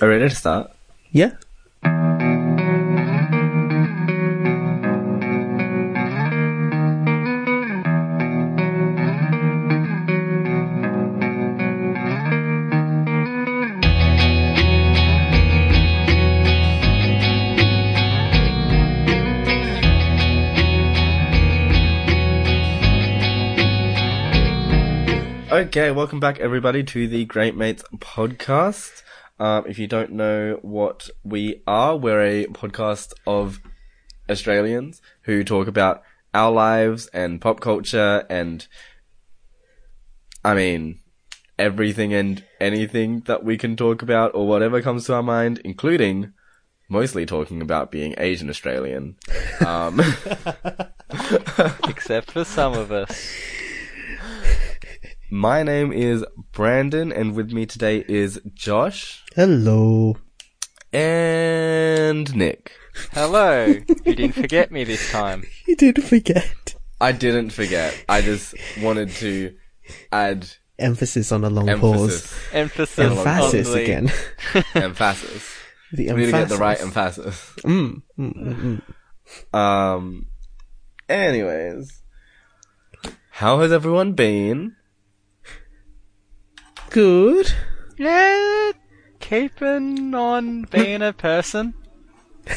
Are 0.00 0.06
we 0.06 0.14
ready 0.14 0.28
to 0.28 0.34
start? 0.34 0.70
Yeah. 1.10 1.32
Okay, 25.50 25.90
welcome 25.90 26.20
back 26.20 26.38
everybody 26.38 26.84
to 26.84 27.08
the 27.08 27.24
Great 27.24 27.56
Mates 27.56 27.82
podcast. 27.96 29.02
Um, 29.40 29.64
if 29.66 29.78
you 29.78 29.86
don't 29.86 30.12
know 30.12 30.58
what 30.62 31.10
we 31.22 31.62
are, 31.66 31.96
we're 31.96 32.22
a 32.24 32.46
podcast 32.46 33.12
of 33.26 33.60
Australians 34.28 35.00
who 35.22 35.44
talk 35.44 35.68
about 35.68 36.02
our 36.34 36.50
lives 36.50 37.06
and 37.08 37.40
pop 37.40 37.60
culture 37.60 38.26
and, 38.28 38.66
I 40.44 40.54
mean, 40.54 41.00
everything 41.58 42.12
and 42.12 42.44
anything 42.60 43.20
that 43.26 43.44
we 43.44 43.56
can 43.56 43.76
talk 43.76 44.02
about 44.02 44.34
or 44.34 44.46
whatever 44.46 44.82
comes 44.82 45.06
to 45.06 45.14
our 45.14 45.22
mind, 45.22 45.60
including 45.64 46.32
mostly 46.88 47.26
talking 47.26 47.60
about 47.60 47.90
being 47.90 48.14
Asian 48.18 48.48
Australian. 48.50 49.16
Um, 49.64 50.00
Except 51.88 52.30
for 52.30 52.44
some 52.44 52.74
of 52.74 52.92
us. 52.92 53.30
My 55.30 55.62
name 55.62 55.92
is 55.92 56.24
Brandon 56.52 57.12
and 57.12 57.34
with 57.34 57.50
me 57.52 57.66
today 57.66 58.04
is 58.08 58.40
Josh 58.54 59.24
Hello. 59.34 60.16
and 60.92 62.34
Nick. 62.34 62.72
Hello. 63.12 63.66
You 63.66 63.84
didn't 64.14 64.32
forget 64.32 64.70
me 64.72 64.84
this 64.84 65.10
time. 65.12 65.44
You 65.66 65.76
didn't 65.76 66.04
forget. 66.04 66.74
I 67.00 67.12
didn't 67.12 67.50
forget. 67.50 68.02
I 68.08 68.22
just 68.22 68.54
wanted 68.80 69.10
to 69.16 69.54
add 70.10 70.48
Emphasis 70.78 71.30
on 71.32 71.44
a 71.44 71.50
long 71.50 71.68
emphasis. 71.68 72.32
Emphasis. 72.52 72.96
pause. 73.14 73.26
Emphasis 73.26 73.68
on 73.68 73.74
the- 73.74 73.82
again. 73.82 74.12
emphasis. 74.74 75.54
the 75.92 76.12
We 76.12 76.20
need 76.20 76.26
to 76.26 76.32
get 76.32 76.48
the 76.48 76.56
right 76.56 76.80
emphasis. 76.80 77.52
Mm, 77.58 78.02
mm, 78.18 78.34
mm, 78.34 78.82
mm. 79.52 79.58
Um. 79.58 80.26
Anyways, 81.08 82.00
how 83.30 83.60
has 83.60 83.72
everyone 83.72 84.12
been? 84.12 84.76
Good. 86.90 87.52
Yeah. 87.96 88.72
Keeping 89.20 90.14
on 90.14 90.62
being 90.64 91.02
a 91.02 91.12
person. 91.12 91.74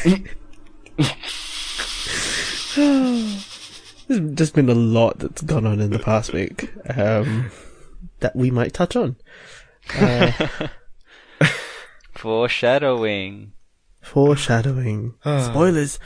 There's 4.08 4.20
just 4.34 4.54
been 4.54 4.68
a 4.68 4.74
lot 4.74 5.18
that's 5.18 5.42
gone 5.42 5.66
on 5.66 5.80
in 5.80 5.90
the 5.90 5.98
past 5.98 6.32
week 6.32 6.72
um, 6.96 7.50
that 8.20 8.34
we 8.34 8.50
might 8.50 8.72
touch 8.72 8.96
on. 8.96 9.16
Uh, 9.98 10.30
Foreshadowing. 12.14 13.52
foreshadowing. 14.00 15.14
Spoilers. 15.24 15.98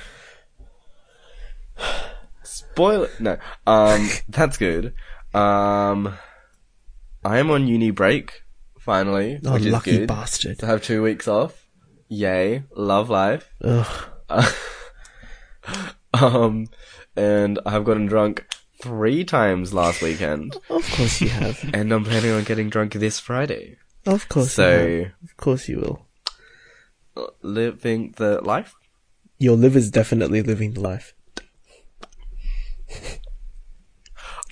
Spoil 2.42 3.06
no. 3.20 3.36
Um. 3.66 4.08
that's 4.28 4.56
good. 4.56 4.94
Um. 5.34 6.16
I 7.26 7.38
am 7.38 7.50
on 7.50 7.66
uni 7.66 7.90
break 7.90 8.42
finally, 8.78 9.40
Oh, 9.44 9.54
which 9.54 9.64
is 9.66 9.72
lucky 9.72 9.98
good. 9.98 10.08
bastard. 10.08 10.58
To 10.60 10.66
have 10.66 10.82
two 10.82 11.02
weeks 11.02 11.26
off. 11.26 11.66
Yay! 12.08 12.62
Love 12.76 13.10
life. 13.10 13.50
Ugh. 13.62 13.86
Um. 16.14 16.68
And 17.16 17.58
I've 17.66 17.84
gotten 17.84 18.06
drunk 18.06 18.46
three 18.82 19.24
times 19.24 19.74
last 19.74 20.00
weekend, 20.02 20.54
Of 20.70 20.88
course 20.92 21.20
you 21.20 21.28
have. 21.30 21.58
and 21.74 21.92
I'm 21.92 22.04
planning 22.04 22.30
on 22.30 22.44
getting 22.44 22.68
drunk 22.70 22.92
this 22.94 23.18
Friday. 23.18 23.76
Of 24.06 24.28
course 24.28 24.56
you 24.58 24.64
So. 24.64 25.04
Of 25.24 25.36
course 25.36 25.68
you 25.68 25.78
will. 25.80 26.06
living 27.42 28.14
the 28.18 28.40
life. 28.42 28.74
Your 29.38 29.56
liver's 29.56 29.90
definitely 29.90 30.42
living 30.42 30.74
the 30.74 30.80
life. 30.80 31.14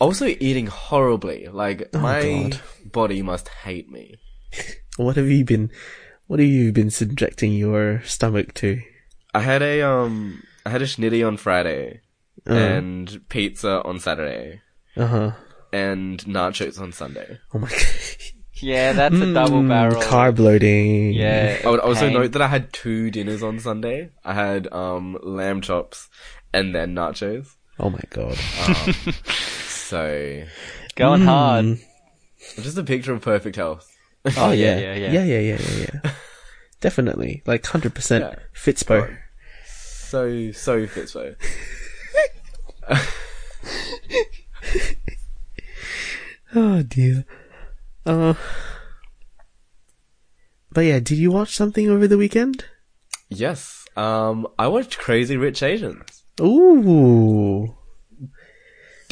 Also 0.00 0.26
eating 0.26 0.66
horribly. 0.66 1.46
Like 1.48 1.88
Oh, 1.94 1.98
my 1.98 2.22
God. 2.22 2.60
body 2.92 3.22
must 3.22 3.48
hate 3.48 3.88
me. 3.90 4.16
What 4.96 5.16
have 5.16 5.28
you 5.28 5.44
been? 5.44 5.70
What 6.26 6.40
have 6.40 6.48
you 6.48 6.72
been 6.72 6.90
subjecting 6.90 7.52
your 7.52 8.02
stomach 8.04 8.54
to? 8.54 8.80
I 9.34 9.40
had 9.40 9.62
a 9.62 9.82
um 9.82 10.42
I 10.64 10.70
had 10.70 10.82
a 10.82 10.86
schnitty 10.86 11.26
on 11.26 11.36
Friday 11.36 12.00
Uh, 12.48 12.54
and 12.54 13.20
pizza 13.28 13.82
on 13.84 13.98
Saturday 13.98 14.60
uh 14.96 15.06
huh. 15.06 15.30
and 15.72 16.22
nachos 16.26 16.80
on 16.80 16.92
Sunday. 16.92 17.38
Oh 17.52 17.58
my 17.58 17.68
god. 17.68 17.82
Yeah, 18.62 18.92
that's 18.92 19.16
a 19.16 19.34
double 19.34 19.62
Mm, 19.62 19.68
barrel. 19.68 20.00
Carb 20.02 20.38
loading. 20.38 21.12
Yeah. 21.12 21.58
I 21.64 21.70
would 21.70 21.80
also 21.80 22.08
note 22.08 22.32
that 22.32 22.40
I 22.42 22.46
had 22.46 22.72
two 22.72 23.10
dinners 23.10 23.42
on 23.42 23.58
Sunday. 23.58 24.10
I 24.24 24.32
had 24.34 24.72
um 24.72 25.18
lamb 25.22 25.60
chops 25.60 26.08
and 26.52 26.72
then 26.74 26.94
nachos. 26.94 27.48
Oh 27.80 27.90
my 27.90 28.00
god. 28.10 28.38
So 29.88 30.44
Going 30.96 31.20
Mm. 31.22 31.24
hard. 31.24 31.78
just 32.62 32.78
a 32.78 32.82
picture 32.84 33.12
of 33.12 33.20
perfect 33.22 33.56
health. 33.56 33.90
Oh, 34.36 34.50
yeah, 34.52 34.78
yeah, 34.78 34.94
yeah. 34.94 35.12
Yeah, 35.12 35.24
yeah, 35.24 35.38
yeah, 35.40 35.58
yeah, 35.60 35.86
yeah. 36.04 36.10
Definitely. 36.80 37.42
Like 37.46 37.62
100% 37.62 38.20
Yeah. 38.20 38.34
Fitspo. 38.54 39.16
So 39.66 40.52
so 40.52 40.86
Fitzpo. 40.86 41.36
Oh 46.56 46.82
dear. 46.82 47.24
Uh, 48.06 48.34
but 50.70 50.82
yeah, 50.82 51.00
did 51.00 51.18
you 51.18 51.32
watch 51.32 51.56
something 51.56 51.90
over 51.90 52.06
the 52.06 52.18
weekend? 52.18 52.64
Yes. 53.28 53.84
Um 53.96 54.46
I 54.58 54.68
watched 54.68 54.98
Crazy 54.98 55.36
Rich 55.36 55.62
Asians. 55.62 56.22
Ooh. 56.40 57.74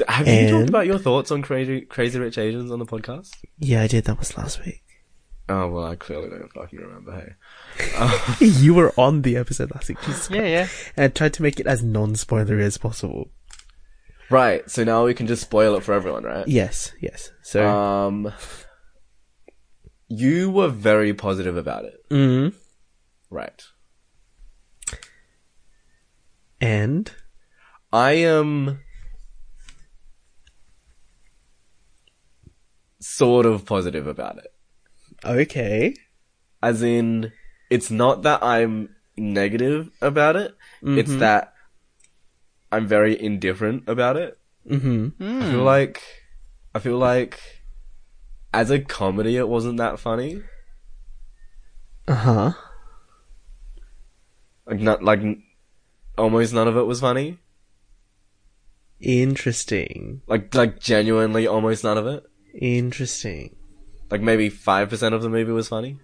Have 0.08 0.26
you 0.28 0.48
talked 0.48 0.68
about 0.68 0.86
your 0.86 0.98
thoughts 0.98 1.30
on 1.30 1.42
Crazy 1.42 1.82
Crazy 1.82 2.18
Rich 2.18 2.38
Asians 2.38 2.70
on 2.70 2.78
the 2.78 2.86
podcast? 2.86 3.30
Yeah, 3.58 3.82
I 3.82 3.86
did. 3.86 4.04
That 4.04 4.18
was 4.18 4.36
last 4.38 4.64
week. 4.64 4.82
Oh 5.48 5.68
well, 5.68 5.84
I 5.86 5.96
clearly 5.96 6.30
don't 6.30 6.52
fucking 6.52 6.78
remember. 6.78 7.36
Hey, 7.76 8.36
you 8.40 8.74
were 8.74 8.92
on 8.96 9.22
the 9.22 9.36
episode 9.36 9.70
last 9.74 9.88
week. 9.88 10.00
Jesus 10.02 10.30
Yeah, 10.30 10.44
yeah. 10.46 10.68
And 10.96 11.04
I 11.04 11.08
tried 11.08 11.34
to 11.34 11.42
make 11.42 11.60
it 11.60 11.66
as 11.66 11.82
non-spoilery 11.82 12.62
as 12.62 12.78
possible. 12.78 13.30
right. 14.30 14.68
So 14.70 14.84
now 14.84 15.04
we 15.04 15.14
can 15.14 15.26
just 15.26 15.42
spoil 15.42 15.74
it 15.76 15.82
for 15.82 15.92
everyone, 15.92 16.22
right? 16.24 16.46
Yes, 16.48 16.92
yes. 17.00 17.30
So, 17.42 17.68
Um, 17.68 18.32
you 20.08 20.50
were 20.50 20.68
very 20.68 21.12
positive 21.12 21.56
about 21.56 21.84
it, 21.84 22.02
mm, 22.10 22.54
right? 23.30 23.62
and 26.60 27.12
I 27.92 28.12
am 28.12 28.80
sort 33.02 33.46
of 33.46 33.66
positive 33.66 34.06
about 34.06 34.38
it. 34.38 34.52
okay. 35.24 35.94
As 36.62 36.82
in, 36.82 37.32
it's 37.70 37.90
not 37.90 38.22
that 38.22 38.42
I'm 38.42 38.94
negative 39.16 39.90
about 40.00 40.36
it. 40.36 40.54
It's 40.82 41.14
that 41.16 41.54
I'm 42.70 42.86
very 42.86 43.20
indifferent 43.20 43.88
about 43.88 44.16
it. 44.16 44.38
Mm-hmm. 44.68 45.42
I 45.42 45.50
feel 45.50 45.62
like, 45.62 46.02
I 46.74 46.78
feel 46.78 46.98
like, 46.98 47.40
as 48.54 48.70
a 48.70 48.78
comedy, 48.80 49.36
it 49.36 49.48
wasn't 49.48 49.78
that 49.78 49.98
funny. 49.98 50.42
Uh 52.06 52.14
huh. 52.14 52.52
Like 54.66 54.80
not 54.80 55.02
like, 55.02 55.20
almost 56.16 56.54
none 56.54 56.68
of 56.68 56.76
it 56.76 56.82
was 56.84 57.00
funny. 57.00 57.38
Interesting. 59.00 60.22
Like 60.28 60.54
like 60.54 60.78
genuinely, 60.78 61.46
almost 61.46 61.82
none 61.82 61.98
of 61.98 62.06
it. 62.06 62.24
Interesting. 62.54 63.56
Like 64.10 64.20
maybe 64.20 64.48
five 64.50 64.90
percent 64.90 65.14
of 65.14 65.22
the 65.22 65.28
movie 65.28 65.52
was 65.52 65.68
funny. 65.68 65.98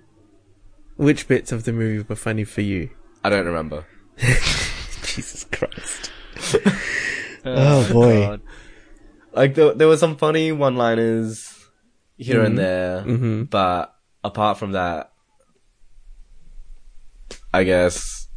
Which 0.97 1.29
bits 1.29 1.53
of 1.53 1.65
the 1.65 1.73
movie 1.73 2.05
were 2.09 2.17
funny 2.17 2.45
for 2.45 2.61
you? 2.63 2.91
I 3.23 3.31
don't 3.31 3.47
remember. 3.47 3.85
Jesus 4.19 5.45
Christ. 5.53 6.11
Oh, 7.45 7.93
boy. 7.93 8.21
God. 8.27 8.41
Like 9.33 9.55
there, 9.55 9.75
there 9.75 9.87
were 9.89 9.97
some 9.97 10.17
funny 10.17 10.51
one-liners 10.53 11.55
here 12.17 12.43
and 12.43 12.59
there, 12.59 13.03
Mm-hmm. 13.03 13.45
but 13.45 13.95
apart 14.25 14.59
from 14.59 14.73
that, 14.73 15.13
I 17.53 17.63
guess 17.65 18.29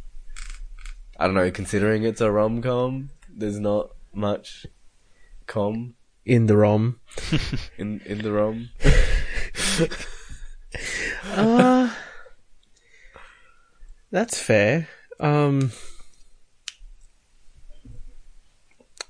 I 1.18 1.24
don't 1.26 1.34
know. 1.34 1.50
Considering 1.50 2.04
it's 2.04 2.20
a 2.20 2.30
rom 2.30 2.62
com, 2.62 3.10
there's 3.28 3.58
not 3.58 3.90
much 4.14 4.66
com 5.46 5.94
In 6.24 6.46
the 6.46 6.56
ROM. 6.56 7.00
in 7.78 8.00
in 8.06 8.18
the 8.22 8.32
rom. 8.32 8.70
Uh, 11.24 11.90
That's 14.10 14.38
fair. 14.38 14.88
Um, 15.20 15.70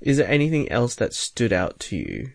is 0.01 0.17
there 0.17 0.27
anything 0.29 0.69
else 0.69 0.95
that 0.95 1.13
stood 1.13 1.53
out 1.53 1.79
to 1.81 1.95
you? 1.95 2.31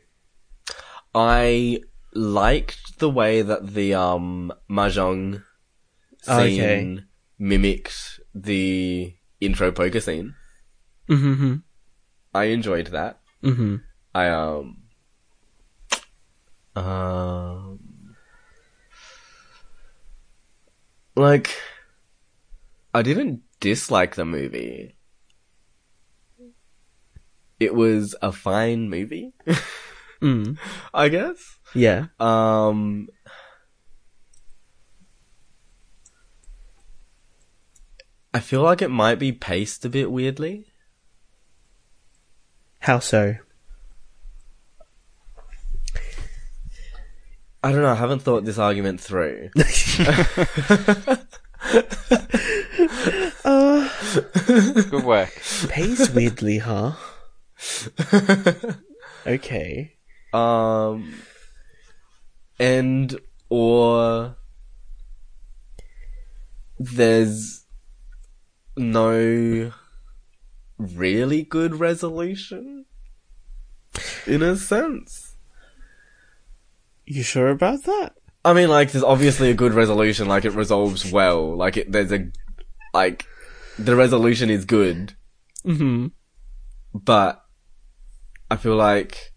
I 1.15 1.81
liked 2.15 2.99
the 2.99 3.11
way 3.11 3.43
that 3.43 3.75
the 3.75 3.95
um 3.95 4.53
mahjong 4.71 5.43
scene 6.23 6.61
Okay. 6.63 7.01
mimicked 7.39 8.21
the 8.35 9.15
intro 9.41 9.71
poker 9.73 10.01
scene. 10.01 10.35
Mm-hmm. 11.09 11.57
I 12.35 12.45
enjoyed 12.45 12.89
that. 12.89 13.21
Mm-hmm. 13.43 13.77
I 14.15 14.29
um 14.29 14.79
um 16.77 18.17
like 21.15 21.57
I 22.95 23.03
didn't 23.03 23.43
dislike 23.61 24.15
the 24.15 24.25
movie. 24.25 24.97
It 27.61 27.75
was 27.75 28.15
a 28.23 28.33
fine 28.33 28.89
movie, 28.89 29.33
Mm. 30.21 30.59
I 30.93 31.09
guess. 31.09 31.59
Yeah. 31.75 32.07
Um 32.19 33.09
I 38.35 38.41
feel 38.41 38.63
like 38.63 38.83
it 38.83 38.89
might 38.91 39.19
be 39.19 39.33
paced 39.33 39.85
a 39.85 39.89
bit 39.89 40.11
weirdly. 40.11 40.73
How 42.81 42.99
so? 42.99 43.37
I 47.69 47.73
don't 47.73 47.83
know, 47.83 47.93
I 47.93 47.97
haven't 47.97 48.21
thought 48.21 48.47
this 48.47 48.57
argument 48.57 48.99
through. 48.99 49.51
Good 54.47 55.05
work. 55.05 55.39
Pays 55.69 56.11
weirdly, 56.11 56.59
huh? 56.61 56.93
Okay. 59.27 59.97
Um, 60.33 61.21
and 62.59 63.21
or 63.51 64.37
there's 66.79 67.67
no 68.79 69.73
really 70.79 71.43
good 71.43 71.75
resolution 71.75 72.87
in 74.27 74.41
a 74.43 74.57
sense. 74.57 75.28
You 77.11 77.23
sure 77.23 77.49
about 77.49 77.85
that? 77.85 78.15
I 78.45 78.53
mean, 78.53 78.69
like, 78.69 78.93
there's 78.93 79.05
obviously 79.05 79.51
a 79.51 79.55
good 79.55 79.73
resolution, 79.75 80.29
like, 80.29 80.45
it 80.45 80.51
resolves 80.53 81.11
well, 81.11 81.57
like, 81.57 81.77
it, 81.77 81.91
there's 81.91 82.13
a, 82.13 82.29
like, 82.95 83.27
the 83.79 83.97
resolution 83.97 84.51
is 84.51 84.65
good, 84.65 85.15
Mm-hmm. 85.67 86.07
but 86.95 87.43
I 88.51 88.57
feel 88.57 88.77
like 88.77 89.33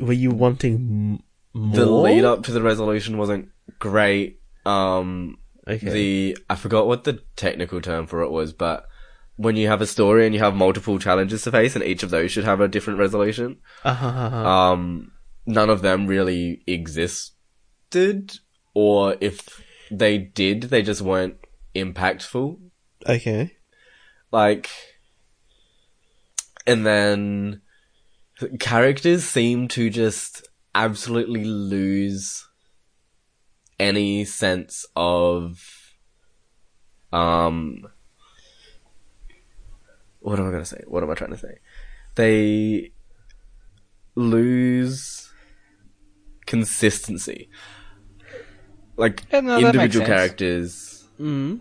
Were 0.00 0.12
you 0.14 0.30
wanting 0.30 0.74
m- 1.54 1.60
more? 1.60 1.76
the 1.76 1.86
lead 1.86 2.24
up 2.24 2.42
to 2.44 2.52
the 2.52 2.62
resolution 2.62 3.18
wasn't 3.18 3.48
great. 3.78 4.40
Um, 4.64 5.36
Okay. 5.68 5.90
the 5.90 6.38
I 6.50 6.56
forgot 6.56 6.88
what 6.88 7.04
the 7.04 7.22
technical 7.36 7.80
term 7.80 8.06
for 8.08 8.22
it 8.22 8.30
was, 8.32 8.52
but 8.52 8.86
when 9.36 9.54
you 9.56 9.68
have 9.68 9.80
a 9.80 9.86
story 9.86 10.24
and 10.26 10.34
you 10.34 10.40
have 10.40 10.54
multiple 10.56 10.98
challenges 10.98 11.42
to 11.42 11.52
face, 11.52 11.76
and 11.76 11.84
each 11.84 12.02
of 12.02 12.10
those 12.10 12.32
should 12.32 12.44
have 12.44 12.60
a 12.60 12.66
different 12.68 12.98
resolution, 12.98 13.58
Uh-huh. 13.84 14.08
um, 14.08 15.11
none 15.46 15.70
of 15.70 15.82
them 15.82 16.06
really 16.06 16.62
existed, 16.66 18.38
or 18.74 19.16
if 19.20 19.62
they 19.90 20.18
did, 20.18 20.62
they 20.64 20.82
just 20.82 21.02
weren't 21.02 21.36
impactful. 21.74 22.58
Okay. 23.06 23.56
Like, 24.30 24.70
and 26.66 26.86
then 26.86 27.60
characters 28.60 29.24
seem 29.24 29.68
to 29.68 29.90
just 29.90 30.48
absolutely 30.74 31.44
lose 31.44 32.46
any 33.78 34.24
sense 34.24 34.86
of, 34.96 35.94
um, 37.12 37.86
what 40.20 40.38
am 40.38 40.48
I 40.48 40.50
gonna 40.52 40.64
say? 40.64 40.82
What 40.86 41.02
am 41.02 41.10
I 41.10 41.14
trying 41.14 41.32
to 41.32 41.38
say? 41.38 41.58
They 42.14 42.92
lose 44.14 45.21
consistency. 46.52 47.48
Like 48.96 49.22
Yeah, 49.32 49.40
no, 49.40 49.58
individual 49.58 50.04
characters. 50.04 51.04
Mm. 51.18 51.60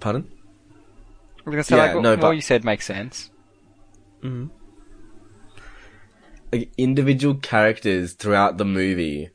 Pardon? 0.00 0.26
I 0.30 1.42
was 1.46 1.52
gonna 1.52 1.62
say, 1.64 1.76
Yeah, 1.76 1.82
like, 1.84 1.94
what, 1.94 2.02
no, 2.02 2.10
what 2.10 2.20
but- 2.20 2.30
you 2.30 2.40
said 2.42 2.64
makes 2.64 2.86
sense. 2.86 3.30
Mm. 4.22 4.50
like 6.52 6.70
individual 6.76 7.36
characters 7.36 8.12
throughout 8.14 8.58
the 8.58 8.64
movie 8.66 9.30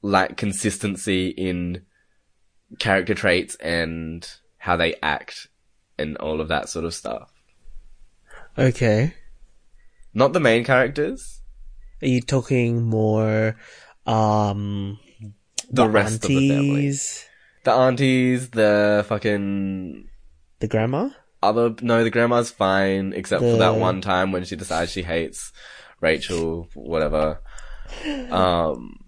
lack 0.00 0.36
consistency 0.36 1.28
in 1.30 1.82
character 2.78 3.14
traits 3.14 3.54
and 3.56 4.30
how 4.58 4.76
they 4.76 4.94
act 5.02 5.48
and 5.98 6.16
all 6.18 6.40
of 6.40 6.48
that 6.48 6.68
sort 6.68 6.84
of 6.86 6.94
stuff. 6.94 7.32
Okay. 8.56 9.14
Not 10.14 10.32
the 10.32 10.40
main 10.40 10.64
characters, 10.64 11.42
Are 12.02 12.08
you 12.08 12.20
talking 12.22 12.82
more, 12.84 13.56
um, 14.08 14.98
the, 15.70 15.88
rest 15.88 16.24
of 16.24 16.28
the 16.28 16.48
family. 16.48 16.70
aunties, 16.70 17.24
The 17.64 17.72
aunties, 17.72 18.50
the 18.50 19.04
fucking 19.08 20.08
the 20.60 20.66
grandma? 20.68 21.10
other 21.42 21.74
no, 21.82 22.02
the 22.02 22.10
grandma's 22.10 22.50
fine 22.50 23.12
except 23.12 23.42
for 23.42 23.58
that 23.58 23.76
one 23.76 24.00
time 24.00 24.32
when 24.32 24.44
she 24.44 24.56
decides 24.56 24.90
she 24.90 25.02
hates 25.02 25.52
Rachel, 26.00 26.68
whatever. 26.74 27.40
Um 28.30 28.98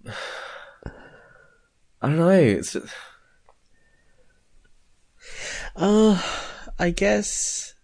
I 2.01 2.07
don't 2.07 2.17
know, 2.17 2.29
it's 2.29 2.73
just, 2.73 2.93
Uh, 5.75 6.21
I 6.79 6.89
guess, 6.89 7.75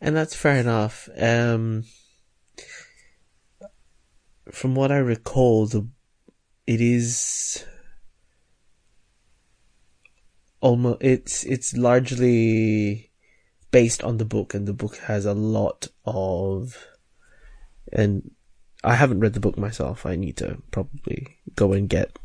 and 0.00 0.16
that's 0.16 0.34
fair 0.36 0.56
enough. 0.56 1.08
Um, 1.18 1.84
from 4.52 4.74
what 4.74 4.92
I 4.92 4.98
recall, 4.98 5.66
the 5.66 5.88
it 6.66 6.80
is 6.80 7.64
almost 10.60 10.98
it's 11.00 11.42
it's 11.44 11.76
largely 11.76 13.10
based 13.70 14.02
on 14.04 14.18
the 14.18 14.26
book, 14.26 14.54
and 14.54 14.68
the 14.68 14.74
book 14.74 14.96
has 14.98 15.24
a 15.24 15.32
lot 15.32 15.88
of, 16.04 16.86
and 17.92 18.30
I 18.84 18.94
haven't 18.94 19.20
read 19.20 19.32
the 19.32 19.40
book 19.40 19.56
myself. 19.56 20.04
I 20.04 20.16
need 20.16 20.36
to 20.36 20.62
probably 20.70 21.38
go 21.56 21.72
and 21.72 21.88
get 21.88 22.16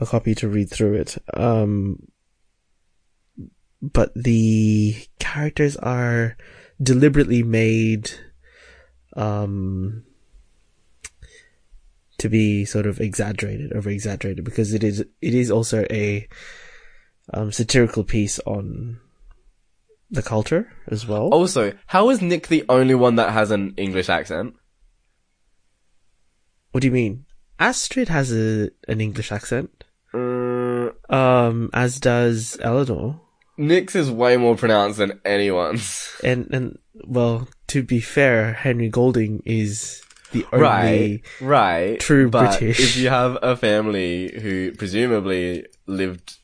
a 0.00 0.06
copy 0.06 0.34
to 0.34 0.48
read 0.48 0.70
through 0.70 0.94
it. 0.94 1.18
Um, 1.34 2.08
but 3.80 4.12
the 4.14 4.96
characters 5.20 5.76
are 5.76 6.36
deliberately 6.82 7.44
made 7.44 8.10
um 9.16 10.02
to 12.18 12.28
be 12.28 12.64
sort 12.64 12.86
of 12.86 13.00
exaggerated 13.00 13.72
over 13.72 13.90
exaggerated 13.90 14.44
because 14.44 14.72
it 14.72 14.84
is 14.84 15.00
it 15.00 15.34
is 15.34 15.50
also 15.50 15.84
a 15.90 16.28
um 17.32 17.50
satirical 17.52 18.04
piece 18.04 18.38
on 18.40 18.98
the 20.10 20.22
culture 20.22 20.70
as 20.88 21.06
well. 21.06 21.28
Also, 21.28 21.72
how 21.86 22.10
is 22.10 22.22
Nick 22.22 22.48
the 22.48 22.64
only 22.68 22.94
one 22.94 23.16
that 23.16 23.32
has 23.32 23.50
an 23.50 23.74
English 23.76 24.08
accent? 24.08 24.54
what 26.74 26.80
do 26.80 26.88
you 26.88 26.92
mean? 26.92 27.24
Astrid 27.60 28.08
has 28.08 28.32
a 28.32 28.68
an 28.88 29.00
english 29.00 29.30
accent. 29.30 29.84
Uh, 30.12 30.90
um 31.08 31.70
as 31.72 32.00
does 32.00 32.58
eleanor. 32.60 33.20
Nick's 33.56 33.94
is 33.94 34.10
way 34.10 34.36
more 34.36 34.56
pronounced 34.56 34.98
than 34.98 35.20
anyone's. 35.24 36.10
and 36.24 36.52
and 36.52 36.78
well 37.04 37.46
to 37.68 37.84
be 37.84 38.00
fair 38.00 38.52
henry 38.52 38.88
golding 38.88 39.40
is 39.46 40.02
the 40.34 40.44
only 40.52 40.60
Right, 40.62 41.22
right. 41.40 41.98
true 42.00 42.28
but 42.28 42.58
British. 42.58 42.80
If 42.80 42.96
you 42.96 43.08
have 43.08 43.38
a 43.42 43.56
family 43.56 44.30
who 44.42 44.72
presumably 44.72 45.64
lived 45.86 46.36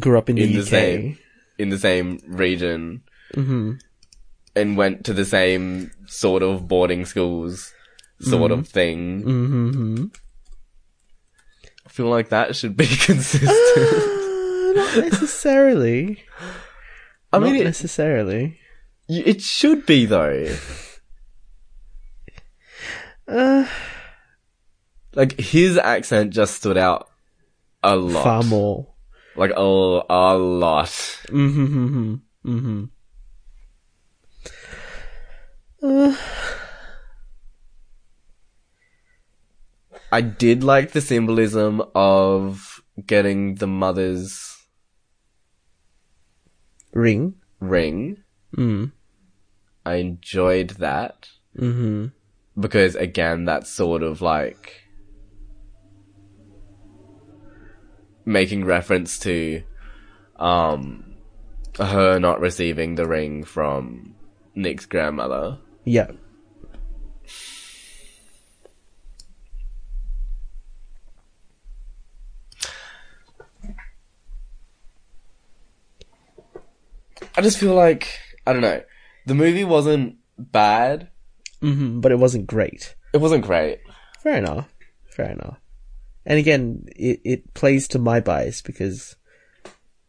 grew 0.00 0.18
up 0.18 0.28
in 0.28 0.36
the 0.36 0.42
in 0.42 0.52
the 0.52 0.60
uk 0.62 0.66
same 0.68 1.18
in 1.58 1.68
the 1.70 1.78
same 1.78 2.18
region 2.26 3.02
hmm 3.34 3.72
and 4.56 4.76
went 4.76 5.04
to 5.04 5.12
the 5.12 5.24
same 5.24 5.90
sort 6.06 6.42
of 6.42 6.66
boarding 6.66 7.04
schools, 7.04 7.72
sort 8.20 8.50
of 8.50 8.66
thing, 8.66 9.20
hmm 9.22 10.04
I 11.84 11.88
feel 11.88 12.06
like 12.08 12.30
that 12.30 12.56
should 12.56 12.76
be 12.76 12.86
consistent. 13.08 13.52
Uh, 13.76 14.72
not 14.80 14.96
necessarily. 14.98 16.24
I 17.32 17.38
not 17.38 17.42
mean, 17.44 17.56
it, 17.60 17.64
necessarily. 17.64 18.58
it 19.08 19.40
should 19.42 19.86
be 19.86 20.04
though. 20.06 20.56
Uh, 23.28 23.66
Like 25.14 25.38
his 25.40 25.78
accent 25.78 26.32
just 26.32 26.56
stood 26.56 26.76
out 26.76 27.08
a 27.82 27.96
lot. 27.96 28.22
far 28.24 28.42
more. 28.42 28.86
Like 29.34 29.50
a, 29.50 29.60
a 29.60 30.36
lot. 30.38 30.88
Mm-hmm. 31.28 32.14
Mm-hmm. 32.46 32.84
Uh, 35.82 36.16
I 40.12 40.20
did 40.20 40.62
like 40.64 40.92
the 40.92 41.00
symbolism 41.00 41.82
of 41.94 42.80
getting 43.06 43.56
the 43.56 43.66
mother's 43.66 44.56
ring. 46.92 47.34
ring. 47.60 48.22
Mm. 48.56 48.92
I 49.84 49.94
enjoyed 49.96 50.70
that 50.80 51.28
Mm-hmm. 51.56 52.06
Because 52.58 52.94
again, 52.94 53.44
that's 53.44 53.70
sort 53.70 54.02
of 54.02 54.22
like 54.22 54.82
making 58.24 58.64
reference 58.64 59.18
to 59.20 59.62
um 60.36 61.14
her 61.78 62.18
not 62.18 62.40
receiving 62.40 62.94
the 62.94 63.06
ring 63.06 63.44
from 63.44 64.14
Nick's 64.54 64.86
grandmother. 64.86 65.58
Yeah. 65.84 66.10
I 77.38 77.42
just 77.42 77.58
feel 77.58 77.74
like 77.74 78.18
I 78.46 78.52
don't 78.52 78.62
know. 78.62 78.82
The 79.26 79.34
movie 79.34 79.64
wasn't 79.64 80.16
bad. 80.38 81.10
Mm-hmm. 81.62 82.00
But 82.00 82.12
it 82.12 82.18
wasn't 82.18 82.46
great. 82.46 82.94
It 83.12 83.18
wasn't 83.18 83.44
great. 83.44 83.80
Fair 84.22 84.36
enough. 84.36 84.68
Fair 85.10 85.30
enough. 85.30 85.58
And 86.26 86.38
again, 86.38 86.86
it, 86.96 87.20
it 87.24 87.54
plays 87.54 87.88
to 87.88 87.98
my 87.98 88.20
bias 88.20 88.60
because 88.60 89.16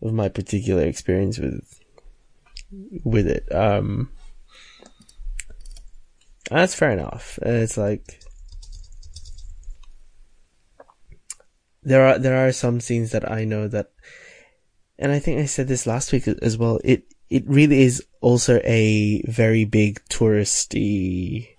of 0.02 0.14
my 0.14 0.30
particular 0.30 0.84
experience 0.84 1.38
with 1.38 1.80
with 3.04 3.28
it. 3.28 3.54
Um, 3.54 4.12
that's 6.50 6.76
fair 6.76 6.92
enough. 6.92 7.40
Uh, 7.46 7.50
It's 7.50 7.78
like 7.78 8.20
there 11.84 12.06
are 12.06 12.20
there 12.20 12.48
are 12.48 12.52
some 12.52 12.82
scenes 12.82 13.12
that 13.12 13.30
I 13.30 13.46
know 13.46 13.68
that, 13.68 13.92
and 14.98 15.12
I 15.12 15.20
think 15.20 15.40
I 15.40 15.46
said 15.46 15.68
this 15.68 15.88
last 15.88 16.12
week 16.12 16.28
as 16.28 16.58
well. 16.58 16.80
It 16.84 17.14
it 17.30 17.44
really 17.48 17.84
is 17.84 18.04
also 18.22 18.60
a 18.64 19.22
very 19.28 19.66
big 19.66 20.02
touristy 20.10 21.50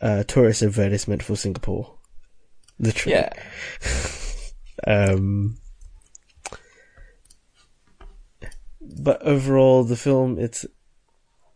uh, 0.00 0.24
tourist 0.24 0.62
advertisement 0.62 1.22
for 1.22 1.36
Singapore. 1.36 1.98
Literally. 2.78 3.16
Yeah. 3.16 3.32
Um, 4.84 5.58
but 8.80 9.22
overall, 9.22 9.84
the 9.84 9.96
film, 9.96 10.38
it's 10.38 10.66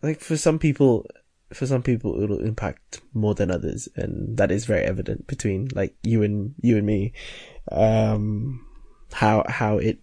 like 0.02 0.20
for 0.20 0.36
some 0.36 0.58
people, 0.58 1.06
for 1.52 1.66
some 1.66 1.82
people, 1.82 2.22
it'll 2.22 2.44
impact 2.44 3.00
more 3.14 3.34
than 3.34 3.50
others, 3.50 3.88
and 3.96 4.36
that 4.36 4.50
is 4.50 4.64
very 4.64 4.84
evident 4.84 5.26
between 5.26 5.68
like 5.74 5.94
you 6.02 6.22
and 6.22 6.54
you 6.60 6.76
and 6.76 6.86
me. 6.86 7.12
Um, 7.72 8.64
how 9.12 9.44
how 9.48 9.78
it 9.78 9.98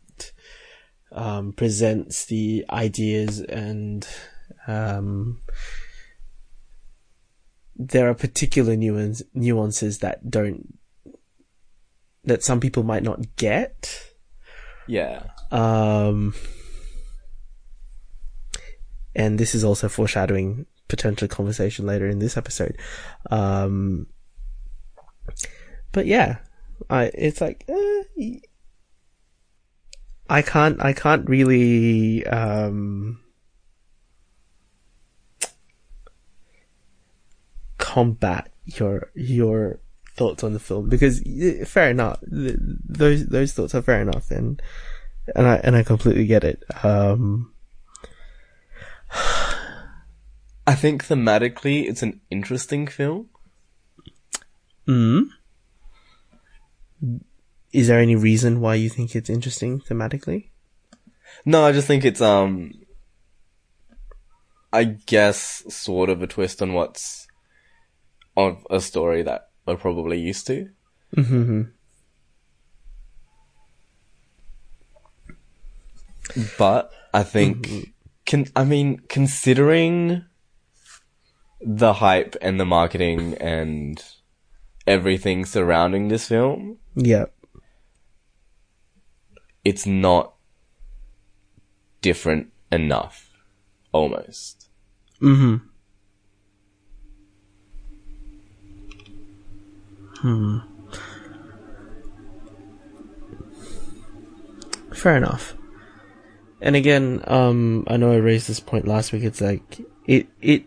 um, 1.13 1.53
presents 1.53 2.25
the 2.25 2.65
ideas 2.70 3.39
and 3.39 4.08
um, 4.67 5.41
there 7.75 8.10
are 8.10 8.13
particular 8.13 8.75
nuance, 8.75 9.22
nuances 9.34 10.00
that 10.00 10.29
don't 10.29 10.77
that 12.25 12.43
some 12.43 12.60
people 12.60 12.84
might 12.84 13.03
not 13.03 13.36
get. 13.36 14.13
Yeah. 14.88 15.24
Um, 15.51 16.34
and 19.15 19.38
this 19.38 19.53
is 19.53 19.63
also 19.63 19.89
foreshadowing 19.89 20.65
potential 20.88 21.27
conversation 21.27 21.86
later 21.86 22.08
in 22.08 22.20
this 22.20 22.38
episode. 22.38 22.77
Um, 23.29 24.08
but 25.91 26.05
yeah, 26.05 26.38
I, 26.89 27.12
it's 27.13 27.41
like, 27.41 27.65
eh, 27.67 28.39
I 30.30 30.42
can't, 30.42 30.82
I 30.84 30.94
can't 30.94 31.27
really, 31.30 32.25
um, 32.27 33.20
combat 37.77 38.51
your, 38.65 39.12
your 39.13 39.80
thoughts 40.15 40.44
on 40.44 40.53
the 40.53 40.60
film 40.60 40.89
because 40.89 41.22
fair 41.68 41.89
enough, 41.89 42.20
those, 42.25 43.27
those 43.27 43.53
thoughts 43.53 43.75
are 43.75 43.82
fair 43.82 44.01
enough 44.01 44.32
and, 44.32 44.62
and 45.36 45.48
I, 45.48 45.56
and 45.58 45.75
I 45.75 45.84
completely 45.84 46.25
get 46.25 46.44
it. 46.44 46.63
Um, 46.84 47.53
I 50.65 50.75
think 50.75 51.06
thematically 51.06 51.88
it's 51.89 52.01
an 52.01 52.22
interesting 52.30 52.88
film. 52.88 53.30
mm 54.88 55.27
Is 57.74 57.88
there 57.88 58.00
any 58.00 58.15
reason 58.15 58.62
why 58.62 58.75
you 58.75 58.88
think 58.89 59.15
it's 59.15 59.30
interesting 59.30 59.82
thematically? 59.82 60.50
No, 61.44 61.65
I 61.65 61.72
just 61.72 61.88
think 61.88 62.06
it's 62.06 62.22
um 62.22 62.72
I 64.72 64.84
guess 64.86 65.63
sort 65.70 66.10
of 66.10 66.22
a 66.22 66.27
twist 66.27 66.62
on 66.62 66.74
what's 66.74 67.27
of 68.38 68.65
a 68.70 68.80
story 68.80 69.24
that 69.24 69.50
we're 69.65 69.75
probably 69.75 70.20
used 70.20 70.48
to. 70.48 70.70
Mm-hmm. 71.15 71.63
But 76.58 76.92
I 77.13 77.24
think 77.24 77.94
can 78.25 78.48
I 78.56 78.63
mean 78.63 79.00
considering 79.10 80.25
the 81.62 81.94
hype 81.94 82.36
and 82.42 82.60
the 82.60 82.65
marketing 82.65 83.36
and 83.36 84.03
everything 84.86 85.46
surrounding 85.46 86.10
this 86.10 86.27
film, 86.27 86.77
Yeah. 86.96 87.25
It's 89.63 89.86
not 89.86 90.34
different 92.01 92.51
enough 92.72 93.32
almost. 93.91 94.70
Mm-hmm. 95.22 95.55
Hmm. 100.17 100.58
Fair 104.93 105.17
enough. 105.17 105.55
And 106.62 106.75
again, 106.77 107.22
um, 107.27 107.84
I 107.88 107.98
know 107.98 108.12
I 108.12 108.17
raised 108.17 108.48
this 108.48 108.62
point 108.62 108.88
last 108.88 109.12
week. 109.12 109.24
It's 109.24 109.41
like 109.41 109.82
it 110.05 110.27
it 110.41 110.63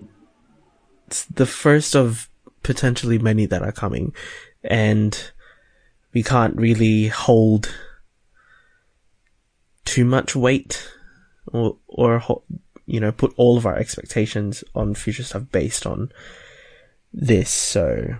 it's 1.06 1.24
the 1.24 1.46
first 1.46 1.96
of 1.96 2.28
potentially 2.62 3.18
many 3.18 3.46
that 3.46 3.62
are 3.62 3.72
coming, 3.72 4.14
and 4.62 5.30
we 6.12 6.22
can't 6.22 6.54
really 6.56 7.08
hold 7.08 7.74
too 9.96 10.04
much 10.04 10.36
weight 10.36 10.92
or 11.46 11.78
or 11.86 12.42
you 12.84 13.00
know 13.00 13.10
put 13.10 13.32
all 13.38 13.56
of 13.56 13.64
our 13.64 13.76
expectations 13.76 14.62
on 14.74 14.94
future 14.94 15.22
stuff 15.22 15.44
based 15.50 15.86
on 15.86 16.12
this. 17.14 17.48
So 17.48 18.16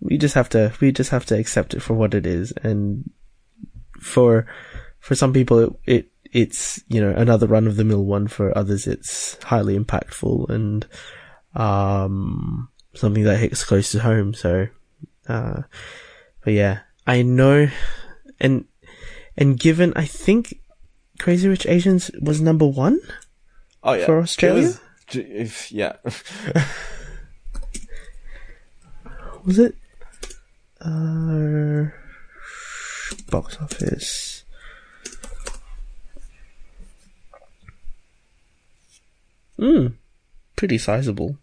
we 0.00 0.16
just 0.16 0.34
have 0.34 0.48
to 0.50 0.72
we 0.80 0.92
just 0.92 1.10
have 1.10 1.26
to 1.26 1.38
accept 1.38 1.74
it 1.74 1.80
for 1.80 1.92
what 1.92 2.14
it 2.14 2.24
is, 2.24 2.54
and 2.62 3.10
for 4.00 4.46
for 4.98 5.14
some 5.14 5.34
people 5.34 5.58
it, 5.58 5.72
it 5.84 6.12
it's 6.32 6.82
you 6.88 7.02
know 7.02 7.10
another 7.10 7.46
run 7.46 7.66
of 7.66 7.76
the 7.76 7.84
mill 7.84 8.06
one. 8.06 8.26
For 8.26 8.56
others, 8.56 8.86
it's 8.86 9.36
highly 9.42 9.78
impactful 9.78 10.48
and 10.48 10.86
um 11.54 12.70
something 12.94 13.24
that 13.24 13.36
hits 13.36 13.62
close 13.62 13.92
to 13.92 14.00
home. 14.00 14.32
So, 14.32 14.68
uh, 15.28 15.62
but 16.42 16.54
yeah, 16.54 16.78
I 17.06 17.20
know, 17.20 17.68
and 18.40 18.64
and 19.36 19.60
given 19.60 19.92
I 19.96 20.06
think 20.06 20.60
Crazy 21.20 21.48
Rich 21.48 21.66
Asians 21.66 22.10
was 22.22 22.40
number 22.40 22.64
one. 22.66 22.98
Oh 23.84 23.92
yeah. 23.92 24.06
For 24.06 24.20
Australia? 24.20 24.62
Was 24.62 24.80
if, 25.12 25.70
yeah. 25.70 25.96
Was 29.44 29.58
it? 29.58 29.74
Uh, 30.80 31.86
box 33.30 33.58
office. 33.60 34.44
Hmm, 39.58 39.88
pretty 40.56 40.78
sizable. 40.78 41.36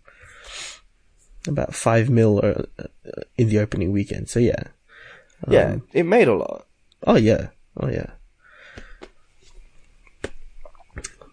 About 1.48 1.75
five 1.75 2.10
mil 2.10 2.39
uh, 2.39 2.63
uh, 2.79 3.22
in 3.38 3.50
the 3.50 3.60
opening 3.60 3.91
weekend. 3.91 4.27
So 4.29 4.39
yeah. 4.39 4.63
yeah, 5.48 5.74
Um, 5.74 5.84
it 5.93 6.03
made 6.03 6.27
a 6.27 6.36
lot. 6.36 6.65
Oh 7.05 7.15
yeah. 7.15 7.50
Oh 7.79 7.89
yeah. 7.89 8.12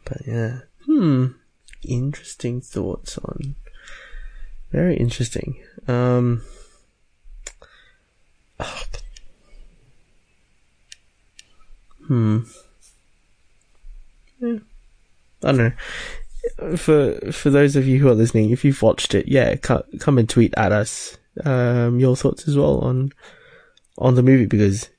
But 0.05 0.27
yeah. 0.27 0.61
Hmm. 0.87 1.27
Interesting 1.83 2.61
thoughts 2.61 3.19
on. 3.19 3.57
Very 4.71 4.97
interesting. 4.97 5.63
Um. 5.87 6.43
Hmm. 12.07 12.41
Yeah. 14.41 14.59
I 15.43 15.53
don't 15.53 15.57
know. 15.57 16.77
For 16.77 17.33
for 17.33 17.51
those 17.51 17.77
of 17.77 17.87
you 17.87 17.99
who 17.99 18.09
are 18.09 18.15
listening, 18.15 18.51
if 18.51 18.65
you've 18.65 18.83
watched 18.83 19.15
it, 19.15 19.29
yeah, 19.29 19.57
co- 19.57 19.85
come 20.01 20.19
and 20.19 20.29
tweet 20.29 20.53
at 20.57 20.73
us 20.73 21.17
um, 21.45 21.99
your 21.99 22.17
thoughts 22.17 22.47
as 22.47 22.57
well 22.57 22.79
on 22.81 23.11
on 23.99 24.15
the 24.15 24.23
movie 24.23 24.47
because 24.47 24.91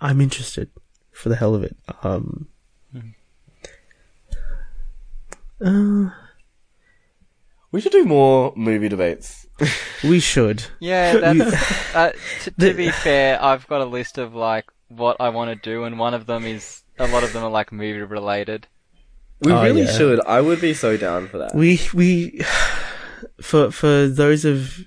I'm 0.00 0.20
interested 0.20 0.70
for 1.12 1.28
the 1.28 1.36
hell 1.36 1.54
of 1.54 1.62
it. 1.62 1.76
Um, 2.02 2.48
uh, 5.64 6.10
We 7.70 7.80
should 7.80 7.92
do 7.92 8.04
more 8.04 8.52
movie 8.56 8.88
debates. 8.88 9.46
we 10.04 10.20
should. 10.20 10.64
Yeah, 10.80 11.16
that's. 11.18 11.94
uh, 11.94 12.12
t- 12.42 12.50
to 12.58 12.74
be 12.74 12.90
fair, 13.04 13.42
I've 13.42 13.66
got 13.68 13.80
a 13.80 13.84
list 13.86 14.18
of 14.18 14.34
like 14.34 14.66
what 14.88 15.16
I 15.20 15.28
want 15.30 15.50
to 15.50 15.56
do, 15.56 15.84
and 15.84 15.98
one 15.98 16.14
of 16.14 16.26
them 16.26 16.44
is 16.44 16.82
a 16.98 17.06
lot 17.06 17.24
of 17.24 17.32
them 17.32 17.42
are 17.44 17.50
like 17.50 17.72
movie 17.72 18.00
related. 18.02 18.66
We 19.40 19.52
Oh, 19.52 19.62
really 19.62 19.82
yeah. 19.82 19.90
should. 19.92 20.20
I 20.26 20.40
would 20.40 20.60
be 20.60 20.74
so 20.74 20.96
down 20.96 21.28
for 21.28 21.38
that. 21.38 21.54
We 21.54 21.80
we 21.94 22.42
for 23.40 23.70
for 23.70 24.06
those 24.06 24.44
of 24.44 24.80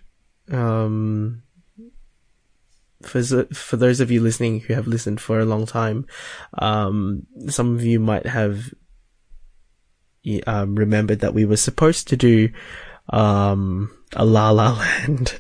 um 0.52 1.42
for 3.04 3.22
for 3.54 3.78
those 3.78 4.00
of 4.00 4.12
you 4.12 4.22
listening 4.22 4.62
who 4.62 4.74
have 4.74 4.88
listened 4.88 5.20
for 5.22 5.40
a 5.40 5.46
long 5.46 5.66
time, 5.66 6.06
um, 6.58 7.26
some 7.50 7.76
of 7.76 7.84
you 7.84 8.00
might 8.00 8.26
have 8.26 8.58
y- 8.58 8.72
um, 10.48 10.76
remembered 10.76 11.20
that 11.20 11.34
we 11.34 11.46
were 11.46 11.58
supposed 11.58 12.08
to 12.10 12.18
do 12.18 12.50
um 13.10 13.92
a 14.16 14.26
La 14.26 14.50
La 14.52 14.74
Land. 14.74 15.40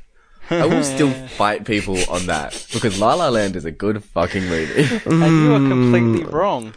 I 0.50 0.66
will 0.66 0.84
still 0.96 1.12
fight 1.12 1.66
people 1.66 1.98
on 2.10 2.28
that 2.28 2.68
because 2.74 3.00
La 3.00 3.16
La 3.16 3.30
Land 3.30 3.56
is 3.56 3.66
a 3.66 3.72
good 3.72 4.04
fucking 4.04 4.44
movie. 4.46 4.84
And 5.06 5.22
you 5.44 5.54
are 5.56 5.60
completely 5.60 6.24
Mm. 6.26 6.32
wrong. 6.32 6.74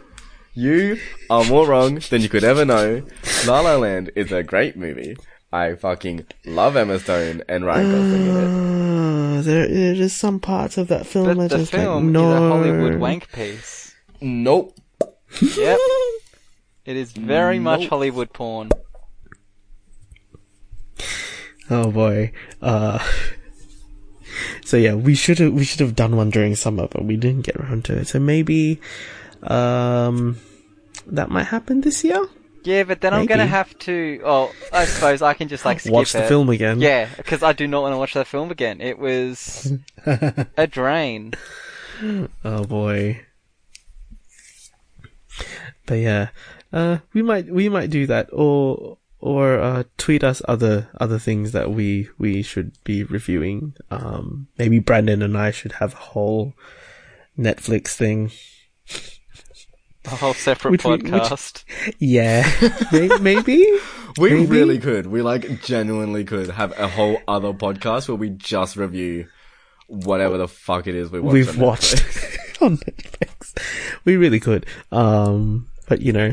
you 0.54 0.98
are 1.30 1.44
more 1.44 1.66
wrong 1.66 2.00
than 2.10 2.22
you 2.22 2.28
could 2.28 2.44
ever 2.44 2.64
know. 2.64 3.02
La 3.46 3.60
La 3.60 3.76
Land 3.76 4.10
is 4.16 4.32
a 4.32 4.42
great 4.42 4.76
movie. 4.76 5.16
I 5.52 5.74
fucking 5.74 6.26
love 6.46 6.76
Emma 6.76 6.98
Stone 6.98 7.42
and 7.48 7.64
Ryan 7.64 7.90
Gosling 7.90 8.26
in 8.26 8.36
it. 8.36 9.38
Uh, 9.38 9.42
there, 9.42 9.68
there 9.68 9.94
is 9.94 10.12
some 10.14 10.40
parts 10.40 10.76
of 10.78 10.88
that 10.88 11.06
film 11.06 11.26
But 11.26 11.38
I 11.38 11.48
the 11.48 11.58
just 11.58 11.72
like, 11.72 11.82
film 11.82 12.12
no. 12.12 12.30
is 12.30 12.34
a 12.36 12.48
Hollywood 12.48 12.94
wank 13.00 13.30
piece. 13.32 13.94
Nope. 14.20 14.74
Yep. 15.40 15.78
It 16.88 16.96
is 16.96 17.12
very 17.12 17.58
much 17.58 17.80
Nope. 17.80 17.90
Hollywood 17.90 18.32
porn. 18.32 18.70
Oh 21.68 21.90
boy. 21.90 22.32
Uh 22.62 22.98
So 24.64 24.78
yeah, 24.78 24.94
we 24.94 25.14
should 25.14 25.38
have 25.38 25.52
we 25.52 25.64
should 25.64 25.80
have 25.80 25.94
done 25.94 26.16
one 26.16 26.30
during 26.30 26.56
summer, 26.56 26.88
but 26.90 27.04
we 27.04 27.16
didn't 27.18 27.42
get 27.44 27.56
around 27.56 27.84
to 27.86 27.98
it. 27.98 28.08
So 28.08 28.18
maybe 28.18 28.80
um 29.42 30.38
that 31.06 31.28
might 31.28 31.48
happen 31.52 31.82
this 31.82 32.02
year. 32.04 32.26
Yeah, 32.64 32.84
but 32.84 33.02
then 33.02 33.12
I'm 33.12 33.26
gonna 33.26 33.46
have 33.46 33.78
to. 33.80 34.20
Oh, 34.24 34.52
I 34.72 34.84
suppose 34.86 35.20
I 35.20 35.34
can 35.34 35.48
just 35.48 35.64
like 35.64 35.80
skip 35.80 35.92
Watch 35.92 36.12
the 36.12 36.24
it. 36.24 36.28
film 36.28 36.48
again. 36.48 36.80
Yeah, 36.80 37.08
because 37.18 37.42
I 37.42 37.52
do 37.52 37.66
not 37.68 37.82
want 37.82 37.92
to 37.94 37.98
watch 37.98 38.14
that 38.14 38.26
film 38.26 38.50
again. 38.50 38.80
It 38.80 38.98
was 38.98 39.72
a 40.06 40.66
drain. 40.66 41.32
Oh 42.44 42.64
boy. 42.64 43.20
But 45.86 45.94
yeah, 45.94 46.28
uh, 46.72 46.98
we 47.12 47.22
might 47.22 47.46
we 47.46 47.68
might 47.68 47.90
do 47.90 48.06
that, 48.06 48.28
or 48.32 48.98
or 49.20 49.58
uh, 49.58 49.82
tweet 49.96 50.22
us 50.22 50.40
other 50.46 50.88
other 51.00 51.18
things 51.18 51.52
that 51.52 51.70
we 51.70 52.08
we 52.18 52.42
should 52.42 52.72
be 52.84 53.04
reviewing. 53.04 53.74
Um, 53.90 54.48
maybe 54.58 54.78
Brandon 54.78 55.22
and 55.22 55.36
I 55.36 55.50
should 55.50 55.72
have 55.72 55.94
a 55.94 55.96
whole 55.96 56.54
Netflix 57.38 57.88
thing. 57.88 58.30
A 60.04 60.10
whole 60.16 60.32
separate 60.34 60.70
Which 60.70 60.84
we- 60.84 60.92
which- 60.92 61.02
podcast. 61.04 61.64
Yeah, 61.98 62.48
May- 62.92 63.18
maybe. 63.20 63.78
We 64.16 64.30
Maybe? 64.30 64.46
really 64.46 64.78
could. 64.78 65.06
We 65.06 65.22
like 65.22 65.62
genuinely 65.62 66.24
could 66.24 66.50
have 66.50 66.76
a 66.78 66.88
whole 66.88 67.20
other 67.28 67.52
podcast 67.52 68.08
where 68.08 68.16
we 68.16 68.30
just 68.30 68.74
review 68.76 69.28
whatever 69.86 70.38
the 70.38 70.48
fuck 70.48 70.86
it 70.88 70.94
is 70.96 71.10
we 71.10 71.20
watch 71.20 71.32
we've 71.32 71.50
on 71.50 71.58
watched 71.58 71.94
on 72.60 72.78
Netflix. 72.78 73.54
We 74.04 74.16
really 74.16 74.40
could. 74.40 74.66
Um, 74.90 75.68
but 75.88 76.00
you 76.00 76.12
know, 76.12 76.32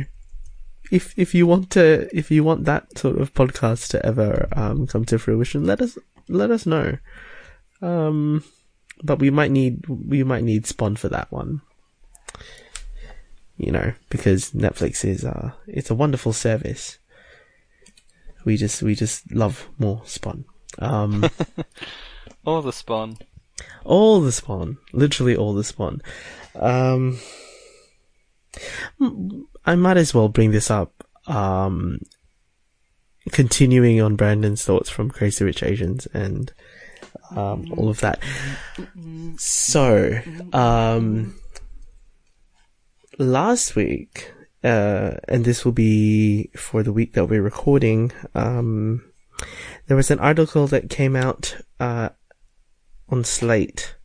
if 0.95 1.13
if 1.17 1.35
you 1.35 1.45
want 1.45 1.69
to, 1.71 2.09
if 2.15 2.31
you 2.31 2.43
want 2.43 2.65
that 2.65 2.97
sort 2.97 3.17
of 3.19 3.33
podcast 3.33 3.89
to 3.89 4.05
ever 4.05 4.47
um 4.53 4.87
come 4.87 5.05
to 5.05 5.19
fruition, 5.19 5.65
let 5.65 5.81
us 5.81 5.97
let 6.27 6.51
us 6.51 6.65
know. 6.65 6.97
Um, 7.81 8.43
but 9.03 9.19
we 9.19 9.29
might 9.29 9.51
need 9.51 9.85
we 9.87 10.23
might 10.23 10.43
need 10.43 10.65
Spawn 10.65 10.95
for 10.95 11.09
that 11.09 11.31
one. 11.31 11.61
You 13.57 13.71
know, 13.71 13.93
because 14.09 14.51
Netflix 14.51 15.05
is 15.05 15.23
uh 15.23 15.51
it's 15.67 15.89
a 15.89 15.95
wonderful 15.95 16.33
service. 16.33 16.97
We 18.45 18.57
just 18.57 18.81
we 18.83 18.95
just 18.95 19.31
love 19.31 19.67
more 19.77 20.01
Spawn. 20.05 20.45
Um. 20.79 21.29
Or 22.45 22.61
the 22.61 22.71
spawn. 22.71 23.17
all 23.83 24.21
the 24.21 24.31
spawn, 24.31 24.77
literally 24.93 25.35
all 25.35 25.55
the 25.55 25.63
spawn. 25.63 25.99
Um, 26.53 27.17
I 29.65 29.75
might 29.75 29.97
as 29.97 30.13
well 30.13 30.29
bring 30.29 30.51
this 30.51 30.69
up. 30.69 31.03
Um, 31.27 31.99
continuing 33.31 34.01
on 34.01 34.15
Brandon's 34.15 34.63
thoughts 34.63 34.89
from 34.89 35.09
Crazy 35.09 35.43
Rich 35.43 35.63
Asians 35.63 36.05
and 36.07 36.53
um, 37.35 37.73
all 37.75 37.89
of 37.89 37.99
that. 38.01 38.19
So, 39.37 40.19
um, 40.53 41.35
last 43.17 43.75
week, 43.75 44.31
uh, 44.63 45.15
and 45.27 45.45
this 45.45 45.65
will 45.65 45.71
be 45.71 46.49
for 46.55 46.83
the 46.83 46.93
week 46.93 47.13
that 47.13 47.25
we're 47.25 47.41
recording. 47.41 48.11
Um, 48.33 49.03
there 49.87 49.97
was 49.97 50.11
an 50.11 50.19
article 50.19 50.67
that 50.67 50.89
came 50.89 51.15
out 51.15 51.57
uh, 51.79 52.09
on 53.09 53.23
Slate 53.23 53.95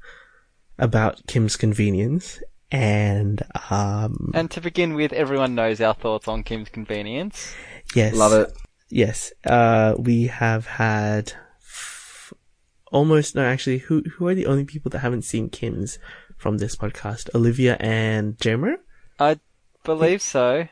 about 0.79 1.27
Kim's 1.27 1.57
Convenience, 1.57 2.43
and 2.73 3.43
um, 3.71 4.31
And 4.35 4.51
to 4.53 4.61
begin 4.61 4.95
with, 4.95 5.13
everyone 5.13 5.55
knows 5.55 5.81
our 5.81 5.95
thoughts 5.95 6.29
on 6.29 6.43
Kim's 6.43 6.69
Convenience. 6.69 7.55
yes, 7.95 8.15
Love 8.15 8.33
it. 8.33 8.53
Yes, 8.89 9.33
uh, 9.47 9.95
we 9.99 10.27
have 10.27 10.67
had 10.67 11.33
f- 11.61 12.33
almost 12.91 13.35
no. 13.37 13.43
Actually, 13.45 13.79
who 13.79 14.03
who 14.17 14.27
are 14.27 14.35
the 14.35 14.47
only 14.47 14.65
people 14.65 14.91
that 14.91 14.99
haven't 14.99 15.23
seen 15.23 15.49
Kim's 15.49 15.99
from 16.37 16.59
this 16.59 16.75
podcast? 16.75 17.29
Olivia 17.35 17.77
and 17.79 18.37
Jammer. 18.41 18.77
I 19.19 19.39
believe 19.85 20.23
so. 20.23 20.67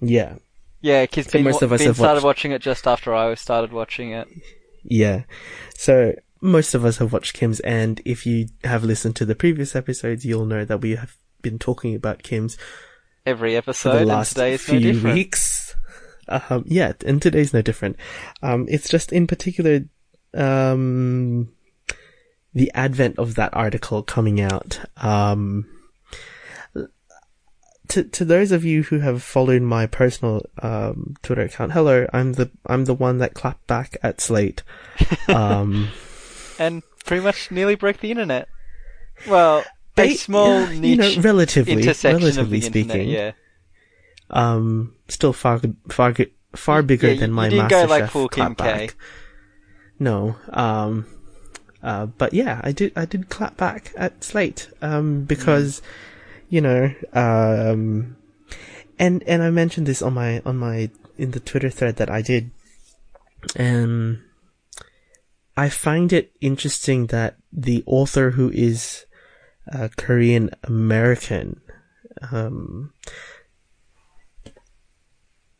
Yeah, 0.00 0.36
Yeah, 0.80 1.02
because 1.02 1.26
So 1.26 1.32
Ben, 1.32 1.44
most 1.44 1.62
of 1.62 1.72
us 1.72 1.80
ben 1.80 1.88
have 1.88 1.96
started 1.96 2.14
watched- 2.22 2.24
watching 2.24 2.52
it 2.52 2.62
just 2.62 2.86
after 2.86 3.12
I 3.12 3.34
started 3.34 3.72
watching 3.72 4.12
it. 4.12 4.28
yeah. 4.84 5.22
So 5.74 6.14
most 6.40 6.74
of 6.74 6.84
us 6.84 6.98
have 6.98 7.12
watched 7.12 7.34
Kim's, 7.34 7.58
and 7.60 8.00
if 8.04 8.24
you 8.24 8.46
have 8.62 8.84
listened 8.84 9.16
to 9.16 9.24
the 9.24 9.34
previous 9.34 9.74
episodes, 9.74 10.24
you'll 10.24 10.46
know 10.46 10.64
that 10.64 10.80
we 10.80 10.94
have 10.94 11.16
been 11.42 11.58
talking 11.58 11.94
about 11.94 12.22
Kim's 12.22 12.56
Every 13.26 13.52
for 13.52 13.58
episode, 13.58 13.98
the 13.98 14.06
last 14.06 14.30
today 14.30 14.54
is 14.54 14.62
few 14.62 14.92
no 14.92 15.12
weeks. 15.14 15.74
Um, 16.28 16.64
yeah, 16.66 16.92
and 17.06 17.20
today's 17.20 17.52
no 17.54 17.62
different. 17.62 17.96
Um, 18.42 18.66
it's 18.68 18.88
just 18.88 19.12
in 19.12 19.26
particular, 19.26 19.80
um, 20.34 21.52
the 22.54 22.70
advent 22.74 23.18
of 23.18 23.34
that 23.36 23.54
article 23.54 24.02
coming 24.02 24.40
out. 24.40 24.80
Um, 24.96 25.66
to 27.88 28.04
to 28.04 28.24
those 28.24 28.52
of 28.52 28.64
you 28.64 28.82
who 28.82 28.98
have 28.98 29.22
followed 29.22 29.62
my 29.62 29.86
personal 29.86 30.42
um, 30.62 31.14
Twitter 31.22 31.42
account, 31.42 31.72
hello, 31.72 32.06
I'm 32.12 32.34
the 32.34 32.50
I'm 32.66 32.84
the 32.84 32.94
one 32.94 33.18
that 33.18 33.34
clapped 33.34 33.66
back 33.66 33.96
at 34.02 34.20
Slate. 34.20 34.62
Um, 35.28 35.90
And 36.58 36.82
pretty 37.04 37.22
much 37.22 37.50
nearly 37.50 37.74
broke 37.74 37.98
the 37.98 38.10
internet. 38.10 38.48
Well, 39.28 39.64
a 39.98 40.14
small 40.16 40.66
niche 40.66 40.82
you 40.82 40.96
know, 40.96 41.22
relatively, 41.22 41.76
relatively 41.76 42.60
speaking, 42.60 42.90
internet, 42.90 43.06
yeah. 43.08 43.32
um, 44.30 44.94
still 45.08 45.32
far 45.32 45.60
far 45.88 46.14
far 46.54 46.82
bigger 46.82 47.08
Yeah, 47.08 47.12
you- 47.14 47.20
than 47.20 47.32
my 47.32 47.48
you 47.48 47.58
Master 47.58 47.68
go 47.68 47.84
like 47.86 48.02
Chef 48.04 48.10
full 48.12 48.28
Kim 48.28 48.54
K. 48.54 48.64
clapback. 48.64 48.94
No, 49.98 50.36
um, 50.50 51.06
uh, 51.82 52.06
but 52.06 52.32
yeah, 52.32 52.60
I 52.62 52.72
did 52.72 52.92
I 52.96 53.04
did 53.04 53.28
clap 53.28 53.56
back 53.56 53.92
at 53.96 54.22
Slate 54.22 54.68
um, 54.80 55.24
because 55.24 55.82
you 56.48 56.60
know 56.60 56.92
um, 57.12 58.16
and 58.98 59.22
and 59.26 59.42
I 59.42 59.50
mentioned 59.50 59.86
this 59.86 60.02
on 60.02 60.14
my 60.14 60.40
on 60.46 60.56
my 60.56 60.90
in 61.18 61.32
the 61.32 61.40
Twitter 61.40 61.70
thread 61.70 61.96
that 61.96 62.10
I 62.10 62.22
did. 62.22 62.50
Um, 63.58 64.22
I 65.56 65.68
find 65.68 66.12
it 66.12 66.32
interesting 66.40 67.06
that 67.06 67.36
the 67.52 67.82
author 67.86 68.30
who 68.32 68.50
is 68.50 69.04
uh, 69.72 69.88
Korean 69.96 70.50
American 70.64 71.60
um, 72.30 72.92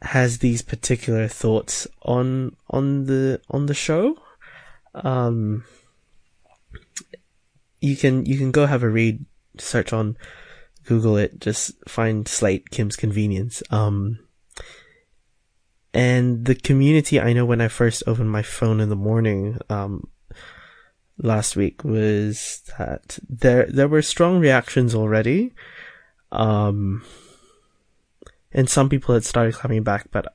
has 0.02 0.38
these 0.38 0.62
particular 0.62 1.28
thoughts 1.28 1.86
on 2.02 2.56
on 2.70 3.04
the 3.04 3.40
on 3.50 3.66
the 3.66 3.74
show. 3.74 4.16
Um, 4.94 5.64
you 7.80 7.96
can 7.96 8.24
you 8.26 8.38
can 8.38 8.50
go 8.50 8.66
have 8.66 8.82
a 8.82 8.88
read, 8.88 9.24
search 9.58 9.92
on 9.92 10.16
Google 10.84 11.16
it. 11.16 11.40
Just 11.40 11.72
find 11.88 12.26
Slate 12.26 12.70
Kim's 12.70 12.96
Convenience. 12.96 13.62
Um, 13.70 14.20
and 15.94 16.44
the 16.44 16.54
community 16.54 17.20
I 17.20 17.32
know 17.32 17.46
when 17.46 17.60
I 17.60 17.68
first 17.68 18.02
opened 18.06 18.30
my 18.30 18.42
phone 18.42 18.80
in 18.80 18.88
the 18.88 18.96
morning, 18.96 19.58
um, 19.68 20.08
last 21.18 21.56
week 21.56 21.84
was 21.84 22.62
that 22.78 23.18
there, 23.28 23.66
there 23.66 23.88
were 23.88 24.02
strong 24.02 24.40
reactions 24.40 24.94
already. 24.94 25.52
Um, 26.30 27.04
and 28.52 28.68
some 28.68 28.88
people 28.88 29.14
had 29.14 29.24
started 29.24 29.54
coming 29.54 29.82
back, 29.82 30.08
but 30.10 30.34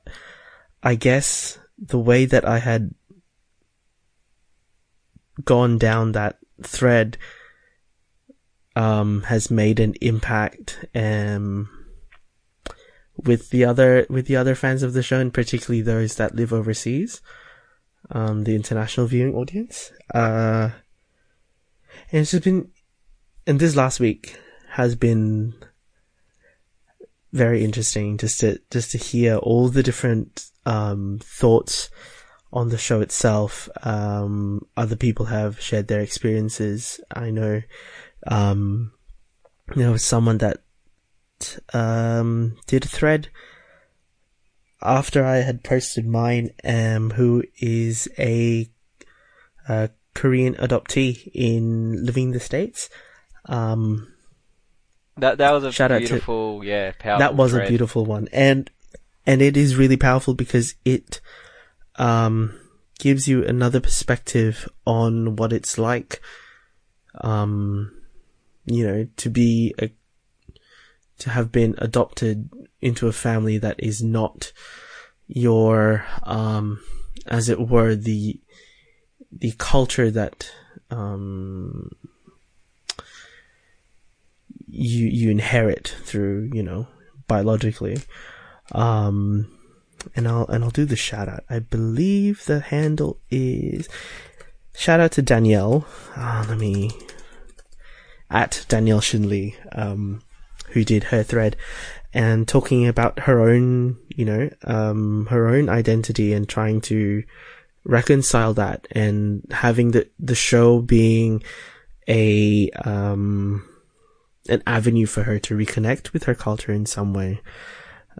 I 0.82 0.94
guess 0.94 1.58
the 1.78 1.98
way 1.98 2.24
that 2.26 2.46
I 2.46 2.58
had 2.58 2.94
gone 5.44 5.78
down 5.78 6.12
that 6.12 6.38
thread 6.62 7.18
um, 8.76 9.22
has 9.22 9.50
made 9.50 9.80
an 9.80 9.94
impact 10.00 10.84
um, 10.94 11.68
with 13.16 13.50
the 13.50 13.64
other 13.64 14.06
with 14.08 14.26
the 14.26 14.36
other 14.36 14.54
fans 14.54 14.82
of 14.82 14.92
the 14.92 15.02
show, 15.02 15.18
and 15.18 15.32
particularly 15.32 15.82
those 15.82 16.16
that 16.16 16.34
live 16.34 16.52
overseas, 16.52 17.20
um, 18.10 18.44
the 18.44 18.54
international 18.54 19.06
viewing 19.06 19.34
audience. 19.34 19.92
Uh, 20.14 20.70
and 22.10 22.22
it's 22.22 22.30
just 22.30 22.44
been, 22.44 22.70
and 23.46 23.60
this 23.60 23.76
last 23.76 24.00
week 24.00 24.38
has 24.70 24.94
been 24.94 25.54
very 27.32 27.64
interesting 27.64 28.16
just 28.16 28.40
to 28.40 28.60
just 28.70 28.92
to 28.92 28.98
hear 28.98 29.36
all 29.36 29.68
the 29.68 29.82
different 29.82 30.50
um, 30.66 31.18
thoughts 31.22 31.90
on 32.52 32.68
the 32.68 32.78
show 32.78 33.00
itself. 33.00 33.68
Um, 33.82 34.66
other 34.76 34.96
people 34.96 35.26
have 35.26 35.60
shared 35.60 35.88
their 35.88 36.00
experiences. 36.00 37.00
I 37.12 37.30
know, 37.30 37.62
um, 38.28 38.92
there 39.74 39.90
was 39.90 40.04
someone 40.04 40.38
that 40.38 40.62
um, 41.72 42.56
did 42.66 42.84
a 42.84 42.88
thread 42.88 43.28
after 44.84 45.24
I 45.24 45.36
had 45.38 45.64
posted 45.64 46.06
mine, 46.06 46.50
um, 46.64 47.10
who 47.10 47.42
is 47.58 48.08
a, 48.18 48.68
a 49.68 49.90
Korean 50.14 50.54
adoptee 50.54 51.30
in 51.34 52.04
living 52.04 52.24
in 52.24 52.30
the 52.32 52.40
States. 52.40 52.90
Um, 53.46 54.12
That 55.16 55.38
that 55.38 55.52
was 55.52 55.64
a 55.64 55.72
Shout 55.72 55.90
out 55.92 56.02
to- 56.02 56.06
beautiful, 56.08 56.62
yeah, 56.64 56.92
powerful. 56.98 57.18
that 57.20 57.34
was 57.34 57.54
a 57.54 57.66
beautiful 57.66 58.04
one 58.04 58.28
and 58.32 58.70
and 59.26 59.40
it 59.40 59.56
is 59.56 59.76
really 59.76 59.96
powerful 59.96 60.34
because 60.34 60.74
it 60.84 61.20
um 61.96 62.52
gives 62.98 63.26
you 63.28 63.44
another 63.44 63.80
perspective 63.80 64.68
on 64.84 65.36
what 65.36 65.52
it's 65.52 65.78
like 65.78 66.20
um 67.22 67.90
you 68.66 68.86
know 68.86 69.06
to 69.16 69.30
be 69.30 69.72
a 69.80 69.90
to 71.18 71.30
have 71.30 71.50
been 71.52 71.74
adopted 71.78 72.50
into 72.84 73.08
a 73.08 73.12
family 73.12 73.56
that 73.56 73.76
is 73.78 74.02
not 74.02 74.52
your 75.26 76.04
um 76.24 76.80
as 77.26 77.48
it 77.48 77.58
were 77.68 77.94
the 77.94 78.38
the 79.32 79.52
culture 79.56 80.10
that 80.10 80.50
um 80.90 81.90
you 84.68 85.06
you 85.06 85.30
inherit 85.30 85.96
through 86.04 86.50
you 86.52 86.62
know 86.62 86.86
biologically. 87.26 87.98
Um 88.72 89.50
and 90.14 90.28
I'll 90.28 90.46
and 90.48 90.62
I'll 90.62 90.70
do 90.70 90.84
the 90.84 90.96
shout 90.96 91.28
out. 91.28 91.44
I 91.48 91.60
believe 91.60 92.44
the 92.44 92.60
handle 92.60 93.18
is 93.30 93.88
shout 94.76 95.00
out 95.00 95.12
to 95.12 95.22
Danielle. 95.22 95.86
Uh, 96.14 96.44
let 96.48 96.58
me 96.58 96.90
at 98.30 98.66
Danielle 98.68 99.00
Shinley 99.00 99.54
um 99.72 100.20
who 100.70 100.84
did 100.84 101.04
her 101.04 101.22
thread 101.22 101.56
and 102.14 102.48
talking 102.48 102.86
about 102.86 103.18
her 103.18 103.40
own 103.40 103.98
you 104.08 104.24
know 104.24 104.48
um 104.64 105.26
her 105.26 105.48
own 105.48 105.68
identity 105.68 106.32
and 106.32 106.48
trying 106.48 106.80
to 106.80 107.22
reconcile 107.84 108.54
that 108.54 108.86
and 108.92 109.46
having 109.50 109.90
the 109.90 110.08
the 110.18 110.34
show 110.34 110.80
being 110.80 111.42
a 112.08 112.70
um 112.84 113.68
an 114.48 114.62
avenue 114.66 115.06
for 115.06 115.22
her 115.22 115.38
to 115.38 115.56
reconnect 115.56 116.12
with 116.12 116.24
her 116.24 116.34
culture 116.34 116.72
in 116.72 116.86
some 116.86 117.14
way. 117.14 117.40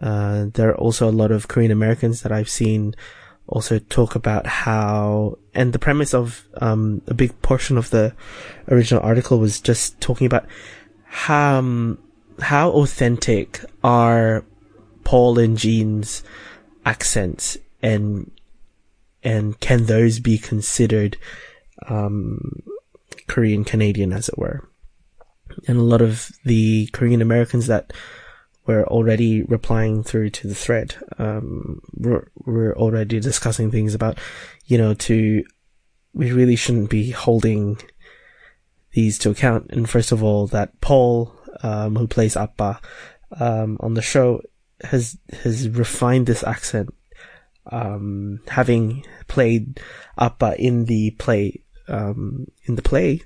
Uh, 0.01 0.47
there 0.53 0.69
are 0.69 0.77
also 0.77 1.09
a 1.09 1.11
lot 1.11 1.31
of 1.31 1.47
Korean 1.47 1.71
Americans 1.71 2.21
that 2.21 2.31
I've 2.31 2.49
seen 2.49 2.95
also 3.47 3.77
talk 3.77 4.15
about 4.15 4.47
how, 4.47 5.37
and 5.53 5.71
the 5.71 5.79
premise 5.79 6.13
of 6.13 6.47
um, 6.61 7.01
a 7.07 7.13
big 7.13 7.39
portion 7.41 7.77
of 7.77 7.91
the 7.91 8.13
original 8.67 9.03
article 9.03 9.37
was 9.39 9.59
just 9.59 10.01
talking 10.01 10.25
about 10.25 10.47
how 11.03 11.59
um, 11.59 11.99
how 12.39 12.71
authentic 12.71 13.63
are 13.83 14.45
Paul 15.03 15.39
and 15.39 15.57
Jean's 15.57 16.23
accents, 16.85 17.57
and 17.81 18.31
and 19.23 19.59
can 19.59 19.85
those 19.85 20.19
be 20.19 20.37
considered 20.37 21.17
um, 21.87 22.61
Korean 23.27 23.63
Canadian, 23.63 24.13
as 24.13 24.29
it 24.29 24.37
were? 24.37 24.67
and 25.67 25.77
a 25.77 25.83
lot 25.83 26.01
of 26.01 26.31
the 26.43 26.87
Korean 26.87 27.21
Americans 27.21 27.67
that 27.67 27.93
were 28.65 28.85
already 28.87 29.43
replying 29.43 30.03
through 30.03 30.31
to 30.31 30.47
the 30.47 30.55
thread, 30.55 30.95
um, 31.19 31.81
were, 31.93 32.31
were 32.35 32.75
already 32.77 33.19
discussing 33.19 33.69
things 33.69 33.93
about, 33.93 34.17
you 34.65 34.77
know, 34.77 34.93
to, 34.93 35.43
we 36.13 36.31
really 36.31 36.55
shouldn't 36.55 36.89
be 36.89 37.11
holding 37.11 37.77
these 38.93 39.19
to 39.19 39.29
account. 39.29 39.67
And 39.69 39.89
first 39.89 40.11
of 40.11 40.23
all, 40.23 40.47
that 40.47 40.79
Paul, 40.81 41.35
um, 41.65 41.95
who 41.95 42.07
plays 42.07 42.37
Appa, 42.37 42.79
um, 43.39 43.77
on 43.79 43.93
the 43.95 44.01
show 44.01 44.41
has, 44.81 45.17
has 45.43 45.67
refined 45.69 46.27
this 46.27 46.43
accent, 46.43 46.89
um, 47.71 48.39
having 48.47 49.03
played 49.27 49.79
Appa 50.17 50.55
in 50.59 50.85
the 50.85 51.11
play, 51.11 51.63
um, 51.87 52.45
in 52.67 52.75
the 52.75 52.81
play, 52.91 53.21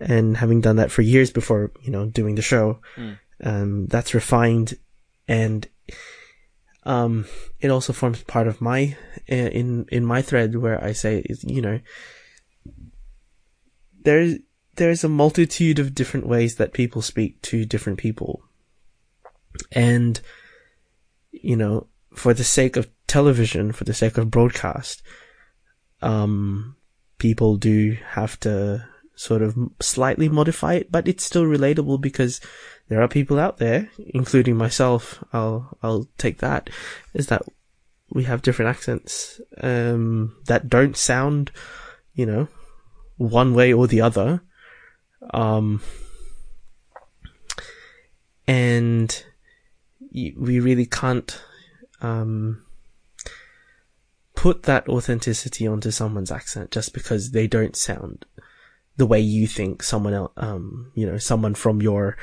and 0.00 0.36
having 0.36 0.60
done 0.60 0.76
that 0.76 0.90
for 0.90 1.02
years 1.02 1.30
before, 1.30 1.70
you 1.82 1.90
know, 1.90 2.06
doing 2.06 2.34
the 2.34 2.42
show, 2.42 2.80
Mm. 2.96 3.18
um, 3.44 3.86
that's 3.86 4.14
refined 4.14 4.74
and, 5.28 5.68
um, 6.84 7.26
it 7.60 7.70
also 7.70 7.92
forms 7.92 8.22
part 8.24 8.48
of 8.48 8.60
my, 8.60 8.96
uh, 9.30 9.50
in, 9.60 9.86
in 9.90 10.04
my 10.04 10.22
thread 10.22 10.56
where 10.56 10.82
I 10.82 10.92
say, 10.94 11.22
you 11.42 11.62
know, 11.62 11.78
there's, 14.04 14.38
there's 14.78 15.04
a 15.04 15.08
multitude 15.08 15.78
of 15.78 15.94
different 15.94 16.26
ways 16.26 16.56
that 16.56 16.72
people 16.72 17.02
speak 17.02 17.40
to 17.42 17.64
different 17.64 17.98
people. 17.98 18.42
And, 19.72 20.20
you 21.30 21.56
know, 21.56 21.86
for 22.14 22.32
the 22.32 22.44
sake 22.44 22.76
of 22.76 22.88
television, 23.06 23.72
for 23.72 23.84
the 23.84 23.94
sake 23.94 24.16
of 24.16 24.30
broadcast, 24.30 25.02
um, 26.00 26.76
people 27.18 27.56
do 27.56 27.96
have 28.10 28.38
to 28.40 28.88
sort 29.14 29.42
of 29.42 29.56
slightly 29.80 30.28
modify 30.28 30.74
it, 30.74 30.92
but 30.92 31.08
it's 31.08 31.24
still 31.24 31.44
relatable 31.44 32.00
because 32.00 32.40
there 32.88 33.02
are 33.02 33.08
people 33.08 33.38
out 33.38 33.58
there, 33.58 33.90
including 33.98 34.56
myself. 34.56 35.22
I'll 35.32 35.76
I'll 35.82 36.08
take 36.16 36.38
that. 36.38 36.70
Is 37.14 37.26
that 37.26 37.42
we 38.10 38.24
have 38.24 38.42
different 38.42 38.70
accents 38.70 39.40
um, 39.60 40.36
that 40.46 40.68
don't 40.68 40.96
sound, 40.96 41.50
you 42.14 42.24
know, 42.24 42.48
one 43.16 43.54
way 43.54 43.72
or 43.72 43.86
the 43.86 44.00
other, 44.00 44.42
um, 45.34 45.82
and 48.46 49.24
we 50.12 50.60
really 50.60 50.86
can't 50.86 51.42
um, 52.00 52.64
put 54.34 54.62
that 54.64 54.88
authenticity 54.88 55.66
onto 55.66 55.90
someone's 55.90 56.30
accent 56.30 56.70
just 56.70 56.94
because 56.94 57.32
they 57.32 57.46
don't 57.46 57.76
sound 57.76 58.24
the 58.96 59.06
way 59.06 59.20
you 59.20 59.46
think 59.46 59.82
someone 59.82 60.14
else, 60.14 60.32
um, 60.36 60.90
you 60.94 61.06
know, 61.06 61.18
someone 61.18 61.54
from 61.54 61.80
your 61.82 62.16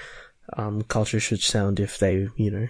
um, 0.54 0.82
culture 0.84 1.20
should 1.20 1.42
sound 1.42 1.80
if 1.80 2.00
they, 2.00 2.28
you 2.36 2.52
know, 2.52 2.68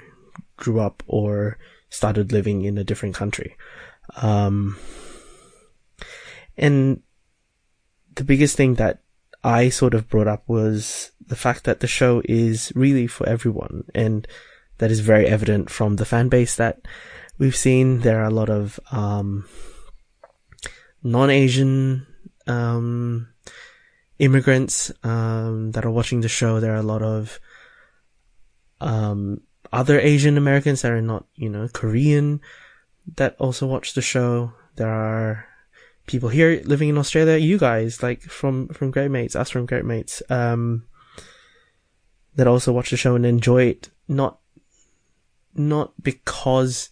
grew 0.58 0.80
up 0.80 1.04
or 1.08 1.58
started 1.90 2.32
living 2.32 2.66
in 2.66 2.78
a 2.78 2.84
different 2.84 3.16
country. 3.16 3.56
Um, 4.18 4.78
and 6.58 7.02
the 8.16 8.24
biggest 8.24 8.56
thing 8.56 8.76
that 8.76 9.00
I 9.46 9.70
sort 9.70 9.94
of 9.94 10.10
brought 10.10 10.28
up 10.28 10.44
was 10.50 11.12
the 11.28 11.36
fact 11.36 11.66
that 11.66 11.80
the 11.80 11.88
show 11.88 12.24
is 12.26 12.74
really 12.76 13.06
for 13.06 13.30
everyone, 13.30 13.84
and 13.94 14.28
that 14.80 14.90
is 14.90 15.02
very 15.02 15.28
evident 15.28 15.70
from 15.70 15.98
the 15.98 16.06
fan 16.06 16.30
base 16.30 16.56
that 16.56 16.82
we've 17.38 17.56
seen. 17.56 18.00
There 18.00 18.22
are 18.22 18.26
a 18.26 18.34
lot 18.34 18.50
of 18.50 18.80
um, 18.92 19.48
non-Asian 21.04 22.08
um, 22.48 23.28
immigrants 24.18 24.92
um, 25.04 25.74
that 25.74 25.86
are 25.86 25.92
watching 25.92 26.22
the 26.22 26.28
show. 26.28 26.60
There 26.60 26.74
are 26.74 26.82
a 26.82 26.92
lot 26.94 27.04
of 27.04 27.40
um, 28.82 29.42
other 29.72 30.00
Asian 30.00 30.40
Americans 30.40 30.82
that 30.82 30.92
are 30.92 31.02
not, 31.02 31.28
you 31.36 31.50
know, 31.50 31.68
Korean 31.68 32.42
that 33.16 33.36
also 33.38 33.68
watch 33.68 33.94
the 33.94 34.02
show. 34.02 34.54
There 34.76 34.90
are 34.90 35.46
people 36.06 36.30
here 36.30 36.62
living 36.66 36.90
in 36.90 36.98
Australia. 36.98 37.38
You 37.38 37.58
guys, 37.58 38.04
like 38.04 38.22
from 38.22 38.68
from 38.70 38.92
Great 38.92 39.12
Mates, 39.12 39.36
us 39.36 39.50
from 39.50 39.66
Great 39.66 39.86
Mates. 39.86 40.22
Um, 40.30 40.86
that 42.36 42.48
also 42.48 42.74
watch 42.74 42.90
the 42.90 42.98
show 42.98 43.16
and 43.16 43.26
enjoy 43.26 43.64
it, 43.64 43.90
not 44.08 44.40
not 45.54 45.94
because 46.02 46.90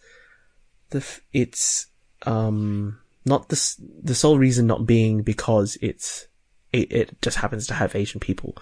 the 0.89 0.99
f- 0.99 1.21
it's 1.34 1.88
um 2.26 2.99
not 3.26 3.49
the 3.49 3.76
the 4.02 4.15
sole 4.15 4.38
reason 4.38 4.67
not 4.67 4.86
being 4.86 5.21
because 5.21 5.78
it's 5.82 6.28
it, 6.71 6.91
it 6.91 7.21
just 7.21 7.38
happens 7.38 7.67
to 7.67 7.73
have 7.73 7.95
Asian 7.95 8.19
people. 8.19 8.56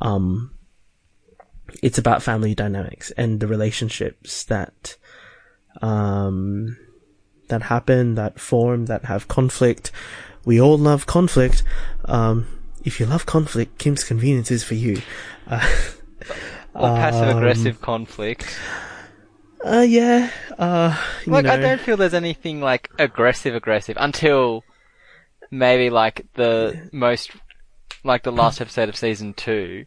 Um, 0.00 0.54
it's 1.82 1.98
about 1.98 2.22
family 2.22 2.54
dynamics 2.54 3.10
and 3.12 3.40
the 3.40 3.46
relationships 3.46 4.44
that 4.44 4.96
um 5.80 6.76
that 7.48 7.62
happen, 7.62 8.14
that 8.16 8.38
form, 8.40 8.86
that 8.86 9.04
have 9.06 9.28
conflict. 9.28 9.90
We 10.44 10.60
all 10.60 10.78
love 10.78 11.06
conflict. 11.06 11.62
Um, 12.06 12.46
if 12.84 12.98
you 12.98 13.06
love 13.06 13.26
conflict, 13.26 13.78
Kim's 13.78 14.04
Convenience 14.04 14.50
is 14.50 14.64
for 14.64 14.74
you. 14.74 15.00
Uh, 15.46 15.68
Or 16.74 16.88
passive 16.96 17.28
um, 17.28 17.36
aggressive 17.36 17.82
conflict. 17.82 18.58
uh 19.62 19.84
yeah. 19.86 20.30
Uh, 20.58 20.96
you 21.26 21.32
Like, 21.32 21.44
know, 21.44 21.52
I 21.52 21.56
don't 21.58 21.80
feel 21.80 21.98
there's 21.98 22.14
anything 22.14 22.62
like 22.62 22.88
aggressive, 22.98 23.54
aggressive 23.54 23.96
until 24.00 24.64
maybe 25.50 25.90
like 25.90 26.24
the 26.34 26.88
most, 26.90 27.30
like 28.04 28.22
the 28.22 28.32
last 28.32 28.60
episode 28.62 28.88
of 28.88 28.96
season 28.96 29.34
two. 29.34 29.84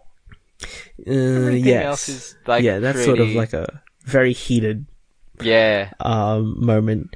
uh, 0.61 0.65
Everything 1.11 1.65
yes. 1.65 1.85
else 1.85 2.09
is 2.09 2.35
like 2.45 2.63
yeah, 2.63 2.77
that's 2.77 3.03
sort 3.03 3.19
of 3.19 3.29
like 3.29 3.53
a 3.53 3.81
very 4.03 4.33
heated 4.33 4.85
yeah. 5.41 5.91
um, 5.99 6.63
moment. 6.65 7.15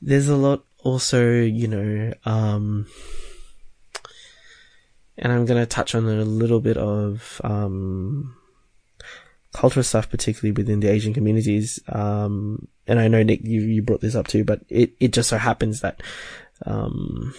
There's 0.00 0.28
a 0.28 0.36
lot 0.36 0.64
also, 0.82 1.30
you 1.30 1.68
know, 1.68 2.12
um, 2.24 2.86
and 5.18 5.32
I'm 5.32 5.44
going 5.44 5.60
to 5.60 5.66
touch 5.66 5.94
on 5.94 6.06
a 6.06 6.24
little 6.24 6.60
bit 6.60 6.76
of 6.76 7.40
um, 7.44 8.34
cultural 9.52 9.84
stuff, 9.84 10.08
particularly 10.08 10.52
within 10.52 10.80
the 10.80 10.88
Asian 10.88 11.12
communities. 11.12 11.78
Um, 11.88 12.68
and 12.86 12.98
I 12.98 13.08
know 13.08 13.22
Nick, 13.22 13.44
you 13.44 13.60
you 13.60 13.82
brought 13.82 14.00
this 14.00 14.14
up 14.14 14.26
too, 14.26 14.44
but 14.44 14.62
it 14.68 14.92
it 14.98 15.12
just 15.12 15.28
so 15.28 15.36
happens 15.36 15.80
that 15.80 16.02
um, 16.64 17.34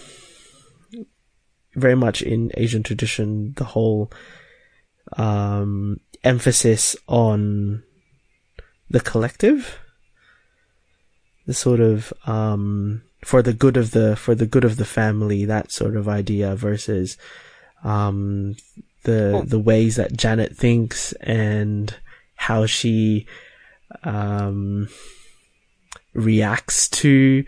very 1.74 1.96
much 1.96 2.22
in 2.22 2.52
Asian 2.54 2.82
tradition, 2.82 3.54
the 3.56 3.64
whole 3.64 4.12
um, 5.16 5.98
emphasis 6.22 6.96
on 7.08 7.82
the 8.88 9.00
collective 9.00 9.78
the 11.46 11.54
sort 11.54 11.80
of 11.80 12.12
um 12.26 13.02
for 13.24 13.42
the 13.42 13.52
good 13.52 13.76
of 13.76 13.92
the 13.92 14.16
for 14.16 14.34
the 14.34 14.46
good 14.46 14.64
of 14.64 14.76
the 14.76 14.84
family 14.84 15.44
that 15.44 15.70
sort 15.72 15.96
of 15.96 16.08
idea 16.08 16.54
versus 16.56 17.16
um 17.84 18.56
the 19.04 19.30
Well- 19.34 19.42
the 19.42 19.58
ways 19.58 19.96
that 19.96 20.16
Janet 20.16 20.56
thinks 20.56 21.12
and 21.20 21.94
how 22.36 22.66
she 22.66 23.26
um 24.04 24.88
reacts 26.14 26.88
to 26.88 27.44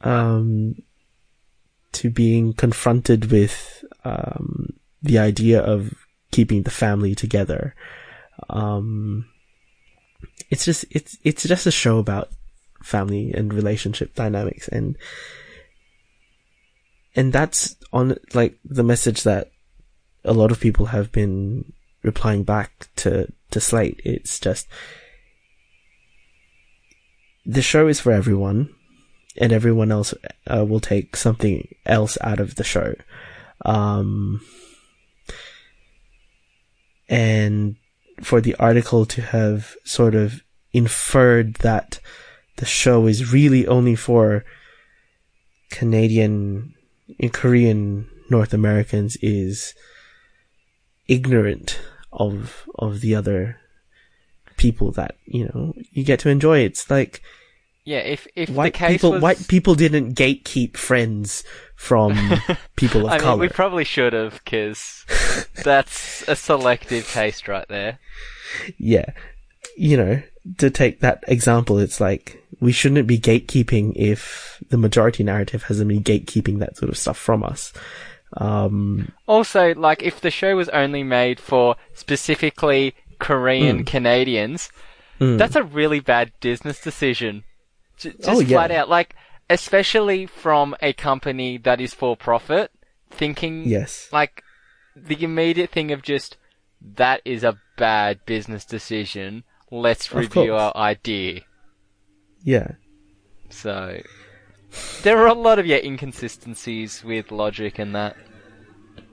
um 0.00 0.74
to 1.92 2.10
being 2.10 2.52
confronted 2.52 3.30
with 3.30 3.84
um 4.04 4.68
the 5.02 5.18
idea 5.18 5.60
of 5.60 5.94
keeping 6.30 6.62
the 6.62 6.70
family 6.70 7.14
together. 7.14 7.74
Um 8.50 9.26
it's 10.50 10.64
just 10.64 10.84
it's 10.90 11.16
it's 11.24 11.42
just 11.44 11.66
a 11.66 11.70
show 11.70 11.98
about 11.98 12.30
family 12.82 13.32
and 13.32 13.52
relationship 13.52 14.14
dynamics 14.14 14.68
and 14.68 14.96
and 17.16 17.32
that's 17.32 17.76
on 17.92 18.16
like 18.34 18.58
the 18.64 18.84
message 18.84 19.24
that 19.24 19.50
a 20.24 20.32
lot 20.32 20.50
of 20.50 20.60
people 20.60 20.86
have 20.86 21.10
been 21.10 21.72
replying 22.02 22.44
back 22.44 22.88
to 22.96 23.26
to 23.50 23.60
Slate. 23.60 24.00
It's 24.04 24.38
just 24.38 24.66
the 27.44 27.62
show 27.62 27.88
is 27.88 28.00
for 28.00 28.12
everyone 28.12 28.74
and 29.36 29.52
everyone 29.52 29.90
else 29.90 30.12
uh, 30.46 30.64
will 30.64 30.80
take 30.80 31.16
something 31.16 31.66
else 31.86 32.18
out 32.20 32.40
of 32.40 32.56
the 32.56 32.64
show. 32.64 32.94
Um 33.64 34.40
and 37.08 37.76
for 38.24 38.40
the 38.40 38.54
article 38.56 39.06
to 39.06 39.22
have 39.22 39.74
sort 39.84 40.14
of 40.14 40.42
inferred 40.72 41.54
that 41.56 42.00
the 42.56 42.66
show 42.66 43.06
is 43.06 43.32
really 43.32 43.66
only 43.66 43.94
for 43.94 44.44
Canadian 45.70 46.74
and 47.20 47.32
Korean 47.32 48.08
North 48.30 48.52
Americans 48.52 49.16
is 49.22 49.74
ignorant 51.06 51.80
of 52.12 52.68
of 52.74 53.00
the 53.00 53.14
other 53.14 53.58
people 54.56 54.90
that 54.92 55.16
you 55.24 55.44
know 55.46 55.72
you 55.92 56.04
get 56.04 56.20
to 56.20 56.28
enjoy. 56.28 56.58
It's 56.58 56.90
like 56.90 57.22
Yeah, 57.88 58.00
if 58.00 58.28
if 58.36 58.48
the 58.50 58.54
white 58.54 58.74
case 58.74 58.90
people 58.90 59.12
was, 59.12 59.22
white 59.22 59.48
people 59.48 59.74
didn't 59.74 60.12
gatekeep 60.12 60.76
friends 60.76 61.42
from 61.74 62.18
people 62.76 63.06
of 63.06 63.12
I 63.12 63.12
mean, 63.12 63.20
color. 63.20 63.40
we 63.40 63.48
probably 63.48 63.84
should 63.84 64.12
have, 64.12 64.42
because 64.44 65.06
that's 65.64 66.22
a 66.28 66.36
selective 66.36 67.10
taste 67.10 67.48
right 67.48 67.66
there. 67.68 67.98
yeah, 68.76 69.06
you 69.78 69.96
know, 69.96 70.22
to 70.58 70.68
take 70.68 71.00
that 71.00 71.24
example, 71.28 71.78
it's 71.78 71.98
like 71.98 72.44
we 72.60 72.72
shouldn't 72.72 73.06
be 73.06 73.18
gatekeeping 73.18 73.94
if 73.96 74.62
the 74.68 74.76
majority 74.76 75.24
narrative 75.24 75.62
hasn't 75.62 75.88
been 75.88 76.04
gatekeeping 76.04 76.58
that 76.58 76.76
sort 76.76 76.90
of 76.90 76.98
stuff 76.98 77.16
from 77.16 77.42
us. 77.42 77.72
Um, 78.36 79.12
Also, 79.26 79.74
like, 79.76 80.02
if 80.02 80.20
the 80.20 80.30
show 80.30 80.56
was 80.56 80.68
only 80.68 81.04
made 81.04 81.40
for 81.40 81.76
specifically 81.94 82.94
Korean 83.18 83.86
Canadians, 83.86 84.70
mm, 85.18 85.38
that's 85.38 85.56
a 85.56 85.62
really 85.62 86.00
bad 86.00 86.32
business 86.40 86.82
decision. 86.82 87.44
Just 87.98 88.16
Oh, 88.28 88.40
yeah. 88.40 88.56
flat 88.56 88.70
out. 88.70 88.88
Like, 88.88 89.14
especially 89.50 90.26
from 90.26 90.76
a 90.80 90.92
company 90.92 91.58
that 91.58 91.80
is 91.80 91.94
for 91.94 92.16
profit, 92.16 92.70
thinking, 93.10 93.66
yes, 93.66 94.08
like, 94.12 94.42
the 94.94 95.22
immediate 95.22 95.70
thing 95.70 95.90
of 95.92 96.02
just, 96.02 96.36
that 96.80 97.20
is 97.24 97.42
a 97.44 97.58
bad 97.76 98.20
business 98.26 98.64
decision. 98.64 99.44
Let's 99.70 100.12
review 100.14 100.54
our 100.54 100.74
idea. 100.76 101.42
yeah, 102.42 102.72
So, 103.50 104.00
there 105.02 105.18
are 105.18 105.26
a 105.28 105.34
lot 105.34 105.58
of, 105.58 105.66
yeah, 105.66 105.76
inconsistencies 105.78 107.02
with 107.04 107.30
logic 107.32 107.78
and 107.78 107.94
that. 107.94 108.16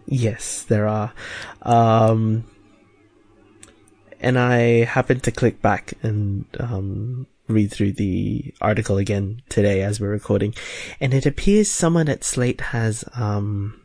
yes, 0.06 0.63
there 0.63 0.88
are. 0.88 1.13
Um, 1.62 2.45
and 4.19 4.38
I 4.39 4.84
happened 4.86 5.24
to 5.24 5.32
click 5.32 5.62
back 5.62 5.93
and 6.04 6.45
um, 6.60 7.28
read 7.48 7.72
through 7.72 7.94
the 7.94 8.54
article 8.62 8.98
again 8.98 9.42
today 9.50 9.82
as 9.82 10.00
we're 10.00 10.10
recording, 10.10 10.54
and 11.00 11.14
it 11.14 11.26
appears 11.26 11.70
someone 11.70 12.10
at 12.10 12.24
Slate 12.24 12.62
has 12.62 13.04
um, 13.16 13.82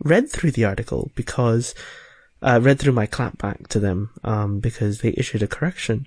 read 0.00 0.30
through 0.30 0.52
the 0.52 0.64
article 0.64 1.10
because 1.14 1.74
uh, 2.42 2.60
read 2.62 2.78
through 2.78 2.92
my 2.92 3.06
clapback 3.06 3.68
to 3.68 3.80
them 3.80 4.10
um, 4.22 4.60
because 4.60 5.00
they 5.00 5.14
issued 5.16 5.42
a 5.42 5.48
correction. 5.48 6.06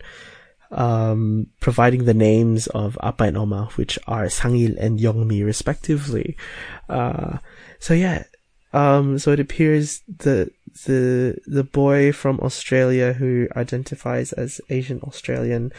Um, 0.70 1.48
providing 1.62 2.04
the 2.04 2.14
names 2.14 2.68
of 2.68 2.98
Appa 3.02 3.24
and 3.24 3.38
Umma, 3.38 3.72
which 3.78 3.98
are 4.06 4.26
Sangil 4.26 4.76
and 4.78 5.00
Yongmi 5.00 5.46
respectively. 5.46 6.36
Uh, 6.90 7.38
so 7.80 7.94
yeah, 7.94 8.26
um, 8.74 9.18
so 9.18 9.32
it 9.32 9.40
appears 9.40 10.02
the 10.08 10.52
the 10.86 11.38
the 11.48 11.64
boy 11.64 12.12
from 12.12 12.40
Australia 12.42 13.14
who 13.14 13.48
identifies 13.56 14.34
as 14.34 14.62
Asian 14.70 15.00
Australian 15.02 15.72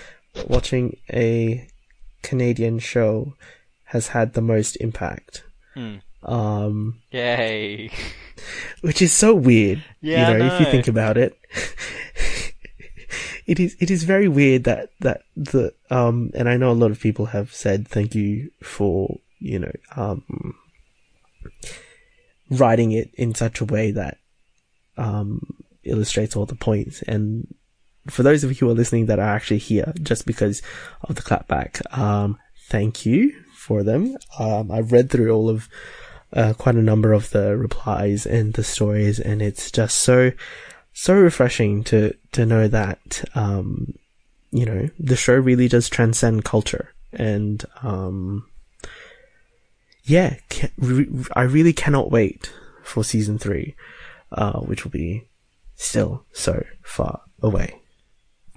watching 0.46 0.96
a 1.12 1.66
Canadian 2.22 2.78
show 2.78 3.34
has 3.84 4.08
had 4.08 4.34
the 4.34 4.42
most 4.42 4.76
impact. 4.76 5.44
Hmm. 5.74 5.96
Um, 6.22 7.00
Yay. 7.10 7.90
which 8.80 9.02
is 9.02 9.12
so 9.12 9.34
weird. 9.34 9.82
Yeah, 10.00 10.32
you 10.32 10.38
know, 10.38 10.54
if 10.54 10.60
you 10.60 10.66
think 10.66 10.88
about 10.88 11.16
it. 11.16 11.38
it 13.46 13.58
is 13.58 13.76
it 13.80 13.90
is 13.90 14.04
very 14.04 14.28
weird 14.28 14.64
that 14.64 14.90
that 15.00 15.22
the 15.36 15.72
um 15.90 16.30
and 16.34 16.48
I 16.48 16.56
know 16.56 16.70
a 16.70 16.72
lot 16.72 16.90
of 16.90 17.00
people 17.00 17.26
have 17.26 17.52
said 17.52 17.88
thank 17.88 18.14
you 18.14 18.50
for, 18.62 19.18
you 19.38 19.58
know, 19.58 19.72
um 19.96 20.54
writing 22.50 22.92
it 22.92 23.10
in 23.14 23.34
such 23.34 23.60
a 23.60 23.64
way 23.64 23.90
that 23.92 24.18
um 24.96 25.40
illustrates 25.84 26.36
all 26.36 26.46
the 26.46 26.54
points 26.54 27.02
and 27.02 27.46
for 28.08 28.22
those 28.22 28.44
of 28.44 28.50
you 28.50 28.56
who 28.56 28.70
are 28.70 28.74
listening 28.74 29.06
that 29.06 29.18
are 29.18 29.34
actually 29.34 29.58
here 29.58 29.92
just 30.02 30.26
because 30.26 30.62
of 31.02 31.16
the 31.16 31.22
clapback, 31.22 31.80
um, 31.96 32.38
thank 32.68 33.06
you 33.06 33.34
for 33.54 33.82
them. 33.82 34.16
Um, 34.38 34.70
I've 34.70 34.92
read 34.92 35.10
through 35.10 35.30
all 35.30 35.48
of 35.48 35.68
uh, 36.32 36.54
quite 36.54 36.74
a 36.74 36.82
number 36.82 37.12
of 37.12 37.30
the 37.30 37.56
replies 37.56 38.26
and 38.26 38.52
the 38.54 38.64
stories, 38.64 39.18
and 39.18 39.40
it's 39.42 39.70
just 39.70 39.98
so 39.98 40.32
so 40.92 41.14
refreshing 41.14 41.84
to 41.84 42.14
to 42.32 42.44
know 42.44 42.68
that 42.68 43.24
um, 43.34 43.94
you 44.50 44.64
know 44.64 44.88
the 44.98 45.16
show 45.16 45.34
really 45.34 45.68
does 45.68 45.88
transcend 45.88 46.44
culture, 46.44 46.92
and 47.12 47.64
um, 47.82 48.46
yeah, 50.04 50.36
I 51.34 51.42
really 51.42 51.72
cannot 51.72 52.10
wait 52.10 52.52
for 52.82 53.04
season 53.04 53.38
three, 53.38 53.74
uh, 54.32 54.60
which 54.60 54.84
will 54.84 54.90
be 54.90 55.28
still 55.76 56.24
so 56.32 56.64
far 56.82 57.22
away. 57.42 57.80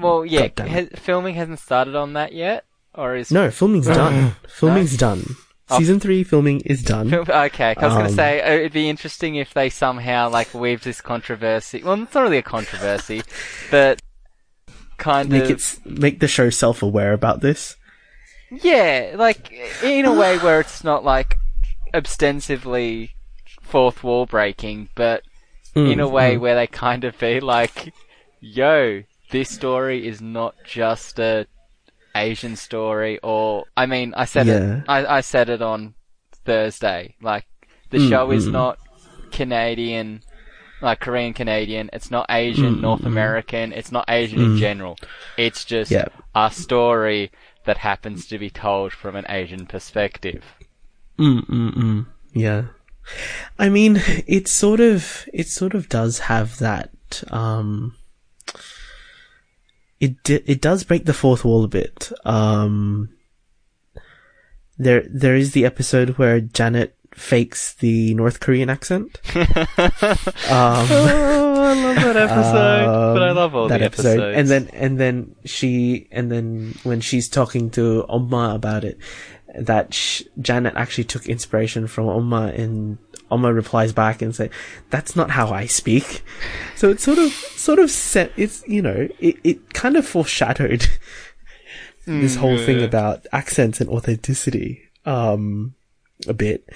Well, 0.01 0.25
yeah, 0.25 0.47
God 0.47 0.67
has, 0.67 0.89
filming 0.95 1.35
hasn't 1.35 1.59
started 1.59 1.95
on 1.95 2.13
that 2.13 2.33
yet, 2.33 2.65
or 2.93 3.15
is 3.15 3.31
No, 3.31 3.49
filming's 3.51 3.87
done. 3.87 4.35
Filming's 4.47 4.97
done. 4.97 5.23
Oh. 5.69 5.77
Season 5.77 5.99
three 6.01 6.23
filming 6.25 6.59
is 6.65 6.83
done. 6.83 7.13
Okay, 7.13 7.75
I 7.77 7.85
was 7.85 7.93
going 7.93 8.05
to 8.05 8.09
Um, 8.11 8.15
say 8.15 8.41
uh, 8.41 8.51
it'd 8.55 8.73
be 8.73 8.89
interesting 8.89 9.35
if 9.35 9.53
they 9.53 9.69
somehow 9.69 10.29
like 10.29 10.53
weave 10.53 10.83
this 10.83 10.99
controversy. 10.99 11.81
Well, 11.81 12.01
it's 12.03 12.13
not 12.13 12.23
really 12.23 12.37
a 12.39 12.43
controversy, 12.43 13.21
but 13.69 14.01
kind 14.97 15.29
Make 15.29 15.43
of 15.45 15.51
it 15.51 15.79
make 15.85 16.19
the 16.19 16.27
show 16.27 16.49
self-aware 16.49 17.13
about 17.13 17.39
this. 17.41 17.77
yeah, 18.51 19.13
like 19.17 19.51
in 19.81 20.05
a 20.05 20.13
way 20.13 20.37
where 20.39 20.59
it's 20.59 20.83
not 20.83 21.05
like 21.05 21.37
ostensibly 21.93 23.11
fourth 23.61 24.03
wall 24.03 24.25
breaking, 24.25 24.89
but 24.95 25.23
in 25.73 25.99
a 26.01 26.05
Mm, 26.07 26.11
way 26.11 26.35
mm. 26.35 26.39
where 26.41 26.55
they 26.55 26.67
kind 26.67 27.05
of 27.05 27.17
be 27.17 27.39
like, 27.39 27.93
"Yo, 28.41 29.03
this 29.31 29.49
story 29.49 30.07
is 30.07 30.21
not 30.21 30.55
just 30.63 31.19
a 31.19 31.47
Asian 32.15 32.55
story," 32.55 33.19
or 33.23 33.65
I 33.75 33.85
mean, 33.85 34.13
I 34.15 34.25
said 34.25 34.47
Yeah. 34.47 34.77
it, 34.77 34.83
I, 34.87 35.17
I 35.17 35.21
said 35.21 35.49
it 35.49 35.61
on 35.61 35.95
Thursday. 36.45 37.15
Like, 37.21 37.45
the 37.89 37.97
Mm, 37.97 38.09
show 38.09 38.31
is 38.31 38.47
mm. 38.47 38.51
not 38.51 38.79
Canadian, 39.31 40.21
like 40.81 40.99
Korean 40.99 41.33
Canadian. 41.33 41.89
It's 41.93 42.11
not 42.11 42.25
Asian, 42.29 42.77
Mm, 42.77 42.81
North 42.81 43.01
mm. 43.01 43.07
American. 43.07 43.71
It's 43.73 43.91
not 43.91 44.05
Asian 44.09 44.39
in 44.41 44.55
Mm. 44.55 44.57
general. 44.59 44.97
It's 45.37 45.63
just 45.65 45.91
Yeah. 45.91 46.07
a 46.35 46.51
story 46.51 47.31
that 47.65 47.77
happens 47.77 48.27
to 48.27 48.37
be 48.39 48.49
told 48.49 48.91
from 48.91 49.15
an 49.15 49.25
Asian 49.29 49.65
perspective. 49.65 50.43
Mm, 51.19 51.45
mm, 51.47 51.73
mm. 51.75 52.05
Yeah. 52.33 52.63
I 53.59 53.69
mean, 53.69 54.01
it 54.27 54.47
sort 54.47 54.79
of, 54.79 55.27
it 55.33 55.47
sort 55.47 55.73
of 55.73 55.89
does 55.89 56.19
have 56.19 56.57
that, 56.59 56.89
um, 57.29 57.95
it, 60.01 60.21
di- 60.23 60.43
it 60.45 60.59
does 60.61 60.83
break 60.83 61.05
the 61.05 61.13
fourth 61.13 61.45
wall 61.45 61.63
a 61.63 61.67
bit. 61.69 62.11
Um, 62.25 63.09
there, 64.77 65.05
there 65.09 65.35
is 65.35 65.51
the 65.53 65.63
episode 65.65 66.17
where 66.17 66.41
Janet 66.41 66.97
fakes 67.13 67.73
the 67.75 68.13
North 68.15 68.39
Korean 68.39 68.69
accent. 68.69 69.19
um, 69.35 70.87
Oh, 71.61 71.63
I 71.63 71.73
love 71.73 71.95
that 71.95 72.17
episode. 72.17 73.13
but 73.13 73.23
I 73.23 73.29
um, 73.29 73.35
love 73.35 73.55
all 73.55 73.67
that 73.67 73.77
the 73.79 73.85
episode. 73.85 74.19
episodes. 74.19 74.37
And 74.37 74.47
then, 74.49 74.69
and 74.73 74.99
then 74.99 75.35
she, 75.45 76.07
and 76.11 76.31
then 76.31 76.73
when 76.83 76.99
she's 77.01 77.29
talking 77.29 77.69
to 77.71 78.03
Umma 78.09 78.55
about 78.55 78.83
it, 78.83 78.97
that 79.55 79.93
sh- 79.93 80.23
Janet 80.39 80.73
actually 80.75 81.03
took 81.03 81.27
inspiration 81.27 81.87
from 81.87 82.07
Umma, 82.07 82.97
and 83.31 83.41
Umma 83.41 83.55
replies 83.55 83.93
back 83.93 84.21
and 84.21 84.35
say, 84.35 84.49
"That's 84.89 85.15
not 85.15 85.31
how 85.31 85.49
I 85.49 85.65
speak." 85.65 86.23
So 86.75 86.89
it's 86.89 87.03
sort 87.03 87.17
of, 87.17 87.31
sort 87.31 87.79
of 87.79 87.89
set. 87.89 88.31
It's 88.35 88.63
you 88.67 88.81
know, 88.81 89.07
it 89.19 89.37
it 89.43 89.73
kind 89.73 89.95
of 89.95 90.05
foreshadowed 90.05 90.87
this 92.05 92.35
whole 92.35 92.57
thing 92.57 92.83
about 92.83 93.25
accents 93.31 93.79
and 93.79 93.89
authenticity, 93.89 94.81
um, 95.05 95.75
a 96.27 96.33
bit, 96.33 96.67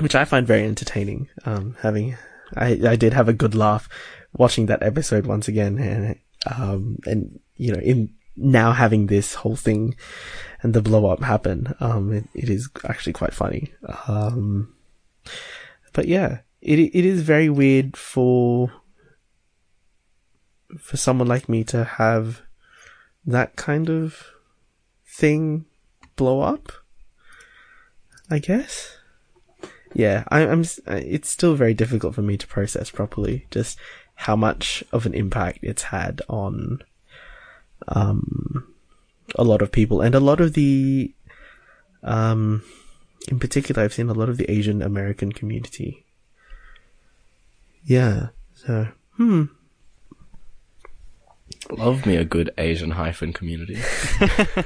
which 0.00 0.14
I 0.14 0.24
find 0.24 0.46
very 0.46 0.64
entertaining. 0.64 1.28
Um, 1.44 1.76
having, 1.80 2.16
I, 2.56 2.78
I 2.86 2.96
did 2.96 3.12
have 3.14 3.28
a 3.28 3.32
good 3.32 3.54
laugh 3.54 3.88
watching 4.36 4.66
that 4.66 4.82
episode 4.82 5.26
once 5.26 5.48
again, 5.48 5.78
and, 5.78 6.18
um, 6.54 6.98
and, 7.06 7.40
you 7.56 7.72
know, 7.72 7.80
in 7.80 8.12
now 8.36 8.72
having 8.72 9.06
this 9.06 9.34
whole 9.34 9.56
thing 9.56 9.94
and 10.62 10.74
the 10.74 10.82
blow 10.82 11.06
up 11.06 11.22
happen, 11.22 11.74
um, 11.80 12.12
it, 12.12 12.24
it 12.34 12.48
is 12.48 12.68
actually 12.84 13.12
quite 13.12 13.34
funny. 13.34 13.72
Um, 14.08 14.74
but 15.92 16.08
yeah, 16.08 16.40
it, 16.60 16.78
it 16.78 17.04
is 17.04 17.22
very 17.22 17.48
weird 17.48 17.96
for, 17.96 18.72
for 20.78 20.96
someone 20.96 21.28
like 21.28 21.48
me 21.48 21.64
to 21.64 21.84
have 21.84 22.42
that 23.24 23.56
kind 23.56 23.88
of 23.90 24.26
thing 25.06 25.66
blow 26.16 26.40
up. 26.40 26.72
I 28.30 28.38
guess. 28.38 28.96
Yeah, 29.92 30.24
I, 30.28 30.46
I'm. 30.46 30.62
uh, 30.86 31.00
It's 31.04 31.28
still 31.28 31.54
very 31.54 31.74
difficult 31.74 32.14
for 32.14 32.22
me 32.22 32.38
to 32.38 32.46
process 32.46 32.90
properly 32.90 33.46
just 33.50 33.78
how 34.14 34.36
much 34.36 34.82
of 34.92 35.04
an 35.04 35.12
impact 35.12 35.58
it's 35.62 35.82
had 35.82 36.22
on 36.28 36.82
um 37.88 38.72
a 39.34 39.44
lot 39.44 39.60
of 39.60 39.72
people 39.72 40.00
and 40.00 40.14
a 40.14 40.20
lot 40.20 40.40
of 40.40 40.52
the 40.54 41.12
um 42.02 42.62
in 43.28 43.38
particular 43.38 43.82
I've 43.82 43.92
seen 43.94 44.08
a 44.08 44.14
lot 44.14 44.28
of 44.28 44.36
the 44.36 44.50
Asian 44.50 44.82
American 44.82 45.32
community. 45.32 46.04
Yeah. 47.84 48.28
So, 48.54 48.88
hmm. 49.16 49.44
Love 51.70 52.06
me 52.06 52.16
a 52.16 52.24
good 52.24 52.50
Asian 52.58 52.92
hyphen 52.92 53.32
community. 53.32 53.78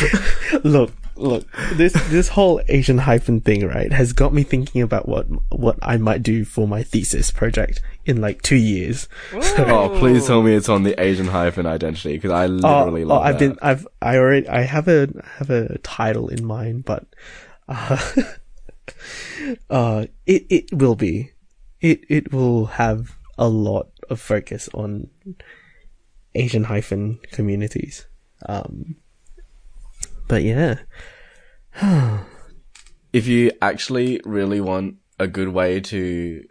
look, 0.64 0.92
look, 1.16 1.46
this 1.74 1.92
this 2.10 2.28
whole 2.28 2.60
Asian 2.68 2.98
hyphen 2.98 3.40
thing, 3.40 3.66
right, 3.66 3.92
has 3.92 4.12
got 4.12 4.32
me 4.32 4.42
thinking 4.42 4.82
about 4.82 5.08
what 5.08 5.26
what 5.50 5.78
I 5.82 5.96
might 5.98 6.22
do 6.22 6.44
for 6.44 6.66
my 6.66 6.82
thesis 6.82 7.30
project 7.30 7.80
in 8.06 8.20
like 8.20 8.40
two 8.42 8.56
years. 8.56 9.08
oh, 9.34 9.94
please 9.98 10.26
tell 10.26 10.42
me 10.42 10.54
it's 10.54 10.68
on 10.68 10.84
the 10.84 10.98
Asian 11.00 11.26
hyphen 11.26 11.66
identity 11.66 12.14
because 12.14 12.30
I 12.30 12.44
Oh, 12.44 12.48
literally 12.48 13.02
oh, 13.02 13.06
love 13.08 13.22
I've 13.22 13.38
that. 13.38 13.48
been, 13.50 13.58
I've, 13.60 13.86
I 14.00 14.16
already, 14.16 14.48
I 14.48 14.62
have 14.62 14.88
a 14.88 15.08
have 15.38 15.50
a 15.50 15.78
title 15.78 16.28
in 16.28 16.44
mind, 16.44 16.84
but 16.84 17.04
uh, 17.68 17.98
uh, 19.70 20.06
it 20.26 20.46
it 20.50 20.72
will 20.72 20.94
be, 20.94 21.32
it 21.80 22.04
it 22.08 22.32
will 22.32 22.66
have 22.66 23.16
a 23.38 23.48
lot 23.48 23.88
of 24.10 24.20
focus 24.20 24.68
on 24.74 25.08
Asian 26.34 26.64
hyphen 26.64 27.18
communities. 27.30 28.06
Um, 28.46 28.96
but 30.28 30.42
yeah, 30.42 30.78
if 33.12 33.26
you 33.26 33.52
actually 33.60 34.20
really 34.24 34.60
want 34.60 34.96
a 35.18 35.26
good 35.26 35.48
way 35.48 35.80
to 35.80 36.44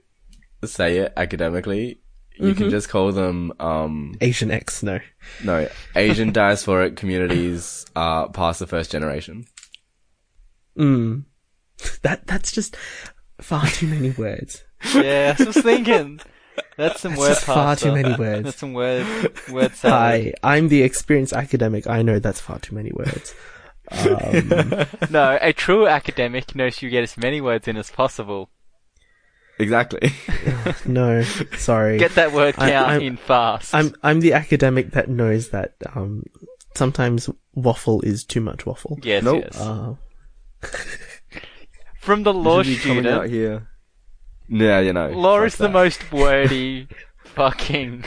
say 0.64 1.00
it 1.00 1.14
academically, 1.18 2.00
you 2.38 2.56
can 2.56 2.70
just 2.70 2.90
call 2.90 3.12
them 3.12 3.54
um 3.60 4.16
Asian 4.22 4.52
X, 4.52 4.84
no. 4.84 5.00
no 5.44 5.68
Asian 5.96 6.32
diasporic 6.34 6.96
communities 6.96 7.86
uh 7.96 8.28
past 8.30 8.60
the 8.60 8.68
first 8.68 8.92
generation. 8.92 9.46
Mm. 10.78 11.26
That 12.04 12.28
that's 12.28 12.52
just 12.52 12.76
far 13.42 13.66
too 13.68 13.88
many 13.88 14.12
words. 14.12 14.64
yeah, 14.96 15.36
I 15.40 15.44
was 15.44 15.58
thinking. 15.58 16.20
That's 16.78 17.02
some 17.02 17.16
word 17.18 17.30
just 17.30 17.44
far 17.46 17.76
too 17.76 17.92
many 17.92 18.14
words. 18.16 18.44
That's 18.44 18.58
some 18.58 18.74
word 18.74 19.06
word 19.52 19.74
salad. 19.76 20.36
I 20.44 20.56
I'm 20.58 20.68
the 20.70 20.84
experienced 20.84 21.34
academic. 21.34 21.88
I 21.88 22.02
know 22.04 22.20
that's 22.20 22.40
far 22.40 22.60
too 22.60 22.76
many 22.76 22.92
words. 22.92 23.34
Um, 23.92 24.86
No, 25.10 25.38
a 25.42 25.54
true 25.54 25.88
academic 25.88 26.56
knows 26.56 26.82
you 26.82 26.90
get 26.90 27.04
as 27.04 27.18
many 27.18 27.42
words 27.42 27.68
in 27.68 27.78
as 27.78 27.90
possible. 27.90 28.50
Exactly. 29.60 30.12
no, 30.86 31.24
sorry. 31.58 31.98
Get 31.98 32.16
that 32.16 32.32
word 32.32 32.56
I- 32.58 32.70
count 32.72 32.90
I'm- 32.90 33.02
in 33.02 33.18
fast. 33.18 33.74
I'm 33.74 33.94
I'm 34.04 34.20
the 34.20 34.34
academic 34.34 34.92
that 34.92 35.10
knows 35.10 35.50
that 35.50 35.74
um 35.96 36.24
sometimes 36.76 37.30
waffle 37.56 38.02
is 38.02 38.24
too 38.24 38.42
much 38.42 38.66
waffle. 38.68 39.00
yes, 39.02 39.24
Nope. 39.24 39.44
yes. 39.46 39.60
Uh, 39.60 39.96
From 42.00 42.24
the 42.24 42.34
law 42.34 42.60
You 42.60 42.76
should 42.76 42.84
be 42.84 42.90
coming 42.90 43.08
out 43.08 43.28
student, 43.28 43.32
here. 43.32 43.68
Yeah, 44.50 44.80
you 44.80 44.94
know. 44.94 45.10
law 45.10 45.44
is 45.44 45.56
the 45.56 45.70
most 45.70 46.12
wordy 46.14 46.88
fucking 47.24 48.04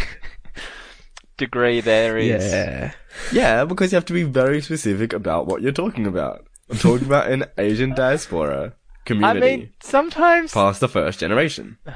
degree 1.36 1.80
there 1.80 2.18
is. 2.18 2.52
yeah. 2.52 2.92
Yeah, 3.32 3.64
because 3.64 3.92
you 3.92 3.96
have 3.96 4.04
to 4.06 4.12
be 4.12 4.24
very 4.24 4.60
specific 4.60 5.12
about 5.12 5.46
what 5.46 5.62
you're 5.62 5.72
talking 5.72 6.06
about. 6.06 6.46
I'm 6.68 6.78
talking 6.78 7.06
about 7.06 7.30
an 7.30 7.44
Asian 7.58 7.94
diaspora 7.94 8.74
community. 9.04 9.26
I 9.26 9.40
community 9.40 9.62
mean, 9.64 9.72
sometimes 9.80 10.52
past 10.52 10.80
the 10.80 10.88
first 10.88 11.20
generation. 11.20 11.78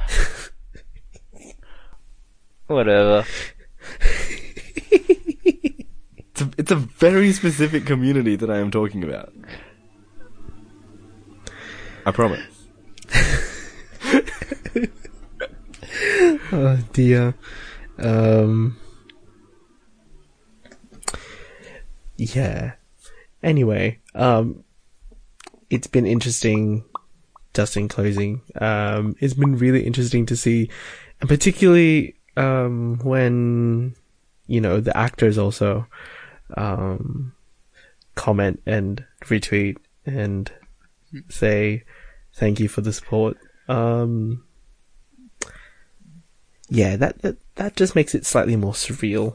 whatever. 2.67 3.25
It's 6.39 6.43
a, 6.43 6.51
it's 6.57 6.71
a 6.71 6.77
very 6.77 7.33
specific 7.33 7.85
community 7.85 8.37
that 8.37 8.51
I 8.51 8.59
am 8.59 8.71
talking 8.71 9.03
about. 9.03 9.33
I 12.09 12.11
promise. 12.11 12.41
Oh 16.51 16.79
dear. 16.95 17.35
Um. 17.99 18.79
Yeah. 22.17 22.73
Anyway, 23.43 23.99
um, 24.15 24.65
it's 25.69 25.87
been 25.87 26.07
interesting. 26.07 26.85
Just 27.53 27.77
in 27.77 27.89
closing, 27.89 28.41
um, 28.61 29.15
it's 29.21 29.35
been 29.35 29.59
really 29.59 29.85
interesting 29.85 30.25
to 30.27 30.37
see, 30.37 30.71
and 31.21 31.29
particularly 31.29 32.17
um 32.37 33.01
when 33.03 33.95
you 34.47 34.61
know 34.61 34.81
the 34.81 34.97
actors 34.97 35.37
also 35.37 35.87
um 36.57 37.33
comment 38.15 38.63
and 38.65 39.05
retweet 39.25 39.77
and 40.07 40.51
say 41.29 41.83
thank 42.39 42.61
you 42.61 42.69
for 42.69 42.81
the 42.81 42.93
support. 42.93 43.37
Um, 43.69 44.45
yeah, 46.71 46.97
that, 46.97 47.23
that 47.23 47.37
that 47.57 47.77
just 47.77 47.95
makes 47.95 48.15
it 48.15 48.27
slightly 48.27 48.57
more 48.57 48.73
surreal. 48.73 49.35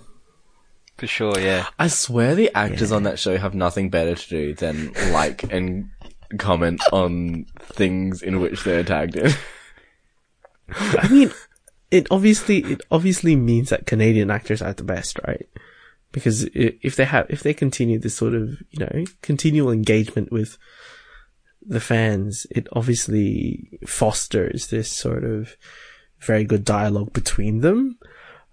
For 0.98 1.08
sure, 1.08 1.40
yeah. 1.40 1.68
I 1.80 1.88
swear 1.88 2.36
the 2.36 2.52
actors 2.56 2.92
Yeah. 2.92 2.98
on 2.98 3.04
that 3.04 3.20
show 3.20 3.38
have 3.38 3.56
nothing 3.56 3.90
better 3.90 4.16
to 4.16 4.30
do 4.30 4.54
than 4.54 4.94
like 5.12 5.44
and 5.52 5.90
comment 6.38 6.82
on 6.92 7.46
things 7.60 8.22
in 8.22 8.40
which 8.40 8.64
they're 8.64 8.84
tagged 8.84 9.16
in. 9.16 9.32
I 10.70 11.08
mean, 11.10 11.32
it 11.92 12.08
obviously 12.12 12.60
it 12.64 12.82
obviously 12.92 13.36
means 13.36 13.70
that 13.70 13.86
Canadian 13.88 14.30
actors 14.32 14.62
are 14.62 14.74
the 14.74 14.84
best, 14.84 15.20
right? 15.28 15.48
Because 16.12 16.44
if 16.54 16.96
they 16.96 17.06
have 17.06 17.26
if 17.30 17.42
they 17.42 17.56
continue 17.56 17.98
this 17.98 18.16
sort 18.16 18.36
of 18.36 18.62
you 18.70 18.80
know 18.80 19.06
continual 19.24 19.72
engagement 19.72 20.32
with 20.32 20.58
the 21.66 21.80
fans, 21.80 22.46
it 22.52 22.68
obviously 22.74 23.80
fosters 23.88 24.68
this 24.68 24.92
sort 24.92 25.24
of 25.24 25.56
very 26.20 26.44
good 26.44 26.64
dialogue 26.66 27.14
between 27.14 27.62
them. 27.62 27.98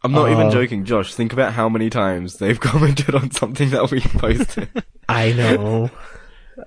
I'm 0.03 0.13
not 0.13 0.31
even 0.31 0.47
Uh, 0.47 0.51
joking, 0.51 0.85
Josh. 0.85 1.15
Think 1.15 1.33
about 1.33 1.53
how 1.53 1.69
many 1.69 1.91
times 1.91 2.37
they've 2.39 2.59
commented 2.71 3.15
on 3.15 3.31
something 3.31 3.71
that 3.71 3.91
we 3.91 4.01
posted. 4.01 4.69
I 5.09 5.33
know. 5.33 5.91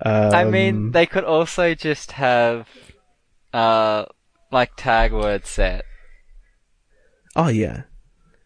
um, 0.02 0.34
I 0.34 0.44
mean, 0.44 0.92
they 0.92 1.06
could 1.06 1.24
also 1.24 1.74
just 1.74 2.12
have, 2.12 2.68
uh, 3.52 4.04
like 4.52 4.72
tag 4.76 5.12
word 5.12 5.46
set. 5.46 5.84
oh 7.36 7.48
yeah, 7.48 7.82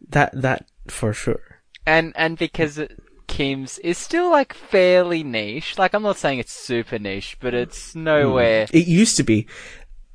that 0.09 0.31
that 0.41 0.71
for 0.89 1.13
sure. 1.13 1.61
And, 1.87 2.13
and 2.17 2.39
because 2.39 2.79
it, 2.79 2.99
Kim's 3.29 3.79
is 3.79 3.97
still 3.97 4.31
like 4.31 4.53
fairly 4.53 5.23
niche, 5.23 5.79
like 5.79 5.95
I'm 5.95 6.03
not 6.03 6.17
saying 6.17 6.41
it's 6.41 6.53
super 6.53 6.99
niche, 6.99 7.37
but 7.41 7.55
it's 7.55 7.95
nowhere. 7.95 8.67
It 8.73 8.89
used 8.89 9.17
to 9.19 9.23
be 9.23 9.47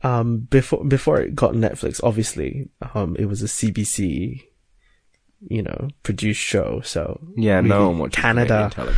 um, 0.02 0.40
before 0.40 0.84
before 0.84 1.22
it 1.22 1.36
got 1.36 1.54
Netflix. 1.54 2.02
Obviously, 2.04 2.70
um, 2.94 3.16
it 3.18 3.26
was 3.26 3.42
a 3.42 3.46
CBC, 3.46 4.44
you 5.48 5.62
know, 5.64 5.88
produced 6.04 6.42
show. 6.42 6.82
So 6.84 7.22
yeah, 7.38 7.62
no 7.62 7.76
really, 7.78 7.88
one 7.88 8.00
watches 8.00 8.22
Canada. 8.22 8.96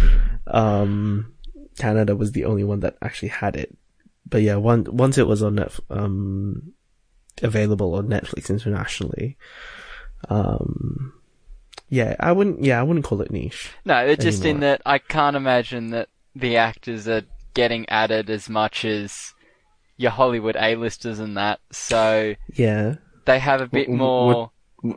Um, 0.47 1.34
Canada 1.78 2.16
was 2.16 2.32
the 2.32 2.45
only 2.45 2.63
one 2.63 2.80
that 2.80 2.97
actually 3.01 3.30
had 3.30 3.55
it. 3.55 3.78
But 4.28 4.41
yeah, 4.41 4.55
once 4.55 4.89
once 4.89 5.18
it 5.18 5.28
was 5.28 5.43
on 5.43 5.57
Netf- 5.57 5.82
um 5.91 6.74
available 7.43 7.93
on 7.95 8.07
Netflix 8.07 8.49
internationally, 8.49 9.38
um, 10.30 11.13
yeah, 11.96 12.16
I 12.20 12.32
wouldn't. 12.32 12.64
Yeah, 12.64 12.80
I 12.80 12.84
wouldn't 12.84 13.06
call 13.06 13.22
it 13.22 13.32
niche. 13.32 13.72
No, 13.86 14.06
it's 14.06 14.24
just 14.24 14.43
in 14.46 14.60
that 14.60 14.82
I 14.86 14.98
can't 14.98 15.36
imagine 15.36 15.91
that 15.91 16.10
the 16.36 16.58
actors 16.58 17.08
are 17.08 17.24
getting 17.54 17.88
added 17.89 18.30
as 18.30 18.50
much 18.50 18.84
as 18.84 19.34
your 19.98 20.12
Hollywood 20.12 20.58
A-listers 20.60 21.20
and 21.20 21.38
that, 21.38 21.62
so 21.72 22.36
Yeah, 22.54 22.96
they 23.26 23.39
have 23.39 23.62
a 23.62 23.68
bit 23.68 23.88
Wh- 23.88 23.93
wh- 23.93 23.98
more. 23.98 24.52
Wh- 24.84 24.93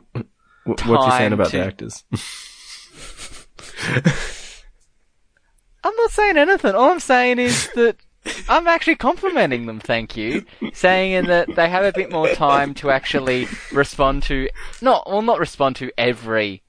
What's 0.65 1.05
you 1.05 1.11
saying 1.11 1.31
about 1.33 1.51
to- 1.51 1.57
the 1.57 1.65
actors? 1.65 2.03
I'm 5.83 5.95
not 5.95 6.11
saying 6.11 6.37
anything. 6.37 6.75
All 6.75 6.91
I'm 6.91 6.99
saying 6.99 7.39
is 7.39 7.69
that 7.75 7.95
I'm 8.49 8.67
actually 8.67 8.97
complimenting 8.97 9.65
them. 9.65 9.79
Thank 9.79 10.17
you, 10.17 10.43
saying 10.73 11.13
in 11.13 11.25
that 11.27 11.55
they 11.55 11.69
have 11.69 11.85
a 11.85 11.93
bit 11.93 12.11
more 12.11 12.27
time 12.33 12.73
to 12.75 12.91
actually 12.91 13.47
respond 13.71 14.23
to 14.23 14.49
not 14.81 15.07
well, 15.09 15.21
not 15.21 15.39
respond 15.39 15.77
to 15.77 15.91
every 15.97 16.61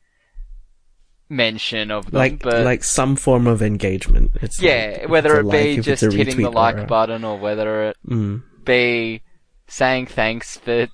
mention 1.30 1.90
of 1.90 2.04
them, 2.10 2.18
like 2.18 2.42
but 2.42 2.64
like 2.64 2.84
some 2.84 3.16
form 3.16 3.46
of 3.46 3.62
engagement. 3.62 4.32
It's 4.42 4.60
yeah, 4.60 4.98
like, 5.02 5.08
whether 5.08 5.40
it 5.40 5.44
be 5.44 5.48
like, 5.48 5.78
if 5.78 5.84
just 5.86 6.02
hitting 6.12 6.36
the 6.36 6.50
like 6.50 6.76
or 6.76 6.84
button 6.86 7.24
or 7.24 7.38
whether 7.38 7.88
it 7.90 7.96
Mm. 8.06 8.42
be 8.64 9.22
saying 9.68 10.06
thanks 10.06 10.58
for 10.58 10.88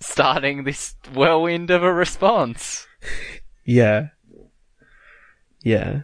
starting 0.00 0.64
this 0.64 0.96
whirlwind 1.14 1.70
of 1.70 1.82
a 1.84 1.92
response. 1.92 2.86
Yeah. 3.64 4.08
Yeah. 5.62 6.02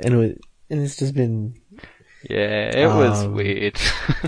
And 0.00 0.14
it 0.14 0.16
was, 0.16 0.32
and 0.70 0.80
it's 0.82 0.96
just 0.96 1.14
been 1.14 1.54
Yeah, 2.28 2.74
it 2.76 2.86
was 2.88 3.24
Um, 3.24 3.34
weird. 3.34 3.78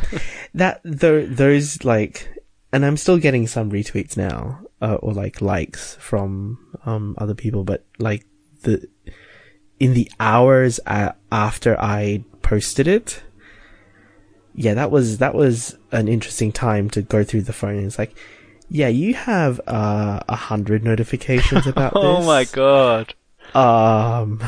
that 0.54 0.80
there 0.84 1.26
there's 1.26 1.84
like 1.84 2.28
and 2.72 2.84
I'm 2.86 2.96
still 2.96 3.18
getting 3.18 3.46
some 3.48 3.72
retweets 3.72 4.16
now 4.16 4.60
uh, 4.80 4.94
or 5.02 5.12
like 5.12 5.40
likes 5.42 5.96
from 5.96 6.58
um 6.86 7.16
other 7.18 7.34
people 7.34 7.64
but 7.64 7.84
like 7.98 8.24
the 8.62 8.88
in 9.78 9.94
the 9.94 10.10
hours 10.18 10.80
after 10.86 11.78
I 11.80 12.24
posted 12.42 12.88
it 12.88 13.22
yeah 14.54 14.74
that 14.74 14.90
was 14.90 15.18
that 15.18 15.34
was 15.34 15.76
an 15.92 16.08
interesting 16.08 16.50
time 16.50 16.90
to 16.90 17.02
go 17.02 17.22
through 17.22 17.42
the 17.42 17.52
phone 17.52 17.84
it's 17.84 17.98
like 17.98 18.16
yeah 18.68 18.88
you 18.88 19.14
have 19.14 19.60
uh 19.66 20.20
a 20.28 20.34
hundred 20.36 20.82
notifications 20.82 21.66
about 21.66 21.92
oh 21.94 22.16
this 22.16 22.26
my 22.26 22.44
god. 22.44 23.14
Um, 23.54 24.42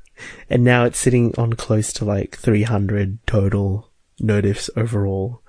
and 0.50 0.64
now 0.64 0.84
it's 0.84 0.98
sitting 0.98 1.34
on 1.36 1.54
close 1.54 1.92
to 1.94 2.04
like 2.04 2.36
300 2.36 3.18
total 3.26 3.90
notifs 4.20 4.70
overall. 4.76 5.42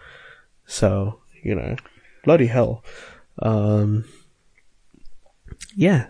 So, 0.65 1.21
you 1.43 1.55
know, 1.55 1.75
bloody 2.23 2.47
hell. 2.47 2.83
Um, 3.39 4.05
yeah. 5.75 6.07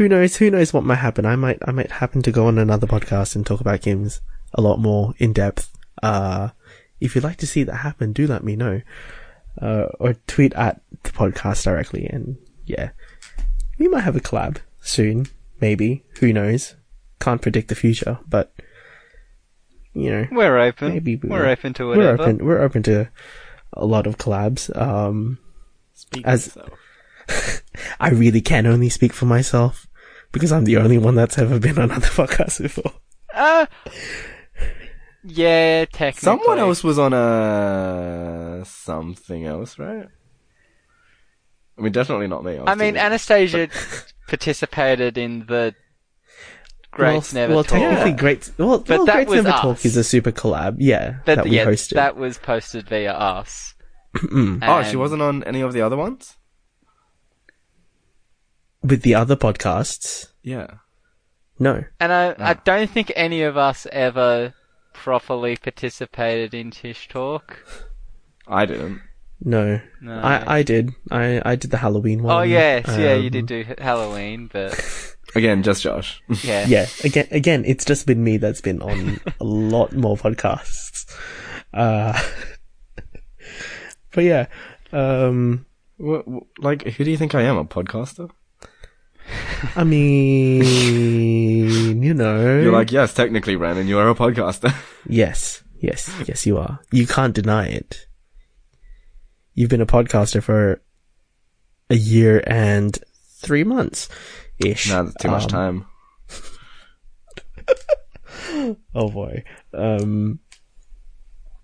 Who 0.00 0.08
knows? 0.08 0.36
Who 0.36 0.50
knows 0.50 0.72
what 0.72 0.82
might 0.82 0.94
happen? 0.94 1.26
I 1.26 1.36
might, 1.36 1.58
I 1.68 1.72
might 1.72 1.90
happen 1.90 2.22
to 2.22 2.32
go 2.32 2.46
on 2.46 2.56
another 2.56 2.86
podcast 2.86 3.36
and 3.36 3.44
talk 3.44 3.60
about 3.60 3.82
games 3.82 4.22
a 4.54 4.62
lot 4.62 4.78
more 4.78 5.12
in 5.18 5.34
depth. 5.34 5.76
Uh, 6.02 6.48
if 7.00 7.14
you'd 7.14 7.22
like 7.22 7.36
to 7.36 7.46
see 7.46 7.64
that 7.64 7.74
happen, 7.76 8.14
do 8.14 8.26
let 8.26 8.42
me 8.42 8.56
know. 8.56 8.80
Uh, 9.60 9.88
or 9.98 10.14
tweet 10.26 10.54
at 10.54 10.80
the 11.02 11.10
podcast 11.10 11.64
directly 11.64 12.06
and 12.06 12.38
yeah. 12.64 12.92
We 13.78 13.88
might 13.88 14.04
have 14.04 14.16
a 14.16 14.20
collab 14.20 14.56
soon, 14.80 15.26
maybe. 15.60 16.02
Who 16.20 16.32
knows? 16.32 16.76
Can't 17.20 17.42
predict 17.42 17.68
the 17.68 17.74
future, 17.74 18.20
but 18.26 18.54
you 19.92 20.10
know, 20.10 20.28
We're 20.32 20.60
open. 20.60 20.94
Maybe 20.94 21.16
we 21.16 21.28
we're 21.28 21.46
open 21.46 21.74
to 21.74 21.88
whatever. 21.88 22.16
we're 22.16 22.22
open. 22.22 22.46
We're 22.46 22.62
open 22.62 22.82
to 22.84 23.10
a 23.74 23.84
lot 23.84 24.06
of 24.06 24.16
collabs. 24.16 24.74
Um, 24.74 25.36
Speak 25.92 26.26
As-. 26.26 26.56
I 28.00 28.08
really 28.08 28.40
can 28.40 28.66
only 28.66 28.88
speak 28.88 29.12
for 29.12 29.26
myself 29.26 29.86
because 30.32 30.52
I'm 30.52 30.64
the 30.64 30.76
only 30.76 30.98
one 30.98 31.14
that's 31.14 31.38
ever 31.38 31.58
been 31.58 31.78
on 31.78 31.90
other 31.90 32.06
podcasts 32.08 32.60
before. 32.60 32.92
Uh, 33.34 33.66
yeah, 35.24 35.84
technically. 35.84 36.24
Someone 36.24 36.58
else 36.58 36.82
was 36.82 36.98
on 36.98 37.12
a 37.12 38.62
something 38.64 39.44
else, 39.46 39.78
right? 39.78 40.06
I 41.78 41.82
mean, 41.82 41.92
definitely 41.92 42.26
not 42.28 42.44
me. 42.44 42.54
was 42.58 42.64
I 42.66 42.74
mean. 42.74 42.96
Anastasia 42.96 43.68
participated 44.28 45.16
in 45.18 45.46
the 45.46 45.74
Greats 46.90 47.32
well, 47.32 47.42
Never 47.42 47.54
well, 47.54 47.64
Talk. 47.64 47.78
technically, 47.78 48.12
great. 48.12 48.50
Well, 48.58 48.78
But 48.80 48.88
well, 48.88 49.06
that 49.06 49.14
Greats 49.14 49.30
was 49.30 49.44
Never 49.44 49.56
us. 49.56 49.60
Talk 49.62 49.84
is 49.84 49.96
a 49.96 50.04
super 50.04 50.32
collab. 50.32 50.76
Yeah, 50.78 51.18
That, 51.26 51.36
that 51.36 51.44
we 51.44 51.52
yeah, 51.56 51.66
hosted. 51.66 51.94
that 51.94 52.16
was 52.16 52.38
posted 52.38 52.88
via 52.88 53.12
us. 53.12 53.74
Mm. 54.16 54.58
oh, 54.66 54.82
she 54.82 54.96
wasn't 54.96 55.22
on 55.22 55.44
any 55.44 55.60
of 55.60 55.72
the 55.72 55.82
other 55.82 55.96
ones. 55.96 56.36
With 58.82 59.02
the 59.02 59.14
other 59.14 59.36
podcasts, 59.36 60.28
Yeah. 60.42 60.66
no. 61.58 61.84
And 62.00 62.12
I, 62.12 62.34
I 62.38 62.54
don't 62.54 62.90
think 62.90 63.12
any 63.14 63.42
of 63.42 63.56
us 63.56 63.86
ever 63.92 64.54
properly 64.94 65.56
participated 65.56 66.54
in 66.54 66.70
Tish 66.70 67.08
Talk. 67.08 67.58
I 68.48 68.66
didn't. 68.66 69.00
No, 69.42 69.80
No. 70.02 70.20
I 70.20 70.58
I 70.58 70.62
did. 70.62 70.92
I 71.10 71.40
I 71.44 71.56
did 71.56 71.70
the 71.70 71.78
Halloween 71.78 72.22
one. 72.22 72.36
oh 72.36 72.42
yes, 72.42 72.84
yeah, 72.88 73.14
you 73.14 73.26
Um, 73.26 73.30
did 73.32 73.46
do 73.46 73.64
Halloween, 73.78 74.50
but 74.52 74.74
Again, 75.34 75.62
just 75.62 75.82
Josh. 75.82 76.20
yeah, 76.42 76.66
Yeah, 76.66 76.86
again, 77.04 77.28
again, 77.30 77.64
it's 77.66 77.84
just 77.84 78.06
been 78.06 78.22
me 78.24 78.36
that's 78.38 78.60
been 78.60 78.82
on 78.82 79.20
a 79.40 79.44
lot 79.44 79.92
more 79.94 80.16
podcasts. 80.16 81.06
Uh, 81.72 82.18
but 84.12 84.24
yeah, 84.24 84.46
um, 84.92 85.64
What, 85.98 86.26
what- 86.26 86.44
like, 86.58 86.82
who 86.82 87.04
do 87.04 87.10
you 87.10 87.16
think 87.16 87.34
I 87.34 87.42
am? 87.42 87.56
A 87.56 87.64
podcaster? 87.64 88.30
I 89.76 89.84
mean, 89.84 92.02
you 92.02 92.14
know, 92.14 92.60
You're 92.60 92.72
like, 92.72 92.90
yes, 92.92 93.14
technically, 93.14 93.56
Brandon, 93.56 93.86
you 93.86 93.98
are 93.98 94.08
a 94.08 94.14
podcaster. 94.14 94.74
yes, 95.08 95.62
yes, 95.78 96.10
yes, 96.26 96.46
you 96.46 96.58
are. 96.58 96.80
You 96.90 97.06
can't 97.06 97.34
deny 97.34 97.66
it. 97.66 98.06
You've 99.54 99.70
been 99.70 99.80
a 99.80 99.86
podcaster 99.86 100.42
for 100.42 100.80
a 101.90 101.94
year 101.96 102.42
and 102.46 102.96
three 103.42 103.64
months 103.64 104.08
ish. 104.58 104.88
nah, 104.88 105.02
that's 105.04 105.16
too 105.16 105.28
much 105.28 105.44
Um, 105.44 105.48
time. 105.48 105.86
Oh 108.94 109.08
boy. 109.08 109.44
Um, 109.72 110.40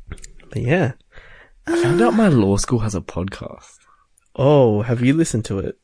but 0.08 0.62
yeah. 0.62 0.92
I 1.66 1.82
found 1.82 2.00
out 2.00 2.14
my 2.14 2.28
law 2.28 2.56
school 2.58 2.78
has 2.80 2.94
a 2.94 3.00
podcast. 3.00 3.76
Oh, 4.36 4.82
have 4.82 5.02
you 5.02 5.12
listened 5.14 5.44
to 5.46 5.58
it? 5.58 5.78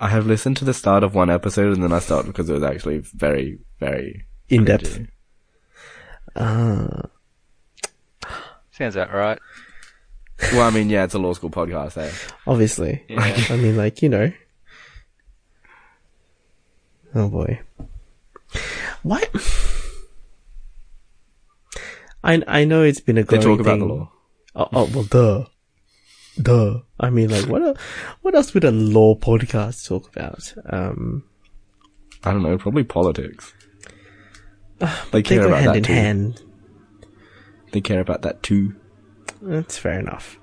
I 0.00 0.08
have 0.08 0.26
listened 0.26 0.56
to 0.58 0.64
the 0.64 0.74
start 0.74 1.02
of 1.02 1.14
one 1.14 1.28
episode 1.30 1.72
and 1.74 1.82
then 1.82 1.92
I 1.92 1.98
stopped 1.98 2.26
because 2.28 2.48
it 2.48 2.52
was 2.54 2.62
actually 2.62 2.98
very, 2.98 3.58
very 3.80 4.24
In 4.48 4.64
depth. 4.64 4.84
cringy. 4.98 5.08
Ah. 6.36 7.02
sounds 8.70 8.94
about 8.96 9.12
right. 9.12 9.38
Well, 10.52 10.62
I 10.62 10.70
mean, 10.70 10.88
yeah, 10.88 11.02
it's 11.02 11.14
a 11.14 11.18
law 11.18 11.32
school 11.32 11.50
podcast, 11.50 11.96
eh? 11.98 12.12
obviously. 12.46 13.02
Yeah. 13.08 13.34
I 13.50 13.56
mean, 13.56 13.76
like, 13.76 14.02
you 14.02 14.08
know, 14.08 14.32
Oh 17.14 17.28
boy. 17.28 17.60
What? 19.02 19.28
I 22.22 22.42
I 22.46 22.64
know 22.64 22.82
it's 22.82 23.00
been 23.00 23.16
a 23.18 23.22
They 23.22 23.38
growing 23.38 23.42
talk 23.42 23.60
about 23.60 23.78
the 23.78 23.86
thing. 23.86 23.88
law. 23.88 24.12
Oh, 24.54 24.68
oh 24.72 24.90
well, 24.94 25.04
duh, 25.04 25.44
duh. 26.42 26.80
I 27.00 27.10
mean, 27.10 27.30
like, 27.30 27.46
what? 27.46 27.62
el- 27.62 27.76
What 28.22 28.34
else 28.34 28.54
would 28.54 28.64
a 28.64 28.70
law 28.70 29.14
podcast 29.14 29.86
talk 29.86 30.08
about? 30.14 30.52
Um, 30.68 31.24
I 32.24 32.32
don't 32.32 32.42
know, 32.42 32.58
probably 32.58 32.84
politics. 32.84 33.52
they 34.78 34.86
they 35.12 35.22
care 35.22 35.40
go 35.42 35.48
about 35.48 35.60
hand 35.60 35.68
that 35.70 35.76
in 35.76 35.82
too. 35.84 35.92
hand. 35.92 36.42
They 37.72 37.80
care 37.80 38.00
about 38.00 38.22
that 38.22 38.42
too. 38.42 38.74
That's 39.42 39.78
fair 39.78 39.98
enough. 39.98 40.38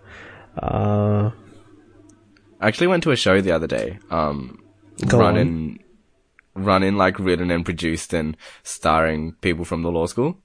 Uh, 0.62 1.32
I 2.62 2.68
actually 2.68 2.88
went 2.88 3.04
to 3.04 3.12
a 3.12 3.16
show 3.16 3.42
the 3.42 3.52
other 3.52 3.68
day. 3.68 4.00
Um, 4.10 4.60
Go 5.08 5.20
run 5.20 5.36
on. 5.36 5.40
in, 5.42 5.80
run 6.54 6.84
in 6.84 6.98
like 6.98 7.20
written 7.20 7.52
and 7.52 7.66
produced 7.66 8.14
and 8.14 8.38
starring 8.64 9.34
people 9.42 9.66
from 9.66 9.82
the 9.82 9.92
law 9.92 10.06
school. 10.06 10.38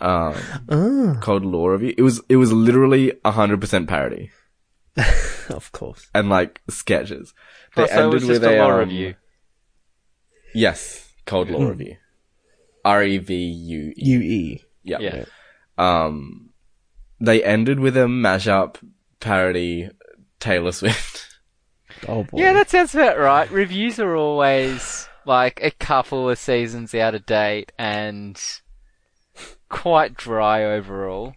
Um, 0.00 0.34
ah, 0.70 1.18
called 1.20 1.44
Law 1.44 1.66
Revue. 1.68 1.94
It 1.96 2.02
was 2.02 2.20
it 2.28 2.36
was 2.36 2.52
literally 2.52 3.12
hundred 3.24 3.60
percent 3.60 3.88
parody 3.88 4.30
of 5.48 5.70
course. 5.72 6.08
and 6.14 6.28
like 6.28 6.60
sketches. 6.68 7.34
They 7.76 7.82
Oh, 7.82 7.86
so 7.86 8.12
it 8.12 8.42
a 8.42 8.58
law 8.58 8.72
um, 8.72 8.78
review. 8.80 9.14
Yes, 10.54 11.12
Cold 11.26 11.50
Law 11.50 11.68
Revue. 11.68 11.96
R 12.84 13.02
E 13.02 13.18
V 13.18 13.34
U 13.34 13.88
E. 13.88 13.94
U 13.96 14.20
E. 14.20 14.64
Yeah. 14.82 14.98
Yeah. 15.00 15.24
Um, 15.78 16.50
they 17.20 17.42
ended 17.42 17.80
with 17.80 17.96
a 17.96 18.06
mashup 18.06 18.76
parody 19.20 19.90
Taylor 20.40 20.72
Swift. 20.72 21.22
Oh 22.08 22.24
boy. 22.24 22.40
Yeah, 22.40 22.52
that 22.54 22.68
sounds 22.68 22.94
about 22.94 23.18
right. 23.18 23.48
Reviews 23.50 23.98
are 23.98 24.14
always 24.16 25.08
like 25.24 25.60
a 25.62 25.70
couple 25.70 26.28
of 26.28 26.38
seasons 26.38 26.94
out 26.94 27.14
of 27.14 27.24
date 27.24 27.72
and 27.78 28.38
quite 29.68 30.14
dry 30.14 30.64
overall. 30.64 31.34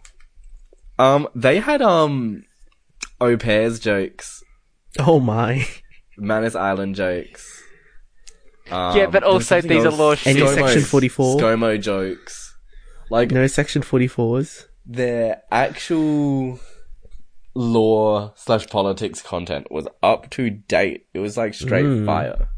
um, 0.98 1.28
they 1.34 1.60
had 1.60 1.80
um, 1.80 2.42
au 3.20 3.36
pairs 3.36 3.78
jokes, 3.78 4.42
Oh 4.98 5.20
my. 5.20 5.66
Manus 6.16 6.54
Island 6.54 6.94
jokes. 6.96 7.62
Um, 8.70 8.96
Yeah, 8.96 9.06
but 9.06 9.20
there 9.22 9.24
also 9.30 9.60
something 9.60 9.70
these 9.70 9.84
are 9.84 9.88
else. 9.88 9.98
law 9.98 10.10
Any 10.30 10.40
shit. 10.40 10.48
section 10.54 10.82
44? 10.82 11.40
ScoMo 11.40 11.80
jokes. 11.80 12.56
Like 13.10 13.30
No 13.30 13.46
section 13.46 13.80
forty 13.82 14.06
fours. 14.08 14.66
their 14.84 15.42
actual 15.50 16.58
law 17.54 18.32
slash 18.36 18.66
politics 18.68 19.22
content 19.22 19.70
was 19.70 19.86
up 20.02 20.28
to 20.30 20.50
date. 20.50 21.06
It 21.14 21.20
was 21.20 21.36
like 21.36 21.54
straight 21.54 21.86
Mm. 21.86 22.04
fire. 22.06 22.48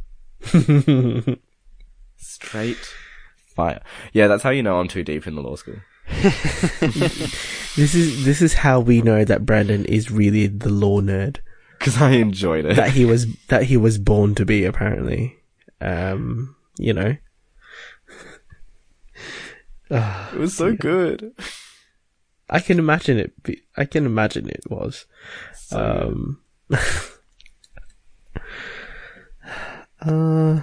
Straight 2.17 2.95
fire. 3.55 3.81
Yeah, 4.13 4.27
that's 4.27 4.43
how 4.43 4.51
you 4.51 4.63
know 4.63 4.79
I'm 4.81 4.89
too 4.89 5.05
deep 5.05 5.27
in 5.27 5.35
the 5.35 5.43
law 5.43 5.57
school. 5.57 5.77
This 7.77 7.95
is 7.95 8.25
this 8.25 8.43
is 8.43 8.55
how 8.55 8.81
we 8.81 9.01
know 9.01 9.25
that 9.25 9.47
Brandon 9.47 9.85
is 9.85 10.11
really 10.11 10.49
the 10.49 10.69
law 10.71 11.01
nerd 11.01 11.39
Because 11.79 12.03
I 12.03 12.11
enjoyed 12.13 12.65
it. 12.65 12.75
that 12.77 12.91
he 12.91 13.05
was 13.05 13.33
that 13.49 13.65
he 13.65 13.77
was 13.77 13.97
born 13.97 14.35
to 14.35 14.45
be. 14.45 14.65
Apparently, 14.65 15.39
um, 15.81 16.57
you 16.79 16.93
know. 16.93 17.17
it 19.91 20.39
was 20.39 20.57
so 20.57 20.75
good. 20.75 21.33
I 22.49 22.59
can 22.59 22.81
imagine 22.81 23.19
it. 23.19 23.41
Be, 23.45 23.63
I 23.77 23.85
can 23.85 24.05
imagine 24.05 24.49
it 24.49 24.63
was. 24.69 25.07
So. 25.55 26.11
Um, 26.13 26.41
uh, 30.03 30.61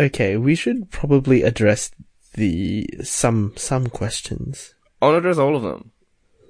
Okay, 0.00 0.36
we 0.36 0.54
should 0.54 0.90
probably 0.90 1.42
address 1.42 1.90
the 2.34 2.86
some 3.02 3.52
some 3.56 3.88
questions. 3.88 4.74
I 5.02 5.06
want 5.06 5.14
to 5.14 5.18
address 5.18 5.38
all 5.38 5.56
of 5.56 5.62
them. 5.62 5.90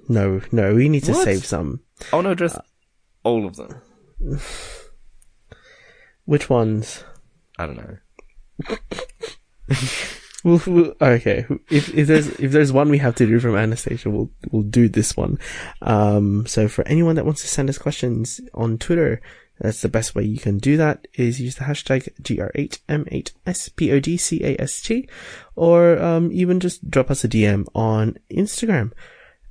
No, 0.07 0.41
no, 0.51 0.75
we 0.75 0.89
need 0.89 1.03
to 1.05 1.11
What? 1.13 1.23
save 1.25 1.45
some. 1.45 1.81
I 2.11 2.15
want 2.15 2.25
to 2.25 2.31
address 2.31 2.57
all 3.23 3.45
of 3.45 3.55
them. 3.55 3.81
Which 6.25 6.49
ones? 6.49 7.03
I 7.57 7.65
don't 7.65 7.77
know. 7.77 8.77
We'll, 10.43 10.59
we'll- 10.65 10.95
okay, 10.99 11.45
if 11.69 11.93
if 11.93 12.07
there's 12.07 12.27
if 12.39 12.51
there's 12.51 12.73
one 12.73 12.89
we 12.89 12.97
have 12.97 13.13
to 13.17 13.27
do 13.27 13.39
from 13.39 13.55
Anastasia, 13.55 14.09
we'll 14.09 14.31
we'll 14.49 14.63
do 14.63 14.89
this 14.89 15.15
one. 15.15 15.37
Um, 15.83 16.47
so 16.47 16.67
for 16.67 16.83
anyone 16.87 17.15
that 17.17 17.25
wants 17.27 17.41
to 17.43 17.47
send 17.47 17.69
us 17.69 17.77
questions 17.77 18.41
on 18.55 18.79
Twitter, 18.79 19.21
that's 19.61 19.81
the 19.81 19.87
best 19.89 20.15
way 20.15 20.23
you 20.23 20.39
can 20.39 20.57
do 20.57 20.75
that. 20.77 21.07
Is 21.13 21.39
use 21.39 21.55
the 21.55 21.63
hashtag 21.65 22.09
gr8m8spodcast, 22.21 25.09
or 25.55 26.01
um, 26.01 26.29
even 26.33 26.59
just 26.59 26.89
drop 26.89 27.09
us 27.11 27.23
a 27.23 27.29
DM 27.29 27.65
on 27.73 28.17
Instagram. 28.29 28.91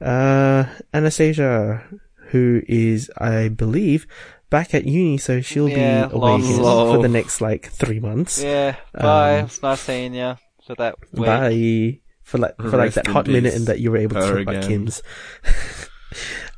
Uh, 0.01 0.65
Anastasia, 0.95 1.83
who 2.29 2.63
is 2.69 3.11
I 3.19 3.49
believe 3.49 4.07
back 4.51 4.75
at 4.75 4.85
uni, 4.85 5.19
so 5.19 5.41
she'll 5.41 5.69
Yeah, 5.69 6.07
be 6.09 6.15
away 6.15 6.31
lol. 6.33 6.41
again 6.41 6.63
Lol. 6.63 6.95
for 6.95 7.03
the 7.03 7.09
next 7.09 7.41
like 7.41 7.71
three 7.71 8.01
months. 8.01 8.43
Yeah, 8.43 8.77
bye. 8.95 9.39
Um, 9.41 9.45
it's 9.47 9.63
nice 9.63 9.81
seeing 9.81 10.15
you 10.15 10.37
for 10.67 10.75
that 10.77 10.97
week. 11.13 11.27
Bye. 11.27 12.01
For 12.23 12.39
like 12.39 12.57
for 12.57 12.69
like 12.71 12.79
Rest 12.79 12.95
that 12.97 13.07
hot 13.09 13.27
minute 13.27 13.51
peace, 13.53 13.59
and 13.59 13.67
that 13.67 13.81
you 13.81 13.91
were 13.91 13.97
able 13.99 14.21
to 14.21 14.27
her 14.27 14.45
talk 14.45 14.55
about. 14.55 14.69
Kim's. 14.69 15.03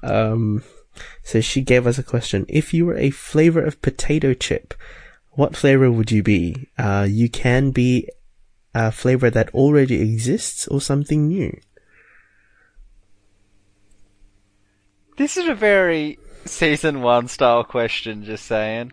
um, 0.03 0.63
so 1.23 1.41
she 1.41 1.61
gave 1.63 1.87
us 1.87 1.99
a 1.99 2.03
question. 2.03 2.45
If 2.49 2.73
you 2.75 2.87
were 2.87 2.97
a 2.97 3.11
flavor 3.11 3.63
of 3.63 3.81
potato 3.83 4.35
chip, 4.35 4.75
what 5.31 5.57
flavor 5.57 5.91
would 5.91 6.11
you 6.11 6.23
be? 6.23 6.69
Uh, 6.79 7.07
you 7.09 7.29
can 7.31 7.71
be 7.71 8.09
a 8.75 8.91
flavor 8.93 9.31
that 9.31 9.53
already 9.55 10.01
exists 10.01 10.67
or 10.69 10.81
something 10.81 11.29
new. 11.29 11.57
This 15.17 15.37
is 15.37 15.47
a 15.49 15.55
very 15.55 16.19
season 16.47 17.03
one 17.03 17.29
style 17.29 17.65
question, 17.65 18.25
just 18.25 18.47
saying. 18.47 18.93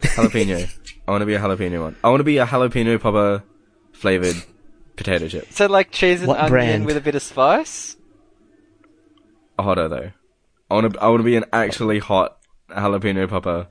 Jalapeno. 0.00 0.68
I 1.06 1.10
want 1.10 1.22
to 1.22 1.26
be 1.26 1.34
a 1.34 1.38
jalapeno 1.40 1.82
one. 1.82 1.96
I 2.02 2.08
want 2.08 2.20
to 2.20 2.24
be 2.24 2.38
a 2.38 2.46
jalapeno 2.46 3.00
popper 3.00 3.42
flavored 3.92 4.36
potato 4.96 5.28
chip. 5.28 5.46
So 5.52 5.66
like 5.66 5.90
cheese 5.90 6.20
and 6.20 6.28
What 6.28 6.38
onion 6.38 6.50
brand? 6.50 6.86
with 6.86 6.96
a 6.96 7.00
bit 7.00 7.14
of 7.14 7.22
spice? 7.22 7.96
A 9.58 9.62
hotter 9.62 9.88
though. 9.88 10.10
I 10.72 10.74
want 10.82 10.94
to. 10.94 11.00
I 11.00 11.08
want 11.08 11.20
to 11.20 11.24
be 11.24 11.36
an 11.36 11.44
actually 11.52 11.98
hot 11.98 12.38
jalapeno 12.70 13.28
popper. 13.28 13.68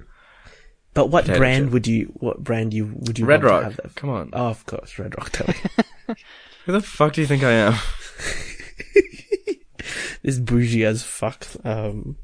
But 0.94 1.08
what 1.08 1.24
Potato 1.24 1.40
brand 1.40 1.66
chip. 1.68 1.74
would 1.74 1.88
you? 1.88 2.12
What 2.16 2.44
brand 2.44 2.74
you 2.74 2.94
would 2.96 3.18
you 3.18 3.26
Red 3.26 3.44
want 3.44 3.52
Rock. 3.52 3.60
to 3.62 3.66
have 3.66 3.78
that? 3.78 3.96
Come 3.96 4.10
on. 4.10 4.30
Oh, 4.34 4.48
of 4.48 4.66
course, 4.66 5.00
Red 5.00 5.16
Rock. 5.18 5.32
Tell 5.32 5.48
me. 5.48 6.16
Who 6.66 6.72
the 6.74 6.82
fuck 6.82 7.14
do 7.14 7.22
you 7.22 7.28
think 7.28 7.44
I 7.44 7.52
am? 7.52 7.74
this 10.24 10.40
bougie 10.40 10.86
as 10.86 11.04
fuck. 11.04 11.48
Um, 11.64 12.18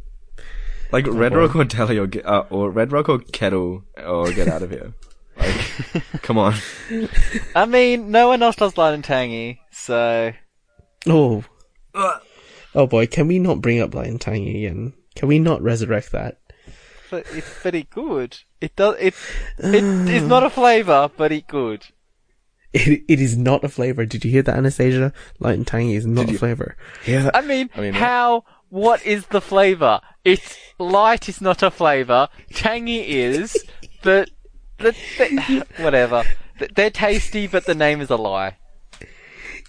Like 0.92 1.06
Red. 1.08 1.34
Rock 1.36 1.56
or 1.56 1.66
Telly 1.66 1.98
or 1.98 2.08
get, 2.08 2.26
uh, 2.26 2.44
or 2.50 2.70
Red 2.70 2.92
Rock 2.92 3.10
or 3.10 3.20
Kettle 3.20 3.84
or 3.98 4.32
get 4.32 4.48
out 4.48 4.62
of 4.62 4.70
here. 4.72 4.94
Like, 5.38 6.02
come 6.22 6.38
on. 6.38 6.56
I 7.56 7.66
mean, 7.66 8.10
no 8.12 8.28
one 8.30 8.42
else 8.42 8.56
does 8.56 8.78
light 8.78 8.94
and 8.94 9.04
tangy, 9.04 9.60
so 9.72 10.34
oh, 11.08 11.44
oh 12.78 12.88
boy, 12.88 13.08
can 13.08 13.28
we 13.28 13.40
not 13.40 13.60
bring 13.60 13.82
up 13.82 13.94
Light 13.94 14.08
and 14.08 14.22
Tangy 14.22 14.66
again? 14.66 14.94
Can 15.16 15.28
we 15.28 15.40
not 15.40 15.62
resurrect 15.62 16.12
that? 16.14 16.40
but 17.10 17.26
it's 17.32 17.62
pretty 17.62 17.84
good. 17.84 18.38
It 18.62 18.76
does 18.76 18.96
it 19.00 19.14
it 19.60 19.84
is 20.10 20.24
not 20.24 20.44
a 20.44 20.50
flavour, 20.50 21.10
but 21.18 21.32
it 21.32 21.48
good. 21.48 21.88
It, 22.74 23.04
it 23.08 23.22
is 23.22 23.38
not 23.38 23.64
a 23.64 23.70
flavor. 23.70 24.06
Did 24.06 24.26
you 24.26 24.32
hear 24.32 24.42
that, 24.44 24.58
Anastasia? 24.58 25.14
Light 25.40 25.56
and 25.56 25.66
tangy 25.66 25.96
is 25.96 26.06
not 26.06 26.24
Did 26.26 26.30
a 26.30 26.32
you- 26.34 26.38
flavor. 26.38 26.76
Yeah. 27.06 27.32
I 27.34 27.42
mean, 27.42 27.70
I 27.76 27.80
mean, 27.82 27.96
uh, 27.96 28.00
how 28.00 28.44
what 28.70 29.06
is 29.06 29.26
the 29.28 29.40
flavour? 29.42 30.02
It's 30.26 30.58
light 30.78 31.30
is 31.30 31.40
not 31.40 31.64
a 31.64 31.72
flavour. 31.72 32.28
Tangy 32.54 33.00
is, 33.20 33.58
but 34.04 34.30
the, 34.80 34.92
the 35.18 35.66
whatever. 35.78 36.24
They're 36.76 36.90
tasty, 36.92 37.48
but 37.48 37.66
the 37.66 37.76
name 37.76 38.02
is 38.02 38.10
a 38.10 38.18
lie. 38.18 38.58